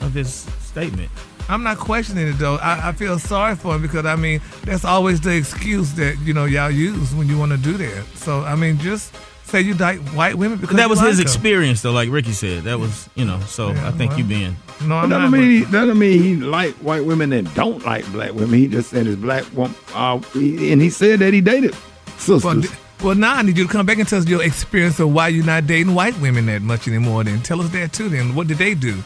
of 0.00 0.14
his 0.14 0.46
statement? 0.60 1.10
I'm 1.48 1.62
not 1.62 1.78
questioning 1.78 2.28
it 2.28 2.32
though. 2.38 2.56
I, 2.56 2.88
I 2.88 2.92
feel 2.92 3.18
sorry 3.18 3.56
for 3.56 3.74
him 3.74 3.82
because 3.82 4.04
I 4.04 4.16
mean 4.16 4.40
that's 4.64 4.84
always 4.84 5.20
the 5.20 5.34
excuse 5.36 5.94
that 5.94 6.18
you 6.20 6.34
know 6.34 6.44
y'all 6.44 6.70
use 6.70 7.14
when 7.14 7.28
you 7.28 7.38
want 7.38 7.52
to 7.52 7.58
do 7.58 7.76
that. 7.78 8.04
So 8.14 8.42
I 8.42 8.54
mean, 8.54 8.78
just 8.78 9.14
say 9.44 9.60
you 9.62 9.74
date 9.74 9.98
white 10.12 10.34
women 10.36 10.58
because 10.58 10.76
that 10.76 10.84
you 10.84 10.88
was 10.88 10.98
like 10.98 11.08
his 11.08 11.18
them. 11.18 11.24
experience, 11.24 11.82
though. 11.82 11.92
Like 11.92 12.10
Rickey 12.10 12.32
said, 12.32 12.64
that 12.64 12.78
was 12.78 13.08
you 13.14 13.24
know. 13.24 13.40
So 13.40 13.70
I 13.70 13.90
think 13.92 14.16
you 14.18 14.24
being 14.24 14.56
No, 14.82 15.00
But 15.00 15.08
that 15.08 15.18
don't 15.18 15.30
mean 15.30 15.42
he, 15.50 15.60
that 15.64 15.86
don't 15.86 15.98
mean 15.98 16.22
he 16.22 16.36
like 16.36 16.74
white 16.76 17.04
women 17.04 17.30
that 17.30 17.52
don't 17.54 17.84
like 17.84 18.06
black 18.12 18.32
women. 18.34 18.58
He 18.58 18.68
just 18.68 18.90
said 18.90 19.06
his 19.06 19.16
black 19.16 19.44
woman, 19.54 19.74
uh, 19.94 20.20
and 20.34 20.82
he 20.82 20.90
said 20.90 21.20
that 21.20 21.32
he 21.32 21.40
dated 21.40 21.74
sisters. 22.18 22.70
Well, 23.02 23.14
now 23.14 23.34
I 23.36 23.42
need 23.42 23.56
you 23.56 23.64
to 23.64 23.70
come 23.72 23.86
back 23.86 23.98
and 23.98 24.08
tell 24.08 24.18
us 24.18 24.26
your 24.26 24.42
experience 24.42 24.98
of 24.98 25.12
why 25.12 25.28
you're 25.28 25.44
not 25.44 25.68
dating 25.68 25.94
white 25.94 26.18
women 26.20 26.46
that 26.46 26.62
much 26.62 26.88
anymore. 26.88 27.22
Then 27.22 27.40
tell 27.42 27.60
us 27.60 27.68
that 27.70 27.92
too. 27.92 28.08
Then 28.08 28.34
what 28.34 28.48
did 28.48 28.58
they 28.58 28.74
do? 28.74 29.02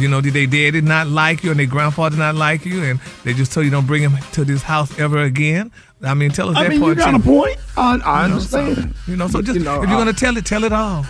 You 0.00 0.08
know, 0.08 0.20
did 0.20 0.32
they 0.34 0.46
daddy 0.46 0.80
not 0.80 1.06
like 1.06 1.44
you 1.44 1.52
and 1.52 1.60
their 1.60 1.66
grandfather 1.68 2.16
not 2.16 2.34
like 2.34 2.66
you, 2.66 2.82
and 2.82 2.98
they 3.22 3.32
just 3.34 3.52
told 3.52 3.64
you 3.64 3.70
don't 3.70 3.86
bring 3.86 4.02
him 4.02 4.16
to 4.32 4.44
this 4.44 4.62
house 4.62 4.98
ever 4.98 5.18
again? 5.22 5.70
I 6.02 6.14
mean, 6.14 6.30
tell 6.32 6.48
us 6.50 6.56
I 6.56 6.64
that 6.64 6.70
mean, 6.70 6.82
you 6.82 6.94
got 6.96 7.10
too. 7.12 7.16
a 7.16 7.20
point. 7.20 7.56
I, 7.76 7.96
I 8.04 8.24
You 8.26 8.32
know, 8.34 8.38
so- 8.40 8.58
understand. 8.58 8.94
You 9.06 9.16
know, 9.16 9.28
so 9.28 9.40
just 9.42 9.58
you 9.58 9.64
know, 9.64 9.82
if 9.82 9.88
you're 9.88 9.96
I- 9.96 10.00
gonna 10.00 10.12
tell 10.12 10.36
it, 10.36 10.44
tell 10.44 10.64
it 10.64 10.72
all. 10.72 11.06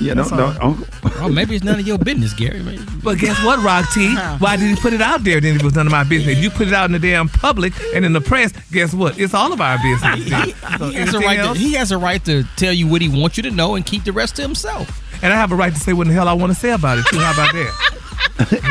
Yeah, 0.00 0.14
That's 0.14 0.30
don't, 0.30 0.38
don't, 0.38 0.62
uncle. 0.62 0.86
Oh, 1.16 1.28
maybe 1.28 1.54
it's 1.54 1.64
none 1.64 1.78
of 1.78 1.86
your 1.86 1.98
business, 1.98 2.32
Gary. 2.32 2.62
Maybe. 2.62 2.82
But 3.04 3.18
guess 3.18 3.42
what, 3.44 3.62
Rock 3.62 3.86
T? 3.92 4.14
Why 4.38 4.56
did 4.56 4.68
he 4.70 4.76
put 4.80 4.92
it 4.94 5.02
out 5.02 5.24
there? 5.24 5.40
Then 5.40 5.56
it 5.56 5.62
was 5.62 5.74
none 5.74 5.86
of 5.86 5.92
my 5.92 6.04
business. 6.04 6.38
If 6.38 6.42
you 6.42 6.50
put 6.50 6.68
it 6.68 6.74
out 6.74 6.86
in 6.86 6.92
the 6.92 6.98
damn 6.98 7.28
public 7.28 7.74
and 7.94 8.04
in 8.04 8.12
the 8.14 8.20
press, 8.20 8.52
guess 8.72 8.94
what? 8.94 9.18
It's 9.18 9.34
all 9.34 9.52
of 9.52 9.60
our 9.60 9.76
business. 9.82 10.24
He, 10.24 10.52
So 10.78 10.88
he 10.88 10.94
has 10.96 11.14
a 11.14 11.18
right. 11.20 11.36
To, 11.36 11.54
he 11.54 11.74
has 11.74 11.92
a 11.92 11.98
right 11.98 12.24
to 12.24 12.44
tell 12.56 12.72
you 12.72 12.86
what 12.86 13.02
he 13.02 13.08
wants 13.08 13.36
you 13.36 13.42
to 13.42 13.50
know 13.50 13.74
and 13.74 13.84
keep 13.84 14.04
the 14.04 14.12
rest 14.12 14.36
to 14.36 14.42
himself. 14.42 15.02
And 15.22 15.32
I 15.32 15.36
have 15.36 15.52
a 15.52 15.56
right 15.56 15.72
to 15.72 15.78
say 15.78 15.92
what 15.92 16.06
the 16.06 16.14
hell 16.14 16.28
I 16.28 16.32
want 16.32 16.52
to 16.52 16.58
say 16.58 16.70
about 16.70 16.98
it 16.98 17.04
too. 17.06 17.18
How 17.18 17.32
about 17.32 17.52
that? 17.52 17.96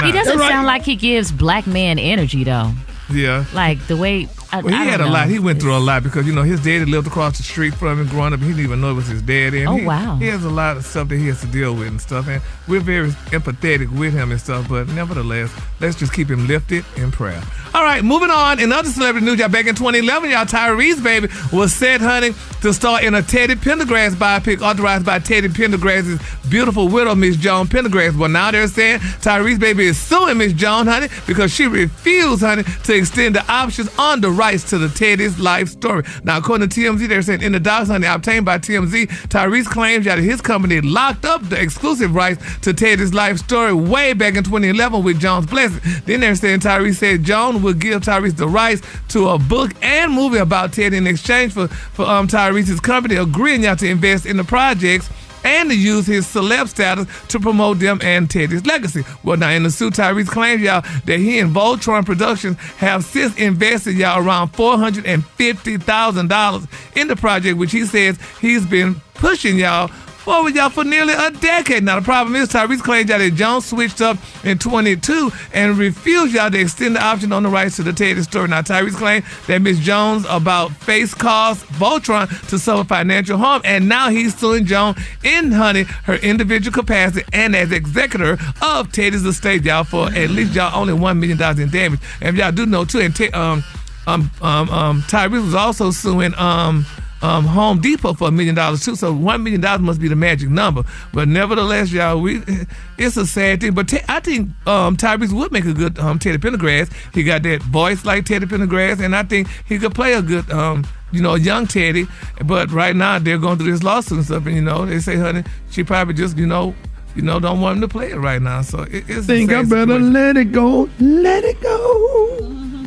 He 0.03 0.11
doesn't 0.11 0.39
sound 0.39 0.65
like 0.65 0.83
he 0.83 0.95
gives 0.95 1.31
black 1.31 1.67
man 1.67 1.99
energy 1.99 2.43
though. 2.43 2.71
Yeah. 3.11 3.45
Like 3.53 3.85
the 3.87 3.97
way 3.97 4.27
I, 4.51 4.61
Well, 4.61 4.73
he 4.73 4.89
had 4.89 4.99
a 5.01 5.05
know. 5.05 5.11
lot. 5.11 5.27
He 5.29 5.39
went 5.39 5.61
through 5.61 5.75
a 5.75 5.79
lot 5.79 6.03
because 6.03 6.25
you 6.25 6.33
know 6.33 6.43
his 6.43 6.59
daddy 6.63 6.85
lived 6.85 7.07
across 7.07 7.37
the 7.37 7.43
street 7.43 7.73
from 7.75 7.99
him 7.99 8.07
growing 8.07 8.33
up. 8.33 8.39
He 8.39 8.47
didn't 8.47 8.63
even 8.63 8.81
know 8.81 8.91
it 8.91 8.95
was 8.95 9.07
his 9.07 9.21
daddy. 9.21 9.59
And 9.61 9.69
Oh, 9.69 9.75
he, 9.77 9.85
wow. 9.85 10.15
He 10.17 10.27
has 10.27 10.43
a 10.43 10.49
lot 10.49 10.77
of 10.77 10.85
stuff 10.85 11.07
that 11.09 11.17
he 11.17 11.27
has 11.27 11.41
to 11.41 11.47
deal 11.47 11.73
with 11.75 11.87
and 11.87 12.01
stuff. 12.01 12.27
And 12.27 12.41
we're 12.67 12.79
very 12.79 13.09
empathetic 13.31 13.89
with 13.97 14.13
him 14.13 14.31
and 14.31 14.39
stuff. 14.39 14.67
But 14.67 14.87
nevertheless, 14.89 15.51
let's 15.79 15.95
just 15.95 16.13
keep 16.13 16.29
him 16.29 16.47
lifted 16.47 16.83
in 16.95 17.11
prayer. 17.11 17.41
All 17.73 17.83
right, 17.83 18.03
moving 18.03 18.31
on. 18.31 18.59
In 18.59 18.71
other 18.71 18.89
celebrity 18.89 19.25
news, 19.25 19.39
y'all 19.39 19.49
back 19.49 19.67
in 19.67 19.75
2011, 19.75 20.31
y'all 20.31 20.45
Tyrese 20.45 21.03
baby 21.03 21.27
was 21.53 21.71
set, 21.73 22.01
honey, 22.01 22.31
to 22.61 22.73
star 22.73 23.01
in 23.03 23.13
a 23.13 23.21
Teddy 23.21 23.55
Pendergrass 23.55 24.15
biopic 24.15 24.61
authorized 24.61 25.05
by 25.05 25.19
Teddy 25.19 25.47
Pendergrass's 25.49 26.19
beautiful 26.49 26.87
widow, 26.87 27.13
Miss 27.13 27.37
Joan 27.37 27.67
Pendergrass. 27.67 28.17
Well, 28.17 28.29
now 28.29 28.49
they're 28.51 28.67
saying 28.67 28.99
Tyrese 28.99 29.59
baby 29.59 29.85
is 29.85 29.97
suing 29.99 30.37
Miss 30.39 30.53
Joan, 30.53 30.87
honey, 30.87 31.07
because 31.27 31.53
she 31.53 31.67
refused, 31.67 32.41
honey, 32.41 32.63
to 32.63 32.95
extend 32.95 33.35
the 33.35 33.45
options 33.51 33.89
on 33.99 34.21
the 34.21 34.31
rights 34.39 34.63
to 34.69 34.77
the 34.77 34.87
Teddy's 34.87 35.37
life 35.37 35.67
story. 35.67 36.03
Now, 36.23 36.37
according 36.37 36.69
to 36.69 36.79
TMZ, 36.79 37.09
they're 37.09 37.21
saying 37.21 37.41
in 37.41 37.51
the 37.51 37.59
honey, 37.69 38.07
obtained 38.07 38.45
by 38.45 38.57
TMZ, 38.57 39.07
Tyrese 39.27 39.65
claims 39.65 40.05
that 40.05 40.17
his 40.17 40.39
company 40.39 40.79
locked 40.79 41.25
up 41.25 41.47
the 41.49 41.61
exclusive 41.61 42.15
rights 42.15 42.41
to 42.61 42.73
Teddy's 42.73 43.13
life 43.13 43.37
story 43.37 43.73
way 43.73 44.13
back 44.13 44.35
in 44.35 44.45
2011 44.45 45.03
with 45.03 45.19
Joan's 45.19 45.45
blessing. 45.45 45.81
Then 46.05 46.21
they're 46.21 46.35
saying 46.35 46.61
Tyrese 46.61 46.95
said 46.95 47.23
Joan 47.25 47.61
would 47.63 47.79
give 47.79 48.01
Tyrese 48.01 48.37
the 48.37 48.47
rights 48.47 48.81
to 49.09 49.27
a 49.27 49.37
book 49.37 49.71
and 49.81 50.13
movie 50.13 50.37
about 50.37 50.71
Teddy 50.71 50.95
in 50.95 51.05
exchange 51.05 51.51
for, 51.51 51.67
for 51.67 52.05
um, 52.05 52.27
Tyrese's 52.27 52.79
company 52.79 53.15
agreeing 53.15 53.63
y'all 53.63 53.75
to 53.75 53.87
invest 53.89 54.25
in 54.25 54.37
the 54.37 54.45
projects 54.45 55.09
and 55.43 55.69
to 55.69 55.77
use 55.77 56.05
his 56.05 56.25
celeb 56.25 56.67
status 56.67 57.07
to 57.27 57.39
promote 57.39 57.79
them 57.79 57.99
and 58.03 58.29
Teddy's 58.29 58.65
legacy. 58.65 59.03
Well, 59.23 59.37
now 59.37 59.49
in 59.49 59.63
the 59.63 59.71
suit, 59.71 59.93
Tyrese 59.93 60.27
claims 60.27 60.61
y'all 60.61 60.81
that 61.05 61.19
he 61.19 61.39
and 61.39 61.55
Voltron 61.55 62.05
Productions 62.05 62.57
have 62.77 63.03
since 63.03 63.35
invested 63.37 63.95
y'all 63.95 64.25
around 64.25 64.49
four 64.49 64.77
hundred 64.77 65.05
and 65.05 65.25
fifty 65.25 65.77
thousand 65.77 66.27
dollars 66.29 66.65
in 66.95 67.07
the 67.07 67.15
project, 67.15 67.57
which 67.57 67.71
he 67.71 67.85
says 67.85 68.19
he's 68.39 68.65
been 68.65 68.95
pushing 69.15 69.57
y'all 69.57 69.89
forward 70.29 70.53
y'all 70.53 70.69
for 70.69 70.83
nearly 70.83 71.13
a 71.13 71.31
decade. 71.31 71.83
Now 71.83 71.99
the 71.99 72.05
problem 72.05 72.35
is 72.35 72.49
Tyrese 72.49 72.83
claims 72.83 73.09
y'all 73.09 73.17
that 73.17 73.33
Joan 73.33 73.61
switched 73.61 73.99
up 73.99 74.15
in 74.43 74.59
22 74.59 75.31
and 75.55 75.75
refused 75.75 76.35
y'all 76.35 76.51
to 76.51 76.59
extend 76.59 76.95
the 76.95 77.03
option 77.03 77.33
on 77.33 77.41
the 77.41 77.49
rights 77.49 77.77
to 77.77 77.83
the 77.83 77.91
Teddy 77.91 78.21
story. 78.21 78.47
Now 78.47 78.61
Tyrese 78.61 78.95
claimed 78.95 79.25
that 79.47 79.59
Miss 79.59 79.79
Joan's 79.79 80.27
about 80.29 80.71
face 80.71 81.15
caused 81.15 81.65
Voltron 81.65 82.29
to 82.49 82.59
suffer 82.59 82.83
financial 82.87 83.39
harm, 83.39 83.63
and 83.65 83.89
now 83.89 84.09
he's 84.09 84.37
suing 84.37 84.65
Joan 84.65 84.93
in 85.23 85.51
honey 85.51 85.85
her 86.03 86.17
individual 86.17 86.75
capacity 86.75 87.25
and 87.33 87.55
as 87.55 87.71
executor 87.71 88.37
of 88.61 88.91
Teddy's 88.91 89.25
estate, 89.25 89.63
y'all, 89.63 89.83
for 89.83 90.09
at 90.13 90.29
least 90.29 90.53
y'all 90.53 90.79
only 90.79 90.93
one 90.93 91.19
million 91.19 91.39
dollars 91.39 91.57
in 91.57 91.71
damage. 91.71 92.01
And 92.21 92.37
y'all 92.37 92.51
do 92.51 92.67
know 92.67 92.85
too, 92.85 92.99
and 92.99 93.15
Te- 93.15 93.31
um 93.31 93.63
um 94.05 94.29
um 94.43 94.69
um 94.69 95.01
Tyrese 95.03 95.43
was 95.43 95.55
also 95.55 95.89
suing 95.89 96.35
um 96.35 96.85
um, 97.21 97.45
Home 97.45 97.79
Depot 97.81 98.13
for 98.13 98.27
a 98.29 98.31
million 98.31 98.55
dollars 98.55 98.83
too. 98.85 98.95
So 98.95 99.13
one 99.13 99.43
million 99.43 99.61
dollars 99.61 99.81
must 99.81 99.99
be 99.99 100.07
the 100.07 100.15
magic 100.15 100.49
number. 100.49 100.83
But 101.13 101.27
nevertheless, 101.27 101.91
y'all, 101.91 102.21
we 102.21 102.41
it's 102.97 103.17
a 103.17 103.25
sad 103.27 103.61
thing. 103.61 103.73
But 103.73 103.87
Te- 103.89 104.01
I 104.07 104.19
think 104.19 104.49
um, 104.67 104.95
Tyrese 104.97 105.33
would 105.33 105.51
make 105.51 105.65
a 105.65 105.73
good 105.73 105.99
um, 105.99 106.19
Teddy 106.19 106.37
Pendergrass. 106.37 106.91
He 107.13 107.23
got 107.23 107.43
that 107.43 107.61
voice 107.63 108.05
like 108.05 108.25
Teddy 108.25 108.45
Pendergrass, 108.45 109.03
and 109.03 109.15
I 109.15 109.23
think 109.23 109.47
he 109.67 109.77
could 109.79 109.93
play 109.95 110.13
a 110.13 110.21
good. 110.21 110.49
Um, 110.51 110.85
you 111.11 111.23
know, 111.23 111.33
young 111.33 111.65
Teddy, 111.65 112.05
but 112.45 112.69
right 112.69 112.95
now 112.95 113.17
they're 113.17 113.39
going 113.39 113.57
through 113.57 113.71
this 113.71 113.81
lawsuit 113.81 114.19
and 114.19 114.25
stuff, 114.25 114.45
and 114.45 114.55
you 114.55 114.61
know, 114.61 114.85
they 114.85 114.99
say, 114.99 115.15
honey, 115.15 115.43
she 115.71 115.83
probably 115.83 116.13
just, 116.13 116.37
you 116.37 116.45
know, 116.45 116.75
you 117.15 117.23
know, 117.23 117.39
don't 117.39 117.59
want 117.61 117.77
him 117.77 117.81
to 117.81 117.87
play 117.87 118.11
it 118.11 118.17
right 118.17 118.39
now. 118.39 118.61
So 118.61 118.83
it, 118.83 119.05
it's 119.09 119.25
Think 119.25 119.49
I 119.51 119.63
better 119.63 119.85
situation. 119.87 120.13
let 120.13 120.37
it 120.37 120.51
go. 120.51 120.87
Let 120.99 121.43
it 121.45 121.59
go. 121.61 122.37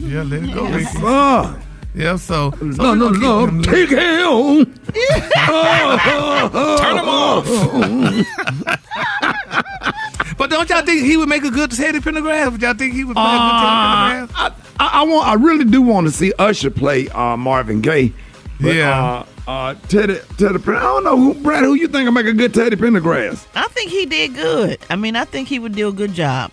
Yeah, 0.02 0.22
let 0.22 0.44
it 0.44 0.54
go. 0.54 0.68
Yes, 0.68 0.74
Rickey. 0.94 0.98
sir. 1.00 1.62
Yeah, 1.94 2.16
so 2.16 2.50
No, 2.62 2.94
no, 2.94 3.10
no. 3.10 3.46
Take 3.62 3.90
it 3.92 3.98
on. 3.98 4.64
Turn 6.78 6.98
him 6.98 7.08
off. 7.08 7.46
but 10.38 10.50
don't 10.50 10.68
y'all 10.70 10.82
think 10.82 11.04
he 11.04 11.16
would 11.16 11.28
make 11.28 11.44
a 11.44 11.50
good 11.50 11.70
Teddy 11.70 12.00
Pendergrass? 12.00 12.60
Y'all 12.60 12.74
think 12.74 12.94
he 12.94 13.04
would 13.04 13.14
play 13.14 13.24
a 13.24 13.28
good 13.28 13.38
Teddy 13.38 13.66
Uh, 13.66 14.26
Pendergrass? 14.26 14.30
I, 14.34 14.52
I, 14.80 14.86
I 15.00 15.02
want. 15.04 15.28
I 15.28 15.34
really 15.34 15.64
do 15.64 15.82
want 15.82 16.06
to 16.06 16.12
see 16.12 16.32
Usher 16.38 16.70
play 16.70 17.08
uh, 17.10 17.36
Marvin 17.36 17.80
Gaye. 17.82 18.12
But, 18.60 18.74
Yeah. 18.74 19.24
Uh, 19.46 19.50
uh, 19.50 19.74
Teddy, 19.88 20.18
Teddy. 20.38 20.54
I 20.54 20.80
don't 20.80 21.04
know 21.04 21.16
who, 21.16 21.34
Brat. 21.34 21.62
Who 21.64 21.74
you 21.74 21.88
think 21.88 22.04
will 22.06 22.12
make 22.12 22.26
a 22.26 22.32
good 22.32 22.54
Teddy 22.54 22.76
Pendergrass? 22.76 23.46
I 23.54 23.66
think 23.68 23.90
he 23.90 24.06
did 24.06 24.34
good. 24.34 24.78
I 24.88 24.96
mean, 24.96 25.16
I 25.16 25.24
think 25.24 25.48
he 25.48 25.58
would 25.58 25.74
do 25.74 25.88
a 25.88 25.92
good 25.92 26.14
job. 26.14 26.50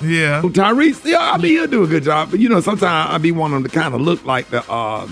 Yeah. 0.00 0.40
Who, 0.42 0.50
Tyrese? 0.50 1.04
Yeah, 1.04 1.32
I 1.32 1.38
mean 1.38 1.52
he'll 1.52 1.66
do 1.66 1.82
a 1.84 1.86
good 1.86 2.04
job. 2.04 2.30
But 2.30 2.40
you 2.40 2.48
know, 2.48 2.60
sometimes 2.60 3.10
I 3.10 3.18
be 3.18 3.32
wanting 3.32 3.58
him 3.58 3.62
to 3.64 3.68
kind 3.68 3.94
of 3.94 4.00
look 4.00 4.24
like 4.24 4.48
the, 4.50 4.68
uh, 4.70 5.08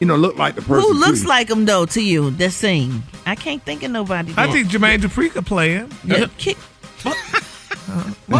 you 0.00 0.06
know, 0.06 0.16
look 0.16 0.36
like 0.36 0.54
the 0.54 0.62
person. 0.62 0.82
Who 0.82 0.98
looks 0.98 1.22
too. 1.22 1.28
like 1.28 1.48
him 1.48 1.64
though 1.64 1.86
to 1.86 2.02
you? 2.02 2.30
That 2.32 2.50
sing. 2.50 3.02
I 3.24 3.34
can't 3.34 3.62
think 3.62 3.82
of 3.82 3.90
nobody. 3.90 4.32
I 4.36 4.46
that- 4.46 4.52
think 4.52 4.68
Jermaine 4.68 4.98
Dupri 4.98 5.30
could 5.30 5.46
play 5.46 5.72
him. 5.72 5.90
Yeah, 6.04 6.26
kick. 6.38 6.58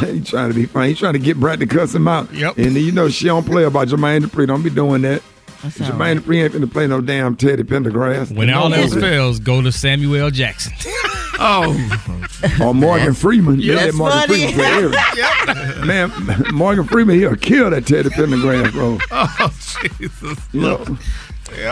he 0.01 0.21
trying 0.21 0.49
to 0.49 0.55
be 0.55 0.67
funny. 0.67 0.89
He 0.91 0.95
trying 0.95 1.15
to 1.15 1.19
get 1.19 1.39
Brat 1.39 1.59
to 1.61 1.67
cuss 1.67 1.95
him 1.95 2.09
out. 2.09 2.33
Yep. 2.33 2.59
And 2.59 2.75
you 2.75 2.93
know 2.93 3.09
she 3.09 3.27
don't 3.27 3.45
play 3.45 3.65
about 3.65 3.89
Jermaine 3.89 4.21
Dupri. 4.21 4.47
Don't 4.47 4.63
be 4.63 4.71
doing 4.71 5.03
that. 5.03 5.23
That's 5.63 5.81
all 5.81 5.89
Jermaine 5.89 6.21
Dupri 6.21 6.43
ain't 6.43 6.55
finna 6.55 6.71
play 6.71 6.87
no 6.87 7.01
damn 7.01 7.37
Teddy 7.37 7.63
Pendergrass. 7.63 8.35
When 8.35 8.51
all 8.51 8.73
else 8.73 8.95
fails, 8.95 9.39
go 9.39 9.63
to 9.63 9.73
Samuel 9.73 10.31
Jackson. 10.31 10.73
Oh, 11.45 12.59
Or 12.61 12.73
Morgan 12.75 13.15
Freeman. 13.15 13.59
Yeah, 13.61 13.75
That's 13.77 13.95
Morgan 13.97 14.19
funny. 14.21 14.53
Freeman 14.53 14.55
play 14.55 14.85
everything. 14.85 15.87
Man, 15.87 16.13
Morgan 16.53 16.85
Freeman, 16.85 17.17
he'll 17.19 17.37
kill 17.37 17.71
that 17.71 17.87
Teddy 17.87 18.09
Pendergrass, 18.11 18.71
bro. 18.73 18.99
oh, 19.11 19.55
Jesus. 19.99 20.39
You 20.53 20.61
know? 20.61 20.99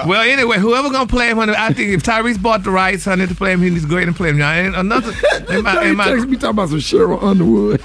Well, 0.07 0.21
anyway, 0.23 0.59
whoever 0.59 0.91
gonna 0.91 1.07
play 1.07 1.31
him, 1.31 1.39
honey, 1.39 1.55
I 1.57 1.73
think 1.73 1.91
if 1.91 2.03
Tyrese 2.03 2.41
bought 2.43 2.64
the 2.64 2.71
rights, 2.71 3.05
honey, 3.07 3.27
to 3.27 3.35
play 3.35 3.53
him, 3.53 3.62
he 3.62 3.71
needs 3.71 3.85
to 3.85 3.89
go 3.89 3.97
ahead 3.97 4.09
and 4.09 4.16
play 4.16 4.29
him. 4.29 4.37
Now, 4.39 4.51
and 4.53 4.75
another, 4.77 5.12
in 5.49 5.62
my, 5.62 5.83
he 5.85 5.91
in 5.91 5.97
my, 5.97 6.05
text 6.09 6.27
me 6.29 6.37
talking 6.37 6.51
about 6.51 6.68
some 6.68 6.79
Cheryl 6.81 7.23
Underwood. 7.23 7.81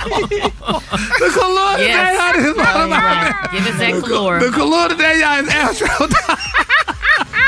the 0.00 1.30
color 1.34 1.76
today, 1.76 1.88
Yes. 1.88 2.18
honey, 2.20 2.38
is 2.48 2.56
Right, 2.56 2.74
one 2.74 2.84
of 2.84 2.90
my 2.90 2.98
right. 3.04 3.48
Give 3.52 3.66
us 3.66 3.78
that 3.78 4.02
color. 4.04 4.38
The 4.40 4.50
color 4.50 4.88
today, 4.88 5.20
y'all, 5.20 5.40
is 5.40 5.48
Astro. 5.48 5.88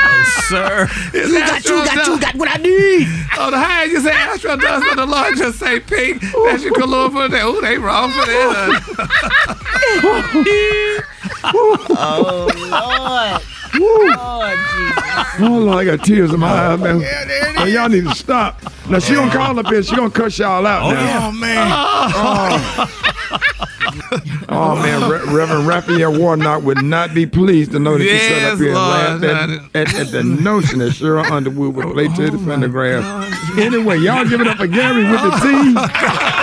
Oh, 0.03 0.41
sir. 0.49 0.87
It's 1.13 1.29
You 1.29 1.39
got, 1.39 1.65
you 1.65 1.85
got, 1.85 2.07
you 2.07 2.19
got 2.19 2.35
what 2.35 2.49
I 2.49 2.57
need. 2.61 3.07
Oh, 3.37 3.49
the 3.51 3.57
high 3.57 3.85
you 3.85 3.99
say 3.99 4.11
Astro 4.11 4.57
dust, 4.57 4.85
and 4.89 4.99
the 4.99 5.05
Lord 5.05 5.35
just 5.37 5.59
say 5.59 5.79
pink. 5.79 6.21
That's 6.21 6.63
your 6.63 6.73
color 6.73 7.09
for 7.09 7.27
that. 7.27 7.41
Oh, 7.43 7.61
they 7.61 7.77
wrong 7.77 8.11
for 8.11 8.25
that. 8.25 8.83
Oh, 11.45 12.47
Lord. 12.55 13.41
Lord, 13.79 14.13
oh, 14.17 14.55
Jesus. 14.73 15.41
Oh 15.41 15.57
Lord, 15.59 15.77
I 15.77 15.85
got 15.97 16.05
tears 16.05 16.33
in 16.33 16.39
my 16.39 16.47
eyes, 16.47 16.79
man. 16.79 16.99
Well, 16.99 17.67
y'all 17.67 17.89
need 17.89 18.03
to 18.05 18.15
stop. 18.15 18.61
Now 18.87 18.99
she 18.99 19.15
gonna 19.15 19.31
call 19.31 19.57
up 19.57 19.67
here. 19.67 19.81
She 19.83 19.95
gonna 19.95 20.11
cuss 20.11 20.37
y'all 20.37 20.65
out 20.65 20.83
oh, 20.83 20.91
now. 20.91 21.27
Oh, 21.27 21.31
man. 21.31 21.71
Oh, 21.71 22.87
oh. 22.87 24.29
oh, 24.53 24.75
man, 24.75 25.09
Re- 25.09 25.33
Reverend 25.33 25.67
Raphael 25.67 26.17
Warnock 26.17 26.63
would 26.63 26.81
not 26.83 27.13
be 27.13 27.25
pleased 27.25 27.71
to 27.71 27.79
know 27.79 27.97
that 27.97 28.03
you 28.03 28.17
sat 28.17 28.53
up 28.53 28.59
Yes, 28.59 28.59
here 28.59 28.67
and 28.69 28.77
laughed 28.77 29.23
at, 29.75 29.87
at, 29.87 29.95
at 29.95 30.11
the 30.11 30.23
notion 30.23 30.79
that 30.79 30.91
Cheryl 30.93 31.29
Underwood 31.29 31.75
would 31.75 31.93
play 31.93 32.07
to 32.07 32.29
the 32.29 32.37
pentagram. 32.45 33.03
Anyway, 33.57 33.97
y'all 33.99 34.25
give 34.25 34.41
it 34.41 34.47
up 34.47 34.57
for 34.57 34.67
Gary 34.67 35.03
with 35.03 35.21
the 35.21 35.31
T. 35.41 36.42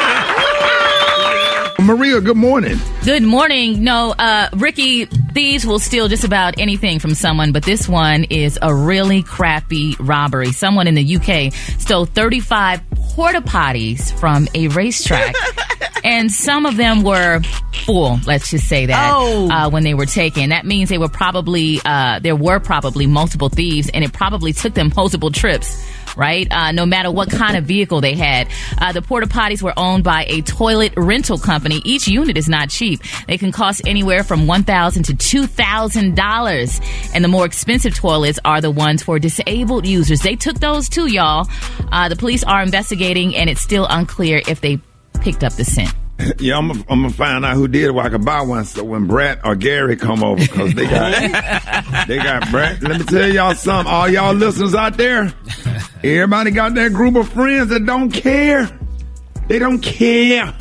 Maria, 1.80 2.20
good 2.20 2.36
morning. 2.36 2.78
Good 3.04 3.22
morning. 3.22 3.82
No, 3.84 4.10
uh, 4.18 4.48
Rickey, 4.54 5.06
thieves 5.06 5.66
will 5.66 5.78
steal 5.78 6.08
just 6.08 6.24
about 6.24 6.58
anything 6.58 6.98
from 6.98 7.14
someone, 7.14 7.52
but 7.52 7.62
this 7.64 7.88
one 7.88 8.24
is 8.24 8.58
a 8.60 8.74
really 8.74 9.22
crappy 9.22 9.96
robbery. 9.98 10.52
Someone 10.52 10.86
in 10.86 10.94
the 10.94 11.16
UK 11.16 11.52
stole 11.80 12.04
35 12.06 12.80
porta 12.94 13.40
potties 13.40 14.12
from 14.18 14.48
a 14.54 14.68
racetrack. 14.68 15.34
and 16.04 16.30
some 16.30 16.66
of 16.66 16.76
them 16.76 17.02
were 17.02 17.40
full, 17.84 18.18
let's 18.26 18.50
just 18.50 18.68
say 18.68 18.86
that, 18.86 19.12
Oh. 19.14 19.48
uh, 19.50 19.70
when 19.70 19.82
they 19.84 19.94
were 19.94 20.06
taken. 20.06 20.50
That 20.50 20.64
means 20.66 20.88
they 20.88 20.98
were 20.98 21.08
probably, 21.08 21.80
uh, 21.84 22.18
there 22.20 22.36
were 22.36 22.60
probably 22.60 23.06
multiple 23.06 23.48
thieves, 23.48 23.88
and 23.92 24.04
it 24.04 24.12
probably 24.12 24.52
took 24.52 24.74
them 24.74 24.92
multiple 24.96 25.30
trips 25.30 25.82
right? 26.16 26.50
Uh, 26.50 26.72
no 26.72 26.86
matter 26.86 27.10
what 27.10 27.30
kind 27.30 27.56
of 27.56 27.64
vehicle 27.64 28.00
they 28.00 28.14
had. 28.14 28.48
Uh, 28.78 28.92
the 28.92 29.02
porta 29.02 29.26
potties 29.26 29.62
were 29.62 29.74
owned 29.76 30.04
by 30.04 30.24
a 30.28 30.42
toilet 30.42 30.92
rental 30.96 31.38
company. 31.38 31.80
Each 31.84 32.08
unit 32.08 32.36
is 32.36 32.48
not 32.48 32.70
cheap. 32.70 33.00
They 33.26 33.38
can 33.38 33.52
cost 33.52 33.82
anywhere 33.86 34.24
from 34.24 34.46
$1,000 34.46 35.04
to 35.06 35.14
two 35.14 35.46
thousand 35.46 36.16
dollars, 36.16 36.80
and 37.14 37.22
the 37.24 37.28
more 37.28 37.44
expensive 37.44 37.94
toilets 37.94 38.38
are 38.44 38.60
the 38.60 38.70
ones 38.70 39.02
for 39.02 39.18
disabled 39.18 39.86
users. 39.86 40.20
They 40.20 40.36
took 40.36 40.58
those 40.60 40.88
too, 40.88 41.06
y'all. 41.06 41.48
Uh, 41.92 42.08
the 42.08 42.16
police 42.16 42.42
are 42.44 42.62
investigating, 42.62 43.36
and 43.36 43.48
it's 43.50 43.60
still 43.60 43.86
unclear 43.88 44.42
if 44.48 44.60
they 44.60 44.78
picked 45.20 45.44
up 45.44 45.52
the 45.54 45.64
scent. 45.64 45.94
Yeah, 46.38 46.56
I'm 46.58 46.72
gonna 46.82 47.10
find 47.10 47.44
out 47.44 47.54
who 47.54 47.68
did 47.68 47.84
it. 47.86 47.90
Where 47.92 48.04
I 48.06 48.08
could 48.08 48.24
buy 48.24 48.40
one. 48.42 48.64
So 48.64 48.82
when 48.84 49.06
Brett 49.06 49.40
or 49.44 49.54
Gary 49.56 49.96
come 49.96 50.22
over, 50.24 50.40
because 50.40 50.74
they 50.74 50.86
got 50.86 52.06
they 52.08 52.16
got 52.16 52.50
Brett. 52.50 52.82
Let 52.82 52.98
me 53.00 53.04
tell 53.06 53.28
y'all 53.28 53.54
something. 53.54 53.92
All 53.92 54.08
y'all 54.08 54.34
listeners 54.34 54.74
out 54.74 54.96
there, 54.96 55.32
everybody 56.02 56.50
got 56.50 56.74
that 56.74 56.92
group 56.92 57.16
of 57.16 57.28
friends 57.30 57.68
that 57.68 57.84
don't 57.84 58.10
care. 58.10 58.68
They 59.48 59.58
don't 59.58 59.80
care. 59.80 60.54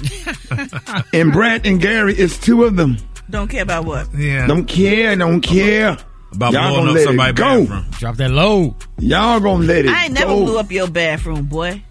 and 1.14 1.32
Brett 1.32 1.66
and 1.66 1.80
Gary, 1.80 2.18
is 2.18 2.38
two 2.40 2.64
of 2.64 2.76
them. 2.76 2.98
Don't 3.30 3.48
care 3.48 3.64
about 3.64 3.86
what? 3.86 4.08
Yeah. 4.16 4.48
Don't 4.48 4.66
care. 4.66 5.16
Don't 5.16 5.42
care. 5.42 5.98
About 6.34 6.54
y'all 6.54 6.70
blowing 6.74 6.86
gonna 6.88 7.00
up 7.00 7.06
somebody's 7.06 7.34
go. 7.36 7.66
bathroom. 7.66 7.92
Drop 8.00 8.16
that 8.18 8.32
load. 8.32 8.76
Y'all 9.00 9.40
gonna 9.40 9.64
let 9.66 9.86
it 9.86 9.92
I 9.92 10.06
ain't 10.06 10.14
never 10.14 10.34
go. 10.34 10.46
blew 10.46 10.60
up 10.60 10.72
your 10.72 10.88
bathroom, 10.90 11.46
boy. 11.46 11.84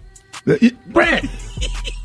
Brett, 0.87 1.25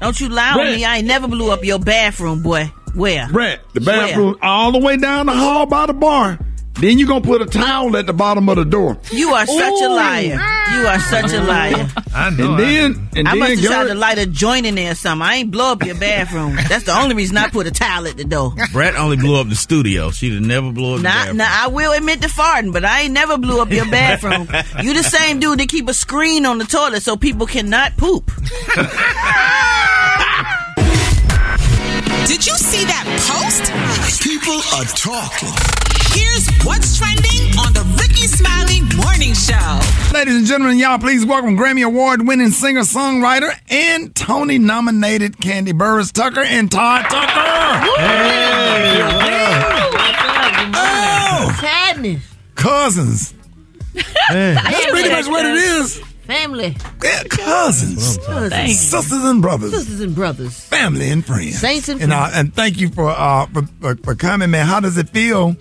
Don't 0.00 0.18
you 0.20 0.28
lie 0.28 0.52
on 0.52 0.66
me. 0.66 0.84
I 0.84 0.98
ain't 0.98 1.06
never 1.06 1.28
blew 1.28 1.50
up 1.50 1.64
your 1.64 1.78
bathroom, 1.78 2.42
boy. 2.42 2.72
Where? 2.94 3.28
Brett, 3.28 3.60
the 3.72 3.80
bathroom 3.80 4.36
all 4.42 4.70
the 4.72 4.78
way 4.78 4.96
down 4.96 5.26
the 5.26 5.32
hall 5.32 5.66
by 5.66 5.86
the 5.86 5.92
bar. 5.94 6.38
Then 6.80 6.98
you're 6.98 7.06
gonna 7.08 7.20
put 7.20 7.40
a 7.40 7.46
towel 7.46 7.96
at 7.96 8.06
the 8.06 8.12
bottom 8.12 8.48
of 8.48 8.56
the 8.56 8.64
door. 8.64 8.98
You 9.12 9.30
are 9.30 9.46
such 9.46 9.80
a 9.82 9.88
liar. 9.88 10.40
You 10.74 10.86
are 10.86 10.98
such 10.98 11.32
a 11.32 11.40
liar. 11.42 11.88
I 12.14 12.30
know. 12.30 12.50
And 12.56 12.58
then 12.58 13.08
and 13.16 13.28
I 13.28 13.32
then 13.32 13.38
must 13.38 13.60
have 13.62 13.70
tried 13.70 13.84
to 13.88 13.94
light 13.94 14.18
a 14.18 14.26
joint 14.26 14.66
in 14.66 14.74
there 14.74 14.92
or 14.92 14.94
something. 14.96 15.26
I 15.26 15.36
ain't 15.36 15.50
blow 15.52 15.72
up 15.72 15.84
your 15.84 15.94
bathroom. 15.94 16.56
That's 16.68 16.84
the 16.84 16.96
only 16.98 17.14
reason 17.14 17.36
I 17.36 17.48
put 17.48 17.66
a 17.66 17.70
towel 17.70 18.06
at 18.08 18.16
the 18.16 18.24
door. 18.24 18.54
Brett 18.72 18.96
only 18.96 19.16
blew 19.16 19.40
up 19.40 19.48
the 19.48 19.54
studio. 19.54 20.10
She'd 20.10 20.32
have 20.34 20.42
never 20.42 20.72
blew 20.72 20.94
up 20.94 20.96
the 20.98 21.02
Nah, 21.04 21.10
bathroom. 21.14 21.36
nah, 21.38 21.46
I 21.48 21.68
will 21.68 21.92
admit 21.92 22.22
to 22.22 22.28
farting, 22.28 22.72
but 22.72 22.84
I 22.84 23.02
ain't 23.02 23.12
never 23.12 23.38
blew 23.38 23.60
up 23.62 23.70
your 23.70 23.88
bathroom. 23.90 24.48
you 24.82 24.94
the 24.94 25.02
same 25.04 25.38
dude 25.40 25.60
that 25.60 25.68
keep 25.68 25.88
a 25.88 25.94
screen 25.94 26.44
on 26.44 26.58
the 26.58 26.64
toilet 26.64 27.02
so 27.02 27.16
people 27.16 27.46
cannot 27.46 27.96
poop. 27.96 28.30
Did 32.26 32.46
you 32.46 32.54
see 32.56 32.84
that 32.84 33.04
post? 33.28 33.70
People 34.22 34.56
are 34.74 34.84
talking. 34.96 35.52
Here's 36.16 36.48
what's 36.64 36.96
trending 36.98 37.52
on 37.58 37.72
the 37.72 37.82
Rickey 38.00 38.26
Smiley 38.26 38.80
Morning 38.96 39.34
Show. 39.34 39.80
Ladies 40.12 40.36
and 40.36 40.46
gentlemen, 40.46 40.78
y'all 40.78 40.98
please 40.98 41.26
welcome 41.26 41.56
Grammy 41.56 41.84
Award 41.84 42.26
winning 42.26 42.50
singer 42.50 42.80
songwriter 42.80 43.50
and 43.68 44.14
Tony 44.14 44.58
nominated 44.58 45.36
Kandi 45.36 45.72
Burruss 45.72 46.12
Tucker 46.12 46.42
and 46.42 46.70
Todd 46.70 47.04
Tucker. 47.10 48.00
Hey! 48.00 49.00
Oh, 50.76 51.58
Sadness. 51.60 52.22
cousins. 52.54 53.34
That's 54.30 54.86
pretty 54.90 55.10
much 55.10 55.26
what 55.28 55.44
it 55.46 55.54
is. 55.56 56.02
Family. 56.26 56.74
Yeah, 57.02 57.22
cousins, 57.24 58.18
Cousins. 58.18 58.80
sisters 58.80 59.24
and 59.24 59.42
brothers, 59.42 59.72
Sisters 59.72 60.00
and 60.00 60.14
brothers. 60.14 60.58
family 60.58 61.10
and 61.10 61.24
friends. 61.24 61.58
Saints 61.58 61.88
and 61.88 62.00
and, 62.00 62.12
uh, 62.12 62.20
friends. 62.28 62.36
and 62.38 62.54
thank 62.54 62.78
you 62.80 62.88
for 62.88 63.10
uh 63.10 63.46
for, 63.46 63.62
for, 63.80 63.96
for 63.96 64.14
coming, 64.14 64.50
man. 64.50 64.66
How 64.66 64.80
does 64.80 64.96
it 64.96 65.10
feel 65.10 65.54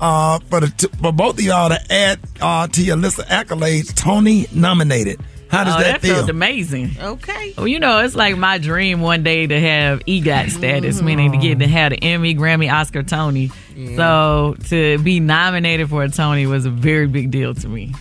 uh 0.00 0.40
for 0.50 0.60
the 0.60 0.68
t- 0.76 0.88
for 1.00 1.12
both 1.12 1.38
of 1.38 1.44
y'all 1.44 1.68
to 1.68 1.80
add 1.92 2.18
uh 2.40 2.66
to 2.66 2.82
your 2.82 2.96
list 2.96 3.18
of 3.20 3.26
accolades? 3.26 3.94
Tony 3.94 4.46
nominated. 4.52 5.20
How 5.50 5.64
does 5.64 5.76
oh, 5.76 5.78
that, 5.78 5.84
that 5.84 6.00
feel? 6.02 6.16
felt 6.16 6.28
amazing. 6.28 6.90
Okay. 7.00 7.54
Well, 7.56 7.66
you 7.68 7.78
know, 7.78 8.00
it's 8.00 8.14
like 8.14 8.36
my 8.36 8.58
dream 8.58 9.00
one 9.00 9.22
day 9.22 9.46
to 9.46 9.58
have 9.58 10.00
EGOT 10.04 10.50
status, 10.50 11.00
meaning 11.00 11.32
to 11.32 11.38
get 11.38 11.60
to 11.60 11.66
have 11.66 11.90
the 11.92 12.04
Emmy, 12.04 12.34
Grammy, 12.34 12.70
Oscar, 12.70 13.02
Tony. 13.02 13.50
So 13.96 14.56
to 14.66 14.98
be 14.98 15.20
nominated 15.20 15.88
for 15.88 16.02
a 16.02 16.10
Tony 16.10 16.46
was 16.46 16.66
a 16.66 16.70
very 16.70 17.06
big 17.06 17.30
deal 17.30 17.54
to 17.54 17.66
me. 17.68 17.94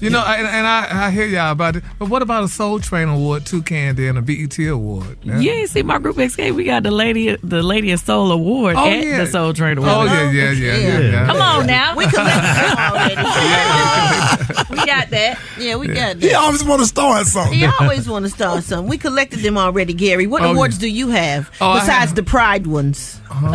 You 0.00 0.10
know, 0.10 0.20
and, 0.26 0.46
and 0.46 0.66
I, 0.66 1.06
I 1.06 1.10
hear 1.10 1.26
y'all 1.26 1.52
about 1.52 1.76
it. 1.76 1.84
But 1.98 2.08
what 2.08 2.22
about 2.22 2.44
a 2.44 2.48
Soul 2.48 2.80
Train 2.80 3.08
Award, 3.08 3.46
too, 3.46 3.62
Kandi, 3.62 4.08
and 4.08 4.18
a 4.18 4.22
BET 4.22 4.58
Award? 4.68 5.18
Yeah, 5.24 5.64
see, 5.66 5.82
my 5.82 5.98
group 5.98 6.16
Xscape, 6.16 6.54
we 6.54 6.64
got 6.64 6.82
the 6.82 6.90
lady, 6.90 7.36
the 7.42 7.62
Lady 7.62 7.90
of 7.92 8.00
Soul 8.00 8.32
Award 8.32 8.76
Oh, 8.76 8.86
at 8.88 9.04
yeah. 9.04 9.18
the 9.24 9.26
Soul 9.26 9.52
Train 9.54 9.78
Award. 9.78 9.90
Oh, 9.92 10.04
yeah, 10.04 10.30
yeah, 10.30 10.50
yeah, 10.50 10.76
yeah. 10.76 10.98
yeah. 11.00 11.26
Come 11.26 11.40
on 11.40 11.66
now, 11.66 11.96
We 11.96 12.06
collected 12.06 12.42
them 12.42 12.78
already. 12.78 13.14
we 14.70 14.76
got 14.86 15.10
that. 15.10 15.38
Yeah, 15.58 15.76
we 15.76 15.86
got 15.88 16.20
that. 16.20 16.22
He 16.22 16.34
always 16.34 16.64
want 16.64 16.80
to 16.82 16.86
start 16.86 17.26
something. 17.26 17.58
You 17.58 17.70
always 17.80 18.08
want 18.08 18.24
to 18.24 18.30
start 18.30 18.64
something. 18.64 18.88
We 18.88 18.98
collected 18.98 19.40
them 19.40 19.56
already, 19.56 19.94
Gary. 19.94 20.26
What 20.26 20.42
Oh, 20.42 20.52
awards 20.52 20.76
yeah. 20.76 20.80
do 20.80 20.88
you 20.88 21.08
have 21.10 21.50
Oh, 21.60 21.74
besides 21.74 21.90
have- 22.10 22.14
the 22.16 22.22
Pride 22.22 22.66
ones? 22.66 23.20
Oh, 23.36 23.46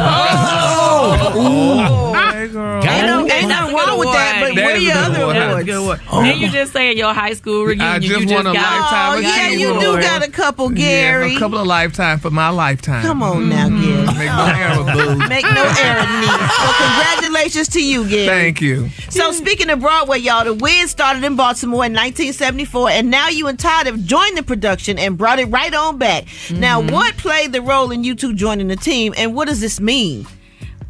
hey, 2.33 2.47
girl. 2.47 2.83
Ain't, 2.83 3.05
no, 3.07 3.27
ain't 3.27 3.47
nothing 3.47 3.75
wrong 3.75 3.99
with 3.99 4.11
that, 4.11 4.39
but 4.41 4.55
That 4.55 4.65
where 4.65 4.75
is 4.75 4.83
a 4.83 4.85
your 4.85 4.95
other 4.97 5.21
award. 5.21 5.35
That 5.35 5.55
was 5.55 5.67
a 5.67 5.71
awards? 5.73 5.98
good 6.09 6.15
one. 6.15 6.39
You 6.39 6.49
just 6.49 6.73
say 6.73 6.93
your 6.95 7.13
high 7.13 7.33
school 7.33 7.63
reunion. 7.65 7.87
I 7.87 7.99
just 7.99 8.09
you 8.09 8.25
just 8.25 8.33
won 8.33 8.47
a 8.47 8.53
got 8.53 8.81
lifetime 8.81 9.17
Oh, 9.17 9.19
yeah, 9.19 9.49
you 9.49 9.79
do 9.79 9.87
award. 9.87 10.01
got 10.01 10.27
a 10.27 10.31
couple, 10.31 10.71
Yeah, 10.71 10.77
Gary. 10.87 11.35
a 11.35 11.39
couple 11.39 11.57
of 11.57 11.67
lifetime 11.67 12.19
for 12.19 12.29
my 12.29 12.49
lifetime. 12.49 13.01
Come 13.03 13.23
on 13.23 13.49
now, 13.49 13.67
mm-hmm. 13.67 13.81
Gary. 13.83 14.05
Make 14.17 14.29
no 14.29 14.45
error, 14.45 15.15
boo. 15.17 15.27
Make 15.27 15.43
no 15.43 15.63
error, 15.79 16.19
niece. 16.19 16.51
So 16.59 16.73
congratulations 16.77 17.67
to 17.69 17.83
you, 17.85 18.07
Gary. 18.07 18.27
Thank 18.27 18.61
you. 18.61 18.89
So 19.09 19.31
speaking 19.31 19.69
of 19.69 19.79
Broadway, 19.79 20.19
y'all, 20.19 20.45
the 20.45 20.53
Wiz 20.53 20.91
started 20.91 21.23
in 21.23 21.35
Baltimore 21.35 21.85
in 21.85 21.93
1974, 21.93 22.89
and 22.89 23.11
now 23.11 23.29
you 23.29 23.47
and 23.47 23.57
Todd 23.59 23.85
have 23.85 23.99
joined 24.03 24.37
the 24.37 24.43
production 24.43 24.97
and 24.99 25.17
brought 25.17 25.39
it 25.39 25.45
right 25.45 25.73
on 25.73 25.97
back. 25.97 26.25
Now, 26.51 26.81
mm-hmm. 26.81 26.93
what 26.93 27.17
played 27.17 27.51
the 27.51 27.61
role 27.61 27.91
in 27.91 28.03
you 28.03 28.15
two 28.15 28.33
joining 28.33 28.67
the 28.67 28.75
team, 28.75 29.13
and 29.17 29.35
what 29.35 29.47
does 29.47 29.61
this 29.61 29.79
mean? 29.79 30.25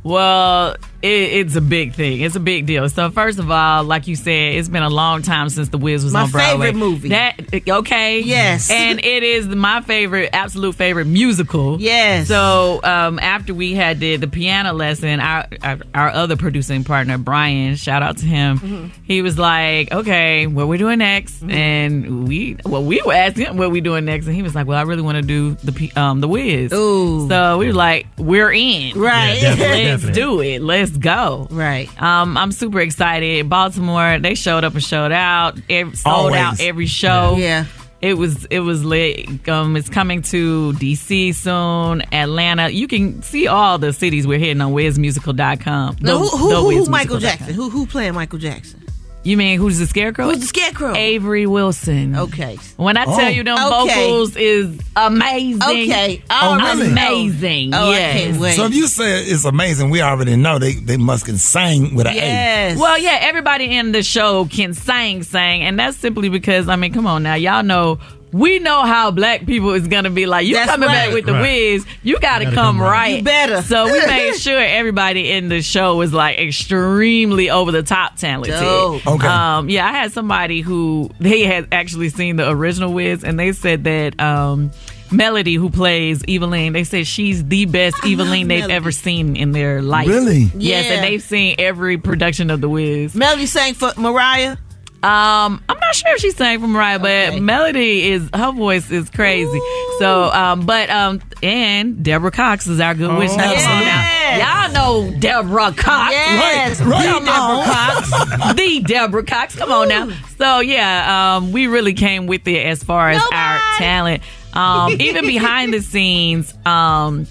Well, 0.03 0.76
it, 1.01 1.07
it's 1.07 1.55
a 1.55 1.61
big 1.61 1.93
thing. 1.93 2.21
It's 2.21 2.35
a 2.35 2.39
big 2.39 2.65
deal. 2.65 2.87
So 2.89 3.09
first 3.11 3.39
of 3.39 3.49
all, 3.49 3.83
like 3.83 4.07
you 4.07 4.15
said, 4.15 4.55
it's 4.55 4.67
been 4.69 4.83
a 4.83 4.89
long 4.89 5.21
time 5.21 5.49
since 5.49 5.69
The 5.69 5.77
Wiz 5.77 6.03
was 6.03 6.13
My 6.13 6.23
on 6.23 6.29
Broadway. 6.31 6.67
favorite 6.67 6.79
movie. 6.79 7.09
That 7.09 7.39
okay? 7.69 8.19
Yes. 8.19 8.69
and 8.69 8.99
it 9.03 9.23
is 9.23 9.47
my 9.47 9.81
favorite, 9.81 10.29
absolute 10.33 10.75
favorite 10.75 11.05
musical. 11.05 11.79
Yes. 11.79 12.27
So 12.27 12.81
um, 12.83 13.19
after 13.19 13.53
we 13.53 13.73
had 13.73 13.99
did 13.99 14.21
the 14.21 14.27
piano 14.27 14.73
lesson, 14.73 15.19
our, 15.19 15.45
our 15.63 15.77
our 15.93 16.09
other 16.09 16.35
producing 16.35 16.83
partner 16.83 17.17
Brian, 17.17 17.75
shout 17.75 18.03
out 18.03 18.17
to 18.17 18.25
him. 18.25 18.59
Mm-hmm. 18.59 18.87
He 19.03 19.21
was 19.21 19.37
like, 19.39 19.91
"Okay, 19.91 20.47
what 20.47 20.67
we 20.67 20.77
doing 20.77 20.99
next?" 20.99 21.41
And 21.43 22.27
we 22.27 22.57
well, 22.65 22.83
we 22.83 23.01
were 23.05 23.13
asking 23.13 23.45
him 23.47 23.57
what 23.57 23.71
we 23.71 23.81
doing 23.81 24.05
next, 24.05 24.25
and 24.27 24.35
he 24.35 24.41
was 24.43 24.53
like, 24.55 24.67
"Well, 24.67 24.77
I 24.77 24.83
really 24.83 25.01
want 25.01 25.15
to 25.15 25.21
do 25.21 25.55
the 25.63 25.91
um 25.95 26.19
the 26.21 26.27
Wiz." 26.27 26.71
Ooh. 26.73 27.27
So 27.29 27.57
we 27.57 27.67
were 27.67 27.73
like, 27.73 28.07
"We're 28.17 28.51
in." 28.51 28.99
Right. 28.99 29.35
Yeah, 29.41 29.55
definitely, 29.55 29.83
Let's 29.85 30.03
definitely. 30.03 30.21
do 30.21 30.41
it. 30.41 30.61
Let's 30.61 30.88
go. 30.97 31.47
Right. 31.49 31.89
Um, 32.01 32.37
I'm 32.37 32.51
super 32.51 32.79
excited. 32.79 33.49
Baltimore, 33.49 34.19
they 34.19 34.35
showed 34.35 34.63
up 34.63 34.73
and 34.73 34.83
showed 34.83 35.11
out. 35.11 35.57
Every, 35.69 35.95
sold 35.95 36.15
Always. 36.15 36.35
out 36.39 36.59
every 36.59 36.85
show. 36.87 37.35
Yeah. 37.37 37.65
it 38.01 38.13
was 38.15 38.45
it 38.45 38.59
was 38.59 38.83
lit. 38.85 39.47
Um, 39.49 39.75
it's 39.75 39.89
coming 39.89 40.21
to 40.23 40.73
DC 40.73 41.35
soon, 41.35 42.01
Atlanta. 42.13 42.69
You 42.69 42.87
can 42.87 43.21
see 43.21 43.47
all 43.47 43.77
the 43.77 43.91
cities 43.93 44.25
we're 44.25 44.39
hitting 44.39 44.61
on 44.61 44.71
WizMusical.com. 44.73 45.97
Now, 46.01 46.17
who, 46.17 46.23
The- 46.29 46.37
who, 46.37 46.49
who, 46.71 46.83
who 46.83 46.89
Michael 46.89 47.19
Jackson? 47.19 47.53
Who 47.53 47.69
who 47.69 47.85
playing 47.85 48.13
Michael 48.13 48.39
Jackson? 48.39 48.83
You 49.30 49.38
mean 49.38 49.59
who's 49.59 49.77
the 49.77 49.86
scarecrow? 49.86 50.25
Who's 50.25 50.39
the 50.39 50.47
scarecrow? 50.47 50.95
Avery 50.95 51.45
Wilson. 51.45 52.15
Okay. 52.15 52.57
When 52.77 52.97
I 52.97 53.05
tell 53.05 53.19
Oh. 53.21 53.27
you 53.27 53.43
them 53.43 53.59
Okay. 53.59 53.93
vocals 53.93 54.36
is 54.36 54.80
amazing. 54.95 55.61
Okay. 55.61 56.23
Oh, 56.32 56.57
oh 56.59 56.75
really? 56.75 56.91
Amazing. 56.91 57.75
Oh, 57.75 57.91
I 57.91 57.95
yes. 57.95 58.17
can't 58.23 58.39
wait. 58.39 58.55
So 58.55 58.65
if 58.65 58.73
you 58.73 58.88
say 58.88 59.21
it's 59.21 59.45
amazing, 59.45 59.91
we 59.91 60.01
already 60.01 60.36
know 60.36 60.57
they, 60.57 60.73
they 60.73 60.97
must 60.97 61.25
can 61.25 61.38
sing 61.38 61.93
with 61.93 62.07
an 62.07 62.15
A. 62.15 62.75
Well, 62.80 62.97
yeah, 62.97 63.19
everybody 63.21 63.77
in 63.77 63.91
the 63.91 64.01
show 64.01 64.45
can 64.45 64.73
sing, 64.73 65.21
sing, 65.21 65.61
and 65.61 65.77
that's 65.77 65.97
simply 65.97 66.30
because 66.30 66.67
I 66.67 66.75
mean, 66.75 66.91
come 66.91 67.05
on 67.05 67.21
now, 67.21 67.36
y'all 67.36 67.61
know. 67.61 67.99
We 68.32 68.59
know 68.59 68.84
how 68.86 69.09
black 69.11 69.45
people 69.45 69.71
is 69.73 69.88
gonna 69.88 70.09
be 70.11 70.25
like. 70.27 70.45
You 70.45 70.53
That's 70.53 70.69
coming 70.71 70.88
back 70.88 71.13
with 71.13 71.25
the 71.25 71.34
Right. 71.34 71.41
whiz, 71.73 71.86
you 72.03 72.19
gotta, 72.19 72.45
Gotta 72.45 72.55
come, 72.55 72.77
come 72.77 72.82
right. 72.82 72.89
right. 72.91 73.17
You 73.17 73.23
better. 73.23 73.61
So 73.63 73.86
we 73.91 74.05
made 74.05 74.36
sure 74.36 74.59
everybody 74.59 75.32
in 75.32 75.49
the 75.49 75.61
show 75.63 75.95
was 75.95 76.13
like 76.13 76.38
extremely 76.38 77.49
over 77.49 77.71
the 77.71 77.82
top 77.84 78.17
talented. 78.17 78.53
Dope. 78.59 79.05
Okay. 79.07 79.27
Um, 79.27 79.69
yeah, 79.69 79.88
I 79.88 79.91
had 79.91 80.11
somebody 80.11 80.61
who 80.61 81.09
they 81.19 81.41
had 81.43 81.67
actually 81.71 82.09
seen 82.09 82.36
the 82.36 82.47
original 82.49 82.93
Wiz, 82.93 83.23
and 83.23 83.39
they 83.39 83.51
said 83.51 83.84
that 83.86 84.19
um, 84.19 84.71
Melody, 85.11 85.55
who 85.55 85.71
plays 85.71 86.21
Evillene, 86.23 86.73
they 86.73 86.84
said 86.84 87.07
she's 87.07 87.43
the 87.45 87.65
best 87.65 87.95
Evillene 88.03 88.47
they've 88.47 88.59
Melody. 88.59 88.73
ever 88.73 88.91
seen 88.91 89.36
in 89.38 89.53
their 89.53 89.82
life. 89.82 90.07
Really? 90.07 90.51
Yes, 90.55 90.86
Yeah. 90.86 90.93
and 90.93 91.03
they've 91.03 91.21
seen 91.23 91.55
every 91.57 91.97
production 91.97 92.51
of 92.51 92.61
the 92.61 92.69
Wiz. 92.69 93.15
Melody 93.15 93.47
sang 93.47 93.73
for 93.73 93.91
Mariah. 93.97 94.57
Um, 95.01 95.63
I'm 95.69 95.79
not 95.79 95.95
sure 95.95 96.13
if 96.13 96.19
she 96.19 96.31
sang 96.31 96.59
for 96.59 96.67
Mariah, 96.67 96.99
but 96.99 97.41
Melody 97.41 98.09
is 98.11 98.29
her 98.33 98.51
voice 98.51 98.91
is 98.91 99.09
crazy. 99.09 99.59
So, 99.97 100.23
um, 100.33 100.65
but 100.65 100.89
um, 100.89 101.21
and 101.41 102.03
Deborah 102.03 102.31
Cox 102.31 102.67
is 102.67 102.81
our 102.81 102.93
good 102.93 103.17
witch. 103.17 103.29
Oh, 103.31 103.37
Now, 103.37 103.43
come 103.53 103.53
yes. 103.53 104.39
now. 104.39 104.69
Y'all 104.69 104.73
know 104.73 105.19
Deborah 105.19 105.71
Cox, 105.71 106.11
Yes, 106.13 106.79
The 106.79 106.85
right. 106.85 107.03
Deborah 107.03 107.63
Cox, 107.65 108.53
the 108.55 108.79
Deborah 108.81 109.23
Cox. 109.23 109.55
Come 109.55 109.71
on 109.71 109.87
now. 109.87 110.09
So 110.37 110.59
yeah, 110.59 111.37
um, 111.37 111.53
we 111.53 111.67
really 111.67 111.93
came 111.93 112.27
with 112.27 112.45
it 112.47 112.65
as 112.65 112.83
far 112.83 113.09
as 113.09 113.21
our 113.33 113.59
talent. 113.77 114.21
Um, 114.53 114.91
even 114.99 115.25
behind 115.25 115.73
the 115.73 115.81
scenes, 115.81 116.53
um, 116.65 117.25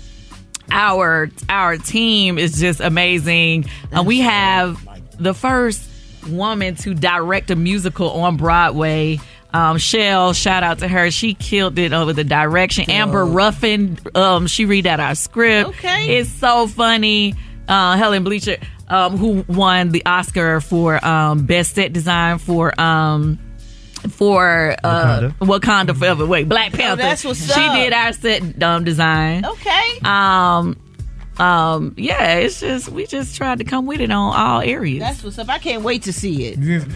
our 0.71 1.29
our 1.51 1.77
team 1.77 2.39
is 2.39 2.59
just 2.59 2.81
amazing. 2.81 3.67
Uh, 3.95 4.03
we 4.03 4.21
have 4.21 4.79
the 5.19 5.35
first 5.35 5.83
woman 6.29 6.75
to 6.77 6.95
direct 6.95 7.51
a 7.51 7.57
musical 7.57 8.11
on 8.11 8.37
Broadway. 8.37 9.21
Um, 9.53 9.79
Schele, 9.79 10.35
shout 10.35 10.63
out 10.63 10.81
to 10.81 10.89
her. 10.89 11.11
She 11.11 11.35
killed 11.35 11.79
it 11.79 11.93
over 11.93 12.13
the 12.13 12.25
direction. 12.25 12.91
Amber 12.91 13.25
Ruffin, 13.25 13.99
um, 14.15 14.47
she 14.47 14.67
read 14.67 14.87
out 14.87 15.01
our 15.01 15.15
script. 15.15 15.71
Okay. 15.71 16.19
It's 16.19 16.29
so 16.29 16.67
funny. 16.67 17.35
Uh, 17.67 17.97
Hannah 17.97 18.21
Beachler, 18.21 18.63
um, 18.89 19.17
who 19.17 19.45
won 19.49 19.91
the 19.91 20.05
Oscar 20.07 20.61
for 20.61 21.03
um, 21.05 21.47
best 21.47 21.75
set 21.75 21.93
design 21.93 22.39
for 22.39 22.79
um, 22.81 23.39
for 24.11 24.77
uh, 24.85 25.31
Wakanda. 25.41 25.97
Forever. 25.97 26.27
Wait, 26.27 26.49
Black 26.49 26.73
Panther. 26.73 27.03
that's 27.03 27.25
what's 27.25 27.45
she 27.53 27.61
up. 27.61 27.75
did 27.75 27.93
our 27.93 28.13
set 28.13 28.63
um, 28.63 28.85
design. 28.85 29.45
Okay. 29.45 29.99
Um, 30.05 30.79
um, 31.39 31.95
yeah, 31.97 32.35
it's 32.35 32.61
just 32.61 32.89
we 32.89 33.07
just 33.07 33.37
tried 33.37 33.59
to 33.59 33.65
come 33.65 33.87
with 33.87 34.01
it 34.01 34.11
on 34.11 34.35
all 34.35 34.61
areas. 34.61 35.01
That's 35.01 35.23
what's 35.23 35.39
up. 35.39 35.49
I 35.49 35.59
can't 35.59 35.83
wait 35.83 36.03
to 36.05 36.13
see 36.13 36.47
it. 36.47 36.89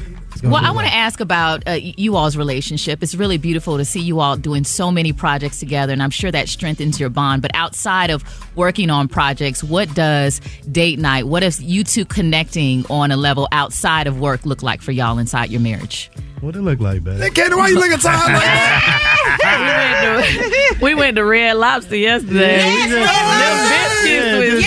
Well, 0.43 0.57
I 0.57 0.73
want 0.73 0.89
to 0.89 0.93
ask 0.93 1.21
about 1.21 1.63
uh, 1.69 1.79
you 1.81 2.17
all's 2.17 2.37
relationship. 2.37 3.03
It's 3.03 3.15
really 3.15 3.39
beautiful 3.39 3.77
to 3.79 3.85
see 3.85 4.01
you 4.01 4.19
all 4.19 4.37
doing 4.37 4.65
so 4.65 4.91
many 4.91 5.13
projects 5.13 5.61
together, 5.61 5.93
and 5.93 6.03
I'm 6.03 6.11
sure 6.11 6.33
that 6.33 6.49
strengthens 6.49 6.99
your 6.99 7.11
bond. 7.11 7.43
But 7.43 7.53
outside 7.55 8.11
of 8.11 8.25
working 8.57 8.91
on 8.91 9.07
projects, 9.07 9.63
what 9.63 9.95
does 9.95 10.41
date 10.71 10.99
night, 10.99 11.29
what 11.29 11.41
does 11.41 11.63
you 11.63 11.85
two 11.85 12.05
connecting 12.05 12.85
on 12.91 13.13
a 13.13 13.17
level 13.17 13.47
outside 13.53 14.09
of 14.09 14.19
work 14.19 14.45
look 14.45 14.65
like 14.65 14.83
for 14.83 14.91
y'all 14.91 15.19
inside 15.19 15.51
your 15.51 15.61
marriage? 15.61 16.11
What 16.41 16.57
it 16.57 16.63
look 16.63 16.81
like, 16.81 17.05
baby? 17.05 17.21
Hey, 17.21 17.31
Katie, 17.31 17.55
why 17.55 17.69
you 17.69 17.77
looking 17.77 17.99
tired 17.99 18.33
like 18.33 18.43
that? 18.43 20.19
we, 20.19 20.35
went 20.35 20.79
to, 20.79 20.85
we 20.85 20.95
went 20.97 21.17
to 21.17 21.25
Red 21.25 21.57
Lobster 21.57 21.97
yesterday. 21.97 22.57
Yes, 22.57 22.89
we 22.89 22.99
just, 22.99 23.13
Red 24.03 24.33
them 24.33 24.41
biscuits 24.41 24.55
was 24.55 24.67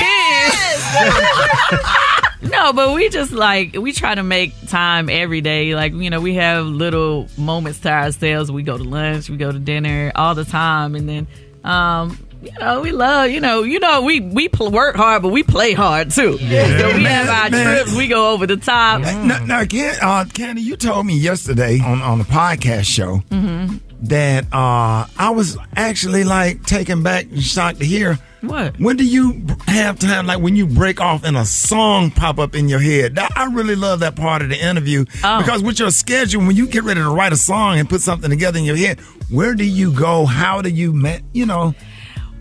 Yes. 1.84 2.02
No, 2.50 2.74
but 2.74 2.94
we 2.94 3.10
just 3.10 3.32
like 3.32 3.74
we 3.76 3.92
try 3.92 4.16
to 4.16 4.24
make 4.24 4.54
time 4.68 5.10
every 5.10 5.42
day. 5.42 5.76
Like 5.76 5.94
you 5.94 6.10
know, 6.10 6.22
we 6.22 6.36
have 6.36 6.66
little 6.66 7.28
moments 7.38 7.80
to 7.82 7.90
ourselves. 7.92 8.52
We 8.52 8.64
go 8.64 8.78
to 8.78 8.84
lunch, 8.84 9.30
we 9.30 9.38
go 9.38 9.52
to 9.52 9.60
dinner 9.60 10.12
all 10.16 10.36
the 10.36 10.46
time, 10.46 10.96
and 10.96 11.08
then 11.10 11.28
um, 11.64 12.18
you 12.44 12.52
know, 12.60 12.82
we 12.82 12.92
love 12.92 13.32
you 13.32 13.40
know, 13.42 13.64
you 13.64 13.80
know, 13.80 14.02
we 14.04 14.20
we 14.22 14.48
pl- 14.50 14.72
work 14.72 14.96
hard, 14.96 15.24
but 15.24 15.30
we 15.30 15.44
play 15.44 15.74
hard 15.74 16.12
too. 16.12 16.38
Yeah. 16.40 16.78
So 16.80 16.88
we 16.96 17.04
Man, 17.04 17.26
have 17.26 17.30
our 17.30 17.50
man. 17.50 17.76
trips. 17.78 17.96
We 17.98 18.08
go 18.08 18.32
over 18.34 18.46
the 18.46 18.58
top. 18.58 19.02
Now, 19.02 19.44
now 19.46 19.66
Can, 19.66 19.96
uh, 20.02 20.26
Kandi, 20.26 20.62
you 20.62 20.78
told 20.78 21.06
me 21.06 21.18
yesterday 21.18 21.80
on, 21.80 22.02
on 22.02 22.20
the 22.20 22.26
podcast 22.26 22.86
show 22.86 23.24
Mm-hmm. 23.32 23.78
that 24.04 24.46
uh, 24.54 25.08
I 25.18 25.32
was 25.32 25.58
actually 25.76 26.24
like 26.24 26.64
taken 26.64 27.02
back 27.04 27.26
and 27.26 27.42
shocked 27.44 27.80
to 27.80 27.86
hear. 27.86 28.20
What? 28.48 28.80
When 28.80 28.98
do 28.98 29.06
you 29.06 29.46
have 29.68 30.00
time, 30.00 30.28
like 30.28 30.40
when 30.40 30.56
you 30.56 30.66
break 30.68 31.00
off 31.02 31.24
and 31.24 31.36
a 31.38 31.46
song 31.46 32.12
pop 32.12 32.40
up 32.40 32.56
in 32.56 32.70
your 32.70 32.80
head? 32.80 33.16
That, 33.16 33.32
I 33.36 33.46
really 33.46 33.76
love 33.76 34.00
that 34.02 34.16
part 34.16 34.42
of 34.42 34.50
the 34.50 34.58
interview 34.64 35.06
Oh. 35.24 35.40
because 35.40 35.64
with 35.64 35.80
your 35.80 35.92
schedule, 35.92 36.42
when 36.46 36.56
you 36.56 36.68
get 36.68 36.84
ready 36.84 37.00
to 37.02 37.10
write 37.10 37.34
a 37.34 37.38
song 37.38 37.80
and 37.80 37.90
put 37.90 38.02
something 38.02 38.30
together 38.30 38.58
in 38.60 38.66
your 38.66 38.78
head, 38.78 39.00
where 39.30 39.56
do 39.56 39.64
you 39.66 39.92
go? 39.92 40.26
How 40.26 40.62
do 40.62 40.70
you, 40.70 40.94
you 41.34 41.46
know? 41.46 41.74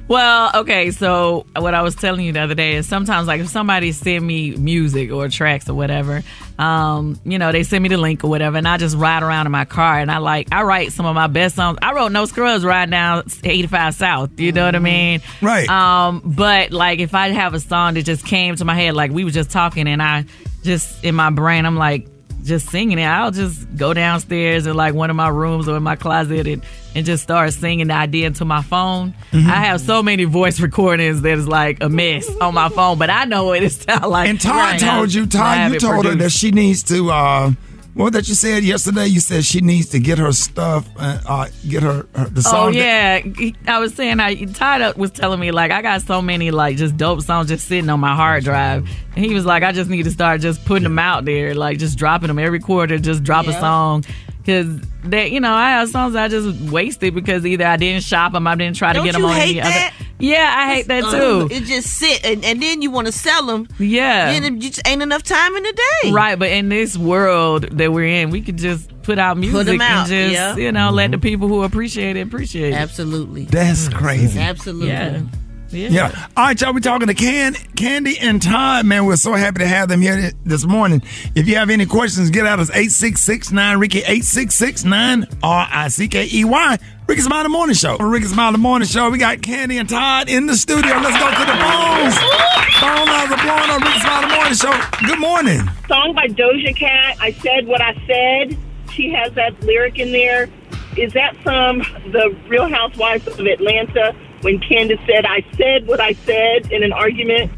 Well, 0.07 0.50
okay, 0.55 0.90
so 0.90 1.46
what 1.57 1.74
I 1.74 1.80
was 1.80 1.94
telling 1.94 2.26
you 2.26 2.32
the 2.32 2.40
other 2.40 2.55
day 2.55 2.74
is 2.74 2.86
sometimes 2.86 3.26
like 3.26 3.40
if 3.40 3.48
somebody 3.48 3.92
send 3.92 4.26
me 4.26 4.50
music 4.55 5.11
or 5.11 5.28
tracks 5.28 5.66
or 5.68 5.74
whatever, 5.74 6.22
um, 6.59 7.18
you 7.24 7.38
know, 7.38 7.52
they 7.52 7.62
send 7.62 7.82
me 7.82 7.88
the 7.88 7.96
link 7.96 8.22
or 8.22 8.28
whatever, 8.28 8.59
and 8.59 8.68
I 8.68 8.76
just 8.76 8.96
ride 8.96 9.22
around 9.22 9.46
in 9.46 9.52
my 9.52 9.64
car 9.64 9.98
and 9.98 10.11
I 10.11 10.18
like 10.18 10.48
I 10.52 10.62
write 10.62 10.92
some 10.92 11.07
of 11.07 11.14
my 11.14 11.26
best 11.26 11.57
songs. 11.57 11.78
I 11.80 11.94
wrote 11.94 12.12
No 12.12 12.26
Scrubs 12.26 12.64
right 12.64 12.88
now, 12.88 13.22
85 13.42 13.94
South. 13.94 14.38
You 14.38 14.52
know 14.52 14.66
what 14.66 14.76
I 14.76 14.78
mean? 14.78 15.22
Right. 15.40 15.68
Um, 15.68 16.20
but 16.24 16.70
like 16.70 16.98
if 16.98 17.14
I 17.14 17.28
have 17.28 17.55
a 17.55 17.61
song 17.61 17.94
that 17.94 18.02
just 18.02 18.26
came 18.26 18.57
to 18.57 18.64
my 18.64 18.74
head, 18.74 18.94
like 18.94 19.11
we 19.11 19.24
were 19.24 19.30
just 19.30 19.50
talking 19.50 19.88
and 19.88 20.02
I 20.02 20.26
just 20.62 21.02
in 21.02 21.14
my 21.14 21.30
brain, 21.30 21.64
I'm 21.64 21.76
like 21.76 22.09
just 22.45 22.68
singing 22.70 22.99
it. 22.99 23.05
I'll 23.05 23.30
just 23.30 23.74
go 23.76 23.95
downstairs 23.95 24.66
in 24.66 24.74
like 24.76 24.95
one 24.95 25.11
of 25.11 25.16
my 25.16 25.28
rooms 25.28 25.66
or 25.68 25.76
in 25.76 25.82
my 25.82 25.97
closet 25.97 26.47
and, 26.47 26.62
and 26.95 27.07
just 27.07 27.22
start 27.22 27.53
singing 27.55 27.88
the 27.88 27.95
idea 27.95 28.26
into 28.26 28.45
my 28.45 28.62
phone. 28.62 29.14
Mm-hmm. 29.32 29.51
I 29.51 29.57
have 29.64 29.80
so 29.80 30.03
many 30.03 30.24
voice 30.24 30.61
recordings 30.61 31.22
that 31.22 31.38
is 31.38 31.49
like 31.49 31.82
a 31.82 31.88
mess 31.88 32.28
on 32.40 32.55
my 32.55 32.68
phone, 32.68 32.99
but 32.99 33.11
I 33.11 33.24
know 33.24 33.47
what 33.47 33.62
it 33.62 33.70
sounds 33.72 34.07
like. 34.07 34.28
And 34.28 34.40
Todd 34.40 34.55
Right. 34.57 34.80
told 34.80 35.12
you, 35.12 35.26
Todd, 35.26 35.72
you 35.72 35.80
told 35.80 36.05
her 36.05 36.14
that 36.16 36.30
she 36.32 36.51
needs 36.51 36.82
to. 36.84 37.11
Uh, 37.11 37.53
what 37.95 38.12
that 38.12 38.28
you 38.28 38.34
said 38.34 38.64
yesterday? 38.64 39.07
You 39.07 39.20
said 39.20 39.45
she 39.45 39.61
needs 39.61 39.88
to 39.90 40.01
get 40.01 40.18
her 40.18 40.32
stuff, 40.32 40.88
uh, 40.99 41.18
uh, 41.26 41.47
get 41.68 41.82
her, 41.82 42.07
her 42.14 42.28
the 42.28 42.40
Oh 42.47 42.51
song. 42.51 42.72
that- 42.72 42.78
yeah, 42.78 43.18
He- 43.20 43.55
I 43.66 43.78
was 43.78 43.95
saying 43.95 44.20
I 44.20 44.34
Todd 44.47 44.97
was 44.97 45.11
telling 45.12 45.40
me 45.40 45.51
like 45.53 45.70
I 45.70 45.80
got 45.82 46.03
so 46.03 46.20
many 46.20 46.51
like 46.51 46.76
just 46.76 46.97
dope 46.97 47.22
songs 47.22 47.49
just 47.49 47.66
sitting 47.68 47.88
on 47.90 48.01
my 48.01 48.14
hard 48.14 48.45
drive, 48.45 48.88
and 49.16 49.24
he 49.24 49.32
was 49.34 49.45
like 49.47 49.62
I 49.62 49.72
just 49.72 49.88
need 49.88 50.03
to 50.05 50.11
start 50.11 50.40
just 50.40 50.64
putting 50.64 50.82
them 50.84 50.99
out 50.99 51.24
there, 51.24 51.55
like 51.55 51.78
just 51.78 51.97
dropping 51.99 52.28
them 52.28 52.38
every 52.38 52.59
quarter, 52.61 52.99
just 52.99 53.22
drop 53.22 53.47
a 53.47 53.53
song, 53.61 54.05
because 54.45 54.80
that 55.05 55.30
you 55.30 55.40
know 55.40 55.53
I 55.53 55.70
have 55.70 55.88
songs 55.88 56.14
I 56.14 56.28
just 56.28 56.61
wasted 56.70 57.14
because 57.14 57.47
either 57.47 57.64
I 57.64 57.76
didn't 57.76 58.03
shop 58.03 58.32
them, 58.32 58.47
I 58.47 58.55
didn't 58.55 58.76
try 58.76 58.92
to 58.92 58.99
Don't 58.99 59.07
get 59.07 59.12
them 59.12 59.22
you 59.22 59.28
on 59.28 59.34
hate 59.36 59.51
any 59.57 59.61
that? 59.61 59.92
other. 59.95 60.07
Yeah, 60.18 60.55
I 60.57 60.74
hate 60.74 60.86
that 60.88 61.05
Um, 61.05 61.49
too. 61.49 61.55
It 61.55 61.64
just 61.64 61.88
sit, 61.88 62.24
and, 62.24 62.45
and 62.45 62.62
then 62.62 62.82
you 62.82 62.90
want 62.90 63.07
to 63.09 63.12
sell 63.12 63.45
them. 63.47 63.66
Yeah. 63.78 64.32
Then 64.32 64.45
it 64.57 64.61
just 64.61 64.80
ain't 64.86 65.03
enough 65.03 65.22
time 65.22 65.57
in 65.57 65.62
the 65.62 65.72
day. 66.03 66.12
Right, 66.12 66.38
but 66.38 66.51
in 66.51 66.68
this 66.68 66.97
world 66.97 67.64
that 67.78 67.92
we're 67.92 68.07
in, 68.22 68.30
we 68.30 68.40
could 68.40 68.57
just 68.57 68.90
put 69.03 69.18
out 69.18 69.36
music 69.36 69.74
'em 69.74 69.80
out, 69.80 70.11
and 70.11 70.32
just 70.32 70.32
yeah. 70.32 70.57
you 70.57 70.72
know 70.72 70.90
let 70.90 71.11
the 71.11 71.18
people 71.18 71.49
who 71.49 71.62
appreciate 71.62 72.16
it 72.16 72.20
appreciate 72.26 72.72
it. 72.72 72.76
Absolutely. 72.76 73.45
That's 73.47 73.88
crazy. 73.88 74.38
Absolutely. 74.38 74.88
Yeah. 74.88 75.22
Yeah. 75.75 75.89
Yeah. 75.89 76.29
All 76.37 76.45
right, 76.47 76.61
y'all. 76.61 76.72
We're 76.72 76.81
talking 76.81 77.09
to 77.09 77.14
Can, 77.14 77.55
Kandi 77.55 78.16
and 78.20 78.41
Todd, 78.41 78.87
man. 78.87 79.07
We're 79.07 79.16
so 79.16 79.33
happy 79.33 79.59
to 79.59 79.66
have 79.66 79.89
them 79.89 80.01
here 80.01 80.31
this 80.45 80.64
morning. 80.64 81.03
If 81.35 81.49
you 81.49 81.57
have 81.57 81.68
any 81.68 81.85
questions, 81.87 82.31
get 82.31 82.47
out 82.47 82.61
us 82.61 82.70
8669 82.70 83.79
Rickey 83.79 83.99
8669 83.99 85.27
R 85.43 85.68
I 85.70 85.89
C 85.89 86.09
K 86.09 86.29
E 86.33 86.45
Y. 86.45 86.79
Rickey's 87.07 87.25
Smiley 87.25 87.49
Morning 87.49 87.75
Show. 87.75 87.99
Rickey's 87.99 88.31
Smiley 88.31 88.59
Morning 88.59 88.89
Show. 88.89 89.11
We 89.11 89.18
got 89.18 89.39
Kandi 89.39 89.79
and 89.79 89.89
Todd 89.89 90.29
in 90.29 90.47
the 90.47 90.57
studio. 90.57 90.97
Let's 90.97 91.18
go 91.18 91.29
to 91.31 91.45
the 91.45 91.59
phones. 91.59 92.18
Phone 92.79 93.07
lines 93.07 93.31
are 93.31 93.43
blowing 93.43 93.70
on 93.70 93.81
Rickey's 93.83 94.03
Smiley 94.03 94.35
Morning 94.35 94.55
Show. 94.55 95.07
Good 95.07 95.20
morning. 95.20 95.61
song 95.89 96.14
by 96.14 96.29
Doja 96.29 96.75
Cat. 96.77 97.16
I 97.20 97.33
said 97.33 97.66
what 97.66 97.81
I 97.81 97.95
said. 98.07 98.57
She 98.93 99.11
has 99.11 99.33
that 99.35 99.61
lyric 99.62 99.99
in 99.99 100.12
there. 100.12 100.49
Is 100.97 101.12
that 101.14 101.37
from 101.39 101.79
the 102.12 102.35
Real 102.49 102.68
Housewives 102.68 103.27
of 103.27 103.41
Atlanta 103.41 104.14
when 104.45 104.61
Candace 104.61 105.01
said, 105.07 105.24
"I 105.26 105.45
said 105.57 105.86
what 105.86 106.01
I 106.01 106.12
said" 106.12 106.70
in 106.70 106.82
an 106.84 106.92
argument? 106.92 107.51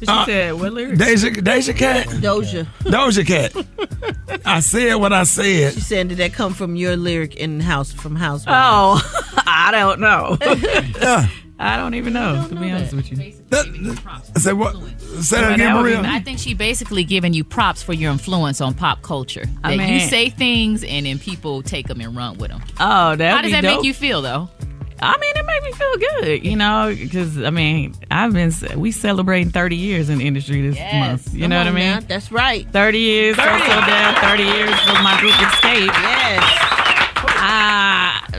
She 0.00 0.06
Uh, 0.06 0.24
said, 0.24 0.54
what 0.54 0.72
lyrics? 0.72 0.96
Deja, 0.98 1.28
Deja 1.30 1.72
Cat? 1.74 2.06
Doja. 2.06 2.66
Doja 2.84 3.26
Cat. 3.26 4.40
I 4.46 4.60
said 4.60 4.94
what 4.94 5.12
I 5.12 5.24
said. 5.24 5.74
She 5.74 5.80
said, 5.80 6.08
did 6.08 6.16
that 6.18 6.32
come 6.32 6.54
from 6.54 6.74
your 6.74 6.96
lyric 6.96 7.34
in 7.36 7.60
House 7.60 7.92
from 7.92 8.16
House? 8.16 8.42
Oh, 8.46 8.98
I 9.46 9.68
don't 9.72 10.00
know. 10.00 10.38
I 11.62 11.76
don't 11.76 11.92
even 11.92 12.14
know, 12.14 12.46
to 12.48 12.54
be 12.54 12.70
honest 12.70 12.94
with 12.94 13.10
you. 13.10 13.16
Say 14.38 14.54
what? 14.54 14.74
Say 15.20 15.38
that 15.42 15.52
again, 15.52 15.74
Maria. 15.76 16.00
I 16.02 16.20
think 16.20 16.38
she 16.38 16.54
basically 16.54 17.04
giving 17.04 17.34
you 17.34 17.44
props 17.44 17.82
for 17.82 17.92
your 17.92 18.10
influence 18.10 18.62
on 18.62 18.72
pop 18.72 19.02
culture. 19.02 19.44
I 19.62 19.76
That 19.76 19.90
you 19.90 20.00
say 20.00 20.30
things 20.30 20.82
and 20.82 21.04
then 21.04 21.18
people 21.18 21.60
take 21.62 21.88
them 21.88 22.00
and 22.00 22.16
run 22.16 22.38
with 22.38 22.50
them. 22.50 22.62
Oh, 22.80 23.16
that 23.16 23.36
How 23.36 23.42
does 23.42 23.52
that 23.52 23.64
make 23.64 23.82
you 23.82 23.92
feel 23.92 24.22
though? 24.22 24.48
I 25.02 25.16
mean, 25.18 25.32
it 25.36 25.46
made 25.46 25.62
me 25.62 25.72
feel 25.72 25.96
good, 25.96 26.44
you 26.44 26.56
know, 26.56 26.94
because 26.96 27.38
I 27.42 27.50
mean, 27.50 27.94
I've 28.10 28.32
been 28.32 28.52
we 28.78 28.92
celebrating 28.92 29.50
30 29.50 29.76
years 29.76 30.08
in 30.10 30.18
the 30.18 30.26
industry 30.26 30.68
this 30.68 30.78
month. 30.94 31.32
You 31.34 31.42
Come 31.42 31.50
know 31.50 31.58
what 31.58 31.66
I 31.68 31.70
mean? 31.70 31.84
now, 31.84 32.00
That's 32.00 32.30
right. 32.30 32.66
30 32.70 32.98
years, 32.98 33.36
30. 33.36 33.50
So, 33.50 33.64
so 33.64 33.80
down, 33.86 34.14
30 34.16 34.42
years 34.42 34.80
for 34.80 35.02
my 35.02 35.18
group 35.20 35.32
Xscape. 35.32 35.86
Yes. 35.86 36.69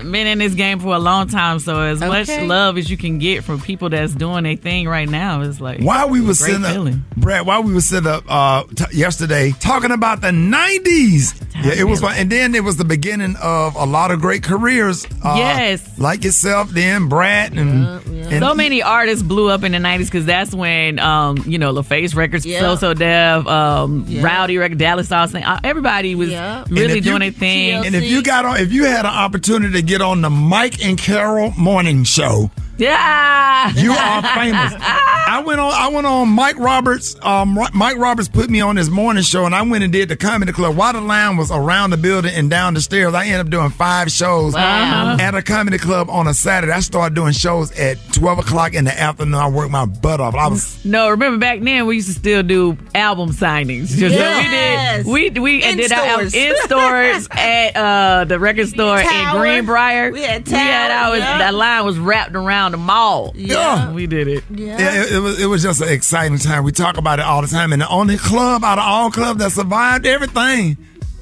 I've 0.02 0.12
been 0.12 0.28
in 0.28 0.39
this 0.39 0.54
game 0.56 0.80
for 0.80 0.95
a 0.95 0.99
long 0.99 1.28
time, 1.28 1.60
so 1.60 1.80
as 1.80 1.99
much 1.99 2.28
love 2.30 2.78
as 2.78 2.89
you 2.89 2.97
can 2.97 3.20
get 3.20 3.43
from 3.43 3.62
people 3.62 3.89
that's 3.89 4.14
doing 4.16 4.43
their 4.43 4.56
thing 4.56 4.88
right 4.88 5.08
now 5.08 5.41
is 5.41 5.62
like 5.62 5.80
why 5.82 6.06
we 6.06 6.20
were 6.20 6.28
great 6.28 6.36
sitting 6.38 6.66
up, 6.66 6.72
feeling. 6.74 7.06
Brat, 7.18 7.45
Why 7.45 7.60
we 7.60 7.74
were 7.74 7.82
sitting 7.82 8.10
up 8.10 8.24
uh, 8.28 8.64
t- 8.76 8.97
yesterday 8.97 9.52
talking 9.60 9.91
about 9.91 10.22
the 10.22 10.32
'90s, 10.32 11.39
yeah, 11.64 11.74
it 11.80 11.84
was 11.84 12.02
fun. 12.02 12.16
And 12.18 12.30
then 12.32 12.56
it 12.56 12.64
was 12.64 12.78
the 12.78 12.86
beginning 12.86 13.36
of 13.41 13.76
a 13.76 13.86
lot 13.86 14.12
of 14.12 14.20
great 14.22 14.43
careers. 14.43 15.06
Uh, 15.24 15.36
Yes. 15.38 15.97
like 15.99 16.24
yourself, 16.24 16.70
then 16.72 17.08
Brat, 17.08 17.54
and, 17.54 17.86
and 18.08 18.39
so 18.43 18.54
many 18.54 18.82
artists 18.82 19.24
blew 19.24 19.49
up 19.49 19.64
in 19.64 19.72
the 19.72 19.78
'90s 19.78 20.06
because 20.06 20.26
that's 20.26 20.54
when, 20.54 20.97
um, 20.99 21.38
you 21.45 21.58
know, 21.58 21.74
LaFace 21.74 22.16
Records, 22.16 22.45
Yeah. 22.45 22.60
So 22.62 22.76
So 22.76 22.93
Def, 22.95 23.45
um, 23.47 24.06
Yeah. 24.08 24.24
Rowdy 24.24 24.58
Records, 24.58 24.80
Dallas 24.80 25.06
Stars, 25.08 25.32
thing. 25.32 25.43
uh, 25.43 25.60
everybody 25.64 26.16
was 26.16 26.30
Yeah. 26.30 26.64
Really 26.70 26.86
if 26.89 26.95
you- 26.95 27.02
doing 27.02 27.20
their 27.20 27.32
thing. 27.32 27.86
And 27.86 27.93
if 27.95 28.04
you 28.04 28.24
got 28.24 28.45
on, 28.45 28.58
if 28.58 28.72
you 28.74 28.86
had 28.86 29.02
an 29.06 29.12
opportunity 29.14 29.74
to 29.74 29.82
get 29.92 30.02
on 30.02 30.22
the 30.22 30.30
Mike 30.30 30.86
and 30.86 30.98
Carol 30.98 31.52
Morning 31.58 32.06
Show, 32.06 32.50
yeah, 32.82 33.72
you 33.76 33.92
are 33.92 34.22
famous. 34.36 34.74
I 34.80 35.42
went 35.46 35.60
on. 35.60 35.72
I 35.74 35.88
went 35.90 36.08
on 36.08 36.30
Mike 36.30 36.58
Roberts. 36.58 37.16
Um, 37.22 37.58
Mike 37.74 37.98
Roberts 37.98 38.28
put 38.28 38.50
me 38.50 38.60
on 38.62 38.76
his 38.76 38.90
morning 38.90 39.24
show, 39.24 39.46
and 39.46 39.54
I 39.56 39.62
went 39.62 39.84
and 39.84 39.94
did 39.94 40.10
the 40.10 40.16
comedy 40.18 40.52
club. 40.52 40.76
While 40.76 40.94
the 40.94 41.02
line 41.02 41.38
was 41.38 41.52
around 41.52 41.92
the 41.92 41.98
building 41.98 42.34
and 42.34 42.50
down 42.50 42.74
the 42.74 42.82
stairs, 42.82 43.14
I 43.14 43.26
ended 43.26 43.42
up 43.42 43.50
doing 43.50 43.70
five 43.70 44.12
shows 44.12 44.54
Wow. 44.54 45.18
at 45.20 45.36
a 45.36 45.42
comedy 45.42 45.78
club 45.78 46.10
on 46.10 46.28
a 46.28 46.34
Saturday. 46.34 46.74
I 46.74 46.80
started 46.80 47.16
doing 47.16 47.34
shows 47.34 47.72
at 47.78 47.98
twelve 48.14 48.40
o'clock 48.40 48.74
in 48.74 48.86
the 48.86 49.00
afternoon. 49.00 49.36
I 49.36 49.48
worked 49.50 49.72
my 49.72 49.86
butt 49.86 50.20
off. 50.20 50.36
I 50.36 50.48
was 50.48 50.84
No, 50.84 51.10
remember 51.10 51.38
back 51.38 51.62
then 51.62 51.86
we 51.86 51.96
used 51.96 52.08
to 52.08 52.14
still 52.16 52.44
do 52.44 52.78
album 52.96 53.30
signings. 53.32 53.90
Just 53.90 54.16
Yes. 54.16 55.06
we 55.06 55.30
did 55.30 55.40
we 55.42 55.52
we 55.52 55.64
In 55.64 55.78
did 55.78 55.92
our 55.92 56.06
al- 56.06 56.20
in 56.22 56.56
stores 56.64 57.28
at 57.32 57.76
uh, 57.76 58.26
the 58.26 58.40
record 58.40 58.68
store 58.70 59.00
in 59.00 59.06
Greenbriar. 59.06 60.12
We 60.12 60.22
had 60.22 60.48
we 60.48 60.54
had 60.54 60.90
Tower, 60.90 61.10
ours. 61.12 61.20
yeah. 61.20 61.38
That 61.40 61.54
line 61.54 61.86
was 61.86 61.98
wrapped 62.00 62.36
around 62.36 62.71
the 62.72 62.78
mall. 62.78 63.32
Yeah. 63.36 63.92
we 63.92 64.08
did 64.08 64.28
it. 64.28 64.44
Yeah. 64.50 64.78
Yeah, 64.80 65.04
it, 65.04 65.12
it 65.14 65.20
was 65.20 65.42
it 65.42 65.46
was 65.48 65.62
just 65.64 65.82
an 65.82 65.90
exciting 65.90 66.38
time. 66.38 66.64
We 66.64 66.72
talk 66.72 66.98
about 66.98 67.20
it 67.20 67.26
all 67.26 67.42
the 67.42 67.48
time. 67.48 67.74
And 67.74 67.82
the 67.82 67.90
only 67.90 68.18
club 68.18 68.64
out 68.64 68.78
of 68.80 68.84
all 68.86 69.12
clubs 69.12 69.40
that 69.40 69.52
survived 69.52 70.06
everything, 70.06 70.78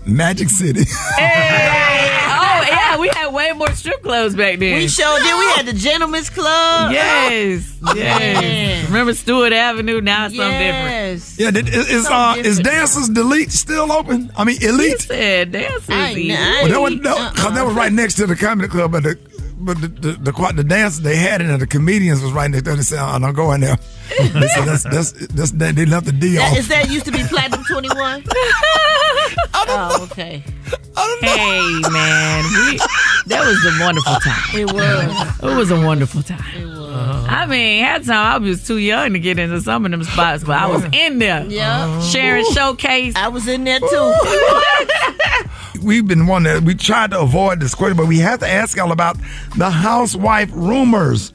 Magic 0.06 0.50
City. 0.50 0.84
Hey! 1.18 2.18
oh 2.32 2.64
yeah, 2.68 2.98
we 3.00 3.08
had 3.10 3.34
way 3.34 3.52
more 3.54 3.72
strip 3.74 4.02
clubs 4.04 4.36
back 4.36 4.60
then. 4.60 4.76
We 4.78 4.88
showed 4.88 5.18
did. 5.22 5.38
We 5.38 5.46
had 5.56 5.66
the 5.66 5.74
Gentlemen's 5.74 6.30
Club. 6.30 6.92
Yes, 6.92 7.78
yes. 7.96 8.86
Remember 8.88 9.14
Stewart 9.14 9.54
Avenue? 9.54 10.00
Now 10.02 10.26
it's 10.28 10.36
something 10.36 10.52
different. 10.60 10.90
Yes. 10.90 11.40
yeah, 11.40 11.52
did, 11.52 11.68
is, 11.70 11.90
is, 11.90 12.06
So 12.08 12.14
uh, 12.14 12.36
is 12.38 12.58
different. 12.58 12.64
Dancers 12.78 13.10
Delete 13.10 13.52
still 13.52 13.92
open? 13.92 14.32
I 14.38 14.44
mean, 14.46 14.60
He 14.60 14.68
Elite. 14.68 15.02
said 15.02 15.52
dance 15.52 15.90
I 15.90 16.10
is 16.12 16.18
ain't- 16.18 16.30
Well, 16.30 16.68
that 16.70 16.82
was, 16.82 16.92
ain't- 16.94 17.04
that, 17.04 17.36
'cause 17.36 17.54
that 17.54 17.66
was 17.66 17.76
right 17.76 17.92
next 17.92 18.16
to 18.16 18.28
the 18.28 18.36
comedy 18.36 18.68
club, 18.70 18.92
but 18.92 19.04
the 19.04 19.18
but 19.60 19.82
the 19.82 19.88
the, 19.88 20.12
the, 20.14 20.32
the, 20.32 20.54
the 20.56 20.64
dance 20.64 21.00
they 21.00 21.16
had 21.16 21.42
in 21.42 21.48
there, 21.48 21.58
the 21.58 21.68
comedians 21.68 22.22
was 22.22 22.32
right 22.32 22.50
next 22.50 22.64
there. 22.64 22.76
They 22.76 22.82
said, 22.82 23.00
"Oh, 23.02 23.20
don't 23.20 23.34
go 23.34 23.52
in 23.52 23.62
there." 23.62 23.78
They 24.18 24.48
said, 24.48 24.66
"That's 24.66 24.84
that's 24.84 25.12
that's 25.28 25.52
that, 25.52 25.76
they 25.76 25.86
left 25.86 26.06
the 26.06 26.12
D 26.12 26.36
That, 26.36 26.52
off." 26.52 26.58
is 26.58 26.68
that 26.70 26.90
used 26.90 27.06
to 27.06 27.12
be 27.12 27.24
Platinum 27.24 27.64
21? 27.66 28.24
oh, 29.54 30.08
okay. 30.12 30.44
Hey 31.22 31.82
man, 31.92 32.44
we, 32.44 32.78
that 33.28 33.44
was 33.46 33.66
a 33.66 33.84
wonderful 33.84 34.16
time. 34.16 34.60
It 34.60 34.72
was. 34.72 35.44
It 35.44 35.56
was 35.56 35.72
a 35.72 35.86
wonderful 35.86 36.24
time. 36.24 36.79
It 36.90 36.96
was. 36.96 37.26
I 37.30 37.46
mean, 37.46 37.84
had 37.84 38.06
time 38.06 38.16
I 38.16 38.38
was 38.38 38.66
too 38.66 38.78
young 38.78 39.14
to 39.14 39.20
get 39.20 39.40
into 39.40 39.62
some 39.62 39.86
of 39.86 39.92
them 39.92 40.04
spots, 40.04 40.44
but 40.44 40.58
I 40.58 40.68
was 40.68 40.84
uh-huh. 40.84 40.92
in 40.94 41.20
there. 41.20 41.46
Yeah. 41.46 41.86
Uh-huh. 41.86 42.02
Sharing 42.02 42.46
showcase. 42.54 43.16
I 43.16 43.28
was 43.28 43.48
in 43.48 43.64
there 43.64 43.80
too. 43.80 44.14
We've 45.84 46.08
been 46.08 46.28
one 46.28 46.44
that 46.44 46.64
we 46.64 46.76
tried 46.76 47.12
to 47.12 47.22
avoid 47.22 47.60
this 47.60 47.74
question, 47.74 47.96
but 47.96 48.08
we 48.08 48.20
have 48.20 48.40
to 48.40 48.48
ask 48.48 48.76
y'all 48.76 48.92
about 48.92 49.18
the 49.58 49.70
housewife 49.70 50.50
rumors. 50.54 51.32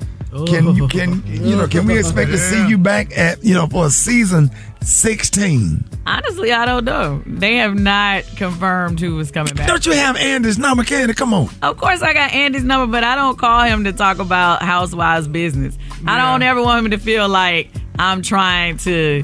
Can 0.46 0.74
you 0.74 0.88
can 0.88 1.22
you 1.26 1.54
know 1.54 1.68
can 1.68 1.86
we 1.86 1.96
expect 1.96 2.32
to 2.32 2.38
see 2.38 2.66
you 2.68 2.76
back 2.76 3.16
at 3.16 3.44
you 3.44 3.54
know 3.54 3.68
for 3.68 3.86
a 3.86 3.90
season 3.90 4.50
sixteen? 4.84 5.84
Honestly, 6.06 6.52
I 6.52 6.66
don't 6.66 6.84
know. 6.84 7.22
They 7.26 7.56
have 7.56 7.74
not 7.74 8.24
confirmed 8.36 9.00
who 9.00 9.16
was 9.16 9.30
coming 9.30 9.54
back. 9.54 9.66
Don't 9.66 9.84
you 9.86 9.92
have 9.92 10.16
Andy's 10.16 10.58
number, 10.58 10.82
Kandi? 10.84 11.16
Come 11.16 11.32
on. 11.32 11.48
Of 11.62 11.76
course, 11.78 12.02
I 12.02 12.12
got 12.12 12.32
Andy's 12.32 12.64
number, 12.64 12.90
but 12.90 13.04
I 13.04 13.14
don't 13.14 13.38
call 13.38 13.62
him 13.64 13.84
to 13.84 13.92
talk 13.92 14.18
about 14.18 14.62
housewives 14.62 15.28
business. 15.28 15.78
I 16.06 16.18
don't 16.18 16.42
ever 16.42 16.62
want 16.62 16.84
him 16.84 16.90
to 16.90 16.98
feel 16.98 17.28
like 17.28 17.70
I'm 17.98 18.22
trying 18.22 18.76
to, 18.78 19.22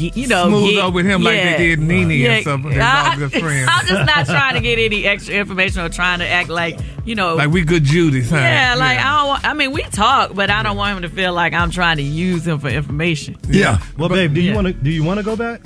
you 0.00 0.26
know, 0.26 0.48
Smooth 0.48 0.70
get- 0.70 0.84
up 0.84 0.94
with 0.94 1.06
him 1.06 1.22
like 1.22 1.34
they 1.42 1.56
did 1.58 1.78
Nene 1.80 2.10
Yeah. 2.10 2.30
and 2.32 2.42
stuff. 2.42 2.62
They're 2.64 2.82
I- 2.82 3.10
all 3.10 3.16
good 3.16 3.32
friends. 3.32 3.68
I'm 3.72 3.86
just 3.86 4.06
not 4.06 4.26
trying 4.26 4.54
to 4.54 4.60
get 4.60 4.78
any 4.78 5.04
extra 5.06 5.34
information 5.34 5.82
or 5.82 5.88
trying 5.88 6.18
to 6.20 6.26
act 6.26 6.48
like, 6.48 6.78
you 7.04 7.14
know, 7.14 7.34
Like 7.36 7.50
we 7.50 7.62
good 7.62 7.84
Judy's, 7.84 8.30
huh? 8.30 8.36
yeah, 8.36 8.74
like 8.76 8.98
I 8.98 9.18
don't. 9.18 9.28
Want, 9.28 9.44
I 9.44 9.54
mean, 9.54 9.72
we 9.72 9.82
talk, 9.82 10.34
but 10.34 10.50
I 10.50 10.62
don't 10.62 10.76
want 10.76 10.96
him 10.96 11.02
to 11.02 11.14
feel 11.14 11.32
like 11.32 11.52
I'm 11.52 11.70
trying 11.70 11.98
to 11.98 12.02
use 12.02 12.46
him 12.46 12.58
for 12.58 12.68
information. 12.68 13.36
Yeah. 13.48 13.78
Well, 13.98 14.08
babe, 14.08 14.34
do 14.34 14.40
you 14.40 14.54
want 14.54 14.66
to 14.66 14.72
do 14.72 14.90
you 14.90 15.04
want 15.04 15.18
to 15.18 15.24
go 15.24 15.36
back? 15.36 15.60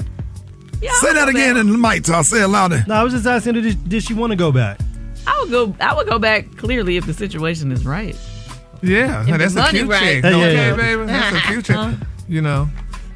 Yeah, 0.82 0.90
Say 1.00 1.14
that 1.14 1.28
again 1.28 1.54
back. 1.54 1.60
in 1.62 1.70
the 1.72 1.78
mic, 1.78 2.02
talk. 2.04 2.24
Say 2.26 2.42
it 2.42 2.48
louder. 2.48 2.84
No, 2.86 2.94
I 2.94 3.02
was 3.04 3.12
just 3.14 3.26
asking 3.26 3.54
her, 3.54 3.60
did, 3.62 3.88
did 3.88 4.02
she 4.02 4.12
want 4.12 4.32
to 4.32 4.36
go 4.36 4.52
back? 4.52 4.78
I 5.26 5.38
would 5.40 5.50
go. 5.50 5.74
I 5.80 5.94
would 5.94 6.06
go 6.06 6.18
back 6.18 6.56
clearly 6.58 6.96
if 6.98 7.06
the 7.06 7.14
situation 7.14 7.72
is 7.72 7.86
right. 7.86 8.14
Yeah, 8.82 9.22
If 9.26 9.38
that's 9.38 9.54
a 9.54 9.60
money 9.60 9.78
cute 9.78 9.88
right. 9.88 10.00
chick. 10.00 10.24
Hey, 10.24 10.30
yeah, 10.30 10.36
okay, 10.36 10.54
yeah. 10.54 10.76
baby? 10.76 11.04
That's 11.06 11.36
a 11.36 11.40
cute 11.48 11.64
chick. 11.64 11.76
Uh-huh. 11.76 11.96
You 12.28 12.42
know. 12.42 12.68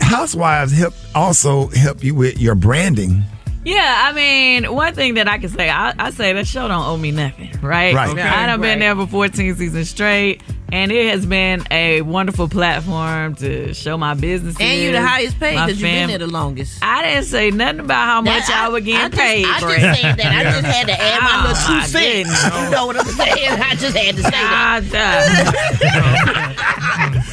Housewives 0.08 0.72
help 0.72 0.94
also 1.14 1.68
help 1.68 2.02
you 2.02 2.14
with 2.14 2.40
your 2.40 2.54
branding. 2.54 3.22
Yeah, 3.64 4.06
I 4.06 4.12
mean, 4.14 4.72
one 4.72 4.94
thing 4.94 5.14
that 5.14 5.28
I 5.28 5.36
can 5.36 5.50
say, 5.50 5.68
I, 5.68 5.92
I 5.98 6.10
say 6.10 6.32
that 6.32 6.46
show 6.46 6.66
don't 6.66 6.82
owe 6.82 6.96
me 6.96 7.10
nothing, 7.10 7.50
right? 7.60 7.94
Right. 7.94 8.08
Okay. 8.08 8.22
I 8.22 8.46
done 8.46 8.62
been 8.62 8.78
there 8.78 8.96
for 8.96 9.06
14 9.06 9.56
seasons 9.56 9.90
straight, 9.90 10.42
and 10.70 10.92
it 10.92 11.08
has 11.10 11.24
been 11.26 11.64
a 11.70 12.02
wonderful 12.02 12.46
platform 12.48 13.34
to 13.36 13.72
show 13.74 13.96
my 13.96 14.12
business. 14.14 14.56
And 14.60 14.80
you 14.80 14.92
the 14.92 15.00
highest 15.06 15.38
paid 15.40 15.54
because 15.54 15.68
you've 15.70 15.80
been 15.80 15.94
fam- 15.94 16.08
there 16.10 16.18
the 16.18 16.26
longest. 16.26 16.78
I 16.82 17.02
didn't 17.02 17.24
say 17.24 17.50
nothing 17.50 17.80
about 17.80 18.04
how 18.06 18.20
much 18.20 18.46
That- 18.46 18.64
I, 18.66 18.68
would 18.68 18.82
I 18.82 18.86
get 18.86 19.10
just- 19.12 19.22
paid. 19.22 19.46
I 19.46 19.60
Brett. 19.60 19.80
just 19.80 20.00
said 20.00 20.16
that. 20.18 20.26
I 20.26 20.42
just 20.44 20.66
had 20.66 20.86
to 20.88 21.00
add 21.00 21.22
my 21.22 21.30
oh, 21.34 21.48
little 21.48 21.80
two 21.80 21.86
cents. 21.86 22.44
You 22.64 22.70
know 22.70 22.86
what 22.86 22.96
I'm 22.98 23.06
saying? 23.06 23.60
I 23.60 23.74
just 23.76 23.96
had 23.96 24.16
to 24.16 24.22
say 24.22 24.30
that. 24.30 26.54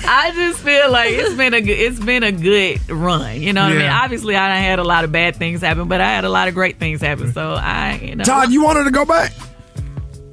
I 0.07 0.31
just 0.35 0.59
feel 0.59 0.91
like 0.91 1.11
it's 1.11 1.33
been 1.35 1.53
a 1.53 1.61
good, 1.61 1.77
it's 1.79 1.99
been 1.99 2.23
a 2.23 2.31
good 2.31 2.89
run. 2.89 3.41
You 3.41 3.53
know 3.53 3.63
what 3.63 3.73
I 3.73 3.77
mean? 3.77 3.89
Obviously, 3.89 4.35
I 4.35 4.47
done 4.49 4.61
had 4.63 4.79
a 4.79 4.83
lot 4.83 5.03
of 5.03 5.11
bad 5.11 5.35
things 5.35 5.61
happen, 5.61 5.87
but 5.87 6.01
I 6.01 6.09
had 6.09 6.25
a 6.25 6.29
lot 6.29 6.47
of 6.47 6.53
great 6.53 6.79
things 6.79 7.01
happen. 7.01 7.33
So 7.33 7.53
I, 7.53 7.99
you 8.01 8.15
know, 8.15 8.23
Todd, 8.23 8.51
you 8.51 8.63
wanted 8.63 8.85
to 8.85 8.91
go 8.91 9.05
back? 9.05 9.33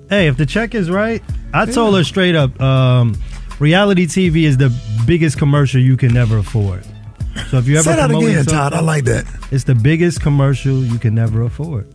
Hey, 0.08 0.28
if 0.28 0.36
the 0.36 0.46
check 0.46 0.74
is 0.74 0.90
right, 0.90 1.22
I 1.54 1.66
told 1.66 1.94
her 1.96 2.04
straight 2.04 2.34
up, 2.34 2.60
um, 2.60 3.14
reality 3.58 4.06
TV 4.06 4.44
is 4.44 4.56
the 4.56 4.70
biggest 5.06 5.38
commercial 5.38 5.80
you 5.80 5.96
can 5.96 6.12
never 6.14 6.38
afford. 6.38 6.84
So 7.50 7.58
if 7.58 7.66
you 7.66 7.74
ever 7.76 7.84
Say 7.84 7.96
that 7.96 8.06
promoting 8.10 8.30
again, 8.30 8.44
Todd. 8.44 8.72
something, 8.72 8.78
I 8.78 8.82
like 8.82 9.04
that. 9.04 9.24
it's 9.50 9.64
the 9.64 9.74
biggest 9.74 10.20
commercial 10.22 10.84
you 10.84 10.98
can 10.98 11.14
never 11.14 11.42
afford. 11.42 11.86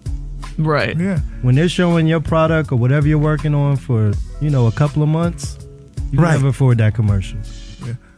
right? 0.58 0.98
Yeah. 0.98 1.20
When 1.44 1.54
they're 1.56 1.70
showing 1.70 2.08
your 2.08 2.20
product 2.20 2.72
or 2.72 2.78
whatever 2.78 3.08
you're 3.08 3.20
working 3.20 3.54
on 3.54 3.76
for, 3.78 4.14
you 4.42 4.50
know, 4.50 4.66
a 4.68 4.72
couple 4.72 5.04
of 5.04 5.10
months, 5.10 5.58
you 6.12 6.20
Right. 6.20 6.32
can 6.32 6.38
never 6.42 6.48
afford 6.50 6.80
that 6.80 6.96
commercial. 6.96 7.38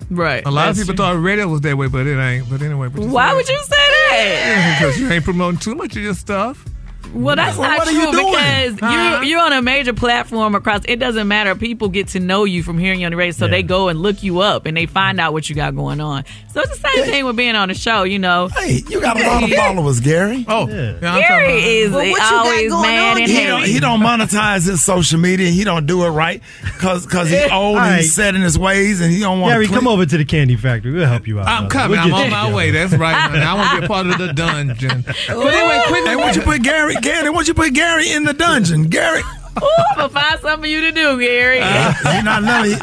Right. 0.09 0.41
A 0.45 0.49
lot 0.49 0.65
That's 0.67 0.79
of 0.79 0.83
people 0.87 0.95
true. 0.95 1.13
thought 1.15 1.21
radio 1.21 1.47
was 1.47 1.61
that 1.61 1.77
way, 1.77 1.87
but 1.87 2.07
it 2.07 2.17
ain't. 2.19 2.49
But 2.49 2.61
anyway. 2.63 2.87
But 2.87 3.05
Why 3.07 3.33
would 3.33 3.47
you 3.47 3.61
say 3.63 3.75
that? 3.75 4.77
Because 4.79 4.99
you 4.99 5.09
ain't 5.11 5.23
promoting 5.23 5.59
too 5.59 5.75
much 5.75 5.95
of 5.95 6.01
your 6.01 6.15
stuff. 6.15 6.65
Well, 7.13 7.35
that's 7.35 7.57
Well, 7.57 7.69
not 7.69 7.79
what 7.79 7.87
are 7.87 7.91
true 7.91 8.01
you 8.01 8.11
because 8.31 8.79
Huh? 8.79 9.19
you're 9.21 9.23
you're 9.23 9.41
on 9.41 9.53
a 9.53 9.61
major 9.61 9.93
platform 9.93 10.55
across. 10.55 10.81
It 10.85 10.97
doesn't 10.97 11.27
matter. 11.27 11.55
People 11.55 11.89
get 11.89 12.09
to 12.09 12.19
know 12.19 12.43
you 12.43 12.63
from 12.63 12.77
hearing 12.77 12.99
you 12.99 13.05
on 13.05 13.11
the 13.11 13.17
radio, 13.17 13.31
so 13.31 13.47
they 13.47 13.63
go 13.63 13.87
and 13.87 13.99
look 14.01 14.21
you 14.23 14.39
up 14.39 14.65
and 14.65 14.75
they 14.77 14.85
find 14.85 15.19
out 15.19 15.33
what 15.33 15.49
you 15.49 15.55
got 15.55 15.75
going 15.75 15.99
on. 16.01 16.23
So 16.53 16.61
it's 16.61 16.77
the 16.79 16.89
same 16.89 17.05
thing 17.05 17.25
with 17.25 17.35
being 17.35 17.55
on 17.55 17.67
the 17.69 17.73
show. 17.75 18.03
You 18.03 18.19
know, 18.19 18.47
hey, 18.49 18.81
you 18.87 19.01
got 19.01 19.19
a 19.19 19.23
lot 19.27 19.43
of 19.43 19.49
followers, 19.55 19.99
Gary. 19.99 20.45
Oh, 20.47 20.65
Gary 20.67 21.53
is 21.63 21.91
Well, 21.91 22.09
what 22.11 22.33
always 22.33 22.71
going 22.71 22.81
mad 22.83 23.11
on, 23.17 23.21
and 23.23 23.31
he 23.31 23.43
don't, 23.45 23.63
he 23.65 23.79
don't 23.79 23.99
monetize 24.01 24.65
his 24.67 24.83
social 24.83 25.19
media. 25.19 25.49
He 25.49 25.63
don't 25.63 25.85
do 25.85 26.03
it 26.05 26.09
right 26.09 26.41
because 26.63 27.05
because 27.05 27.29
he's 27.29 27.51
old 27.51 27.77
and 27.77 27.97
he's 28.01 28.13
set 28.13 28.35
in 28.35 28.41
his 28.41 28.57
ways 28.57 29.01
and 29.01 29.11
he 29.11 29.19
don't 29.19 29.39
want 29.39 29.53
Gary, 29.53 29.67
to 29.67 29.73
come 29.73 29.87
over 29.87 30.05
to 30.05 30.17
the 30.17 30.25
Kandi 30.25 30.57
factory. 30.59 30.91
We'll 30.91 31.07
help 31.07 31.27
you 31.27 31.39
out. 31.39 31.47
I'm 31.47 31.67
brother. 31.67 31.95
coming. 31.95 32.11
We'll 32.11 32.15
I'm 32.15 32.33
on 32.33 32.49
my 32.51 32.53
way. 32.53 32.71
That's 32.71 32.93
right, 32.93 33.13
honey. 33.15 33.39
I 33.43 33.53
want 33.55 33.71
to 33.71 33.79
be 33.79 33.85
a 33.85 33.87
part 33.87 34.07
of 34.07 34.17
the 34.17 34.33
dungeon. 34.33 35.03
But 35.05 35.53
anyway, 35.53 35.81
quick. 35.87 36.05
Hey, 36.07 36.15
won't 36.15 36.35
you 36.35 36.41
put 36.41 36.61
Gary? 36.63 36.95
Gary, 37.01 37.29
won't 37.29 37.47
you 37.47 37.53
put 37.53 37.73
Gary 37.73 38.11
in 38.11 38.23
the 38.23 38.33
dungeon? 38.33 38.83
Gary, 38.83 39.21
Ooh, 39.63 39.83
I'm 39.91 39.95
gonna 39.97 40.09
find 40.09 40.39
something 40.39 40.61
for 40.61 40.67
you 40.67 40.81
to 40.81 40.91
do, 40.91 41.19
Gary. 41.19 41.59
uh, 41.61 41.93
he 41.93 42.21
not 42.23 42.43
know 42.43 42.63
he, 42.63 42.75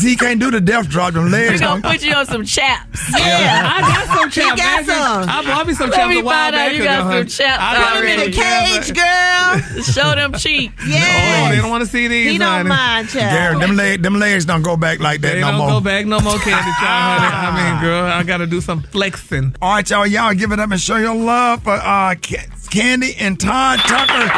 he, 0.00 0.10
he 0.10 0.16
can't 0.16 0.40
do 0.40 0.50
the 0.50 0.60
death 0.60 0.88
drop. 0.88 1.14
Them 1.14 1.30
legs. 1.30 1.60
We're 1.60 1.66
gonna 1.68 1.82
put 1.82 2.02
you 2.04 2.12
on 2.14 2.26
some 2.26 2.44
chaps. 2.44 3.12
Yeah, 3.12 3.72
I 3.74 3.80
got 3.80 4.06
some 4.18 4.30
He 4.30 4.40
chaps. 4.40 4.60
got 4.60 4.84
some. 4.86 5.28
I 5.28 5.42
bought 5.44 5.66
me 5.66 5.74
some 5.74 5.90
Let 5.90 5.96
chaps 5.96 6.10
me 6.10 6.20
a 6.20 6.24
while 6.24 6.34
find 6.34 6.54
out 6.56 6.58
back 6.68 6.74
you 6.74 6.84
got 6.84 7.12
some 7.12 7.26
chaps 7.26 7.94
Put 7.94 8.04
him 8.04 8.20
in 8.20 8.28
a 8.28 8.32
cage, 8.32 8.94
girl. 8.94 9.82
Show 9.84 10.14
them 10.14 10.32
cheeks. 10.34 10.74
Oh, 10.80 10.86
Yeah. 10.88 11.50
they 11.50 11.56
don't 11.56 11.70
want 11.70 11.84
to 11.84 11.90
see 11.90 12.08
these. 12.08 12.32
He 12.32 12.38
don't 12.38 12.48
honey. 12.48 12.68
mind, 12.68 13.08
child. 13.08 13.32
Gary, 13.32 13.58
them 13.58 13.76
legs, 13.76 14.02
them 14.02 14.18
legs 14.18 14.44
don't 14.44 14.62
go 14.62 14.76
back 14.76 15.00
like 15.00 15.20
that 15.22 15.34
They 15.34 15.40
no 15.40 15.48
don't 15.48 15.58
more. 15.58 15.68
go 15.70 15.80
back 15.80 16.06
no 16.06 16.20
more 16.20 16.34
Kandi, 16.34 16.50
child, 16.50 17.22
honey. 17.22 17.58
I 17.58 17.72
mean, 17.72 17.82
girl, 17.82 18.04
I 18.06 18.22
got 18.22 18.38
to 18.38 18.46
do 18.46 18.60
some 18.60 18.82
flexing. 18.82 19.54
All 19.62 19.74
right, 19.74 19.88
y'all, 19.90 20.06
y'all 20.06 20.34
give 20.34 20.52
it 20.52 20.60
up 20.60 20.70
and 20.70 20.80
show 20.80 20.96
your 20.96 21.14
love 21.14 21.62
for 21.62 21.72
uh, 21.74 22.14
Kandi 22.16 23.14
and 23.18 23.38
Todd 23.38 23.78
Tucker. 23.80 24.30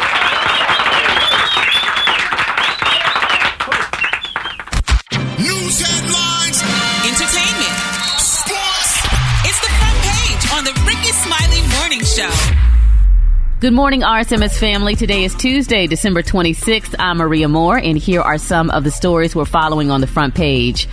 Good 13.60 13.72
morning, 13.72 14.02
RSMS 14.02 14.56
family. 14.56 14.94
Today 14.94 15.24
is 15.24 15.34
Tuesday, 15.34 15.88
December 15.88 16.22
26th. 16.22 16.94
I'm 16.96 17.16
Maria 17.16 17.48
More, 17.48 17.76
and 17.76 17.98
here 17.98 18.20
are 18.20 18.38
some 18.38 18.70
of 18.70 18.84
the 18.84 18.92
stories 18.92 19.34
we're 19.34 19.46
following 19.46 19.90
on 19.90 20.00
the 20.00 20.06
front 20.06 20.36
page. 20.36 20.86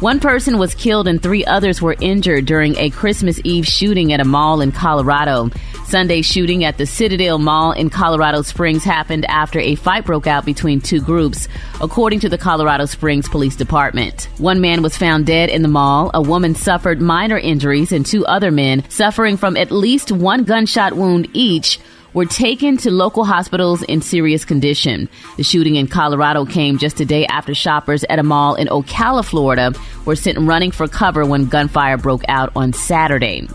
One 0.00 0.20
person 0.20 0.58
was 0.58 0.74
killed 0.74 1.08
and 1.08 1.22
three 1.22 1.46
others 1.46 1.80
were 1.80 1.96
injured 1.98 2.44
during 2.44 2.76
a 2.76 2.90
Christmas 2.90 3.40
Eve 3.42 3.66
shooting 3.66 4.12
at 4.12 4.20
a 4.20 4.26
mall 4.26 4.60
in 4.60 4.70
Colorado. 4.70 5.48
Sunday 5.86 6.20
shooting 6.20 6.62
at 6.62 6.76
the 6.76 6.84
Citadel 6.84 7.38
Mall 7.38 7.72
in 7.72 7.88
Colorado 7.88 8.42
Springs 8.42 8.84
happened 8.84 9.24
after 9.24 9.58
a 9.58 9.74
fight 9.74 10.04
broke 10.04 10.26
out 10.26 10.44
between 10.44 10.82
two 10.82 11.00
groups, 11.00 11.48
according 11.80 12.20
to 12.20 12.28
the 12.28 12.38
Colorado 12.38 12.84
Springs 12.84 13.30
Police 13.30 13.56
Department. 13.56 14.28
One 14.36 14.60
man 14.60 14.82
was 14.82 14.96
found 14.96 15.24
dead 15.24 15.48
in 15.48 15.62
the 15.62 15.68
mall, 15.68 16.10
a 16.12 16.20
woman 16.20 16.54
suffered 16.54 17.00
minor 17.00 17.38
injuries, 17.38 17.92
and 17.92 18.04
two 18.04 18.26
other 18.26 18.50
men, 18.50 18.88
suffering 18.90 19.38
from 19.38 19.56
at 19.56 19.72
least 19.72 20.12
one 20.12 20.44
gunshot 20.44 20.92
wound 20.92 21.28
each, 21.32 21.80
were 22.14 22.24
taken 22.24 22.76
to 22.78 22.90
local 22.90 23.24
hospitals 23.24 23.82
in 23.82 24.02
serious 24.02 24.44
condition. 24.44 25.08
The 25.36 25.42
shooting 25.42 25.76
in 25.76 25.86
Colorado 25.86 26.44
came 26.44 26.78
just 26.78 27.00
a 27.00 27.04
day 27.04 27.26
after 27.26 27.54
shoppers 27.54 28.04
at 28.04 28.18
a 28.18 28.22
mall 28.22 28.54
in 28.54 28.68
Ocala, 28.68 29.24
Florida, 29.24 29.72
were 30.04 30.16
sent 30.16 30.38
running 30.38 30.70
for 30.70 30.88
cover 30.88 31.24
when 31.24 31.46
gunfire 31.46 31.96
broke 31.96 32.24
out 32.28 32.52
on 32.56 32.72
Saturday. 32.72 33.48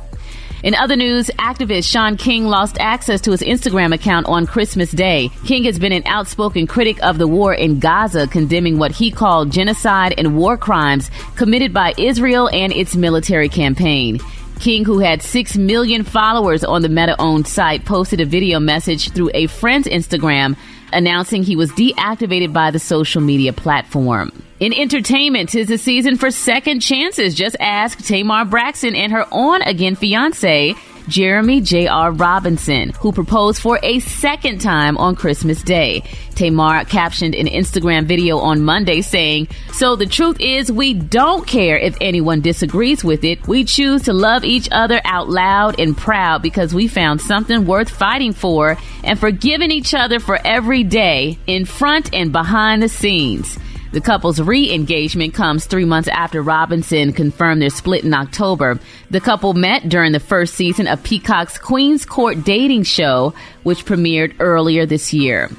In 0.63 0.73
other 0.73 0.95
news, 0.95 1.27
activist 1.37 1.91
Shaun 1.91 2.17
King 2.17 2.47
lost 2.47 2.77
access 2.79 3.21
to 3.21 3.31
his 3.31 3.41
Instagram 3.41 3.93
account 3.93 4.25
on 4.25 4.47
Christmas 4.47 4.89
Day. 4.89 5.29
King 5.45 5.65
has 5.65 5.77
been 5.77 5.91
an 5.91 6.01
outspoken 6.07 6.65
critic 6.65 6.97
of 7.03 7.19
the 7.19 7.27
war 7.27 7.53
in 7.53 7.77
Gaza, 7.77 8.25
condemning 8.25 8.79
what 8.79 8.91
he 8.91 9.11
called 9.11 9.51
genocide 9.51 10.15
and 10.17 10.35
war 10.35 10.57
crimes 10.57 11.11
committed 11.35 11.71
by 11.71 11.93
Israel 11.99 12.49
and 12.51 12.73
its 12.73 12.95
military 12.95 13.47
campaign. 13.47 14.19
King, 14.59 14.85
who 14.85 14.99
had 14.99 15.21
6 15.21 15.57
million 15.57 16.03
followers 16.03 16.63
on 16.63 16.81
the 16.81 16.89
Meta 16.89 17.15
owned 17.19 17.47
site, 17.47 17.85
posted 17.85 18.21
a 18.21 18.25
video 18.25 18.59
message 18.59 19.11
through 19.11 19.31
a 19.33 19.47
friend's 19.47 19.87
Instagram 19.87 20.55
announcing 20.93 21.43
he 21.43 21.55
was 21.55 21.71
deactivated 21.71 22.53
by 22.53 22.71
the 22.71 22.79
social 22.79 23.21
media 23.21 23.53
platform. 23.53 24.31
In 24.59 24.73
entertainment, 24.73 25.49
tis 25.49 25.67
the 25.67 25.77
season 25.77 26.17
for 26.17 26.31
second 26.31 26.79
chances. 26.79 27.35
Just 27.35 27.57
ask 27.59 27.99
Tamar 27.99 28.45
Braxton 28.45 28.95
and 28.95 29.11
her 29.11 29.25
on 29.31 29.61
again 29.61 29.95
fiance, 29.95 30.73
Jeremy 31.07 31.61
J.R. 31.61 32.11
Robinson, 32.11 32.89
who 32.89 33.11
proposed 33.11 33.61
for 33.61 33.79
a 33.83 33.99
second 33.99 34.59
time 34.59 34.97
on 34.97 35.15
Christmas 35.15 35.61
Day. 35.61 36.03
Tamar 36.35 36.85
captioned 36.85 37.35
an 37.35 37.47
Instagram 37.47 38.05
video 38.05 38.39
on 38.39 38.63
Monday 38.63 39.01
saying, 39.01 39.47
So 39.71 39.95
the 39.95 40.05
truth 40.05 40.37
is, 40.39 40.71
we 40.71 40.93
don't 40.93 41.47
care 41.47 41.77
if 41.77 41.95
anyone 42.01 42.41
disagrees 42.41 43.03
with 43.03 43.23
it. 43.23 43.47
We 43.47 43.63
choose 43.63 44.03
to 44.03 44.13
love 44.13 44.43
each 44.43 44.67
other 44.71 44.99
out 45.05 45.29
loud 45.29 45.79
and 45.79 45.97
proud 45.97 46.41
because 46.41 46.73
we 46.73 46.87
found 46.87 47.21
something 47.21 47.65
worth 47.65 47.89
fighting 47.89 48.33
for 48.33 48.77
and 49.03 49.19
forgiving 49.19 49.71
each 49.71 49.93
other 49.93 50.19
for 50.19 50.39
every 50.43 50.83
day 50.83 51.37
in 51.47 51.65
front 51.65 52.13
and 52.13 52.31
behind 52.31 52.83
the 52.83 52.89
scenes. 52.89 53.57
The 53.91 54.01
couple's 54.01 54.41
re 54.41 54.73
engagement 54.73 55.33
comes 55.33 55.65
three 55.65 55.85
months 55.85 56.09
after 56.09 56.41
Robinson 56.41 57.13
confirmed 57.13 57.61
their 57.61 57.69
split 57.69 58.03
in 58.03 58.13
October. 58.13 58.79
The 59.09 59.21
couple 59.21 59.53
met 59.53 59.87
during 59.87 60.11
the 60.11 60.19
first 60.19 60.55
season 60.55 60.87
of 60.87 61.03
Peacock's 61.03 61.57
Queen's 61.57 62.05
Court 62.05 62.43
dating 62.43 62.83
show, 62.83 63.33
which 63.63 63.85
premiered 63.85 64.35
earlier 64.39 64.85
this 64.85 65.13
year. 65.13 65.49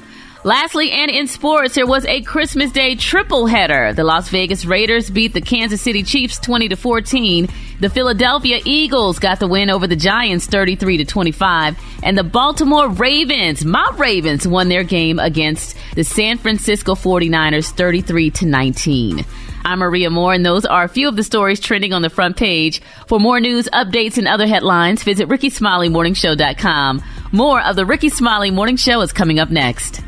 Lastly, 0.43 0.91
and 0.91 1.09
in 1.09 1.27
sports, 1.27 1.75
there 1.75 1.87
was 1.87 2.05
a 2.05 2.21
Christmas 2.21 2.71
Day 2.71 2.95
triple 2.95 3.47
header. 3.47 3.93
The 3.93 4.03
Las 4.03 4.29
Vegas 4.29 4.65
Raiders 4.65 5.09
beat 5.09 5.33
the 5.33 5.41
Kansas 5.41 5.81
City 5.81 6.03
Chiefs 6.03 6.39
20 6.39 6.69
to 6.69 6.75
14. 6.75 7.47
The 7.79 7.89
Philadelphia 7.89 8.59
Eagles 8.63 9.19
got 9.19 9.39
the 9.39 9.47
win 9.47 9.69
over 9.69 9.87
the 9.87 9.95
Giants 9.95 10.45
33 10.45 10.97
to 10.97 11.05
25, 11.05 11.77
and 12.03 12.17
the 12.17 12.23
Baltimore 12.23 12.89
Ravens, 12.89 13.65
my 13.65 13.91
Ravens, 13.97 14.47
won 14.47 14.69
their 14.69 14.83
game 14.83 15.19
against 15.19 15.75
the 15.95 16.03
San 16.03 16.37
Francisco 16.37 16.95
49ers 16.95 17.71
33 17.71 18.31
to 18.31 18.45
19. 18.45 19.25
I'm 19.65 19.79
Maria 19.79 20.09
More, 20.09 20.33
and 20.33 20.45
those 20.45 20.65
are 20.65 20.83
a 20.83 20.89
few 20.89 21.09
of 21.09 21.15
the 21.15 21.23
stories 21.23 21.59
trending 21.59 21.93
on 21.93 22.01
the 22.01 22.09
front 22.09 22.37
page. 22.37 22.81
For 23.07 23.19
more 23.19 23.39
news, 23.39 23.67
updates, 23.73 24.17
and 24.17 24.27
other 24.27 24.47
headlines, 24.47 25.03
visit 25.03 25.27
RickeySmileyMorningShow.com. 25.27 27.03
More 27.33 27.61
of 27.61 27.75
the 27.75 27.85
Rickey 27.85 28.09
Smiley 28.09 28.49
Morning 28.49 28.77
Show 28.77 29.01
is 29.01 29.11
coming 29.11 29.39
up 29.39 29.49
next. 29.49 30.01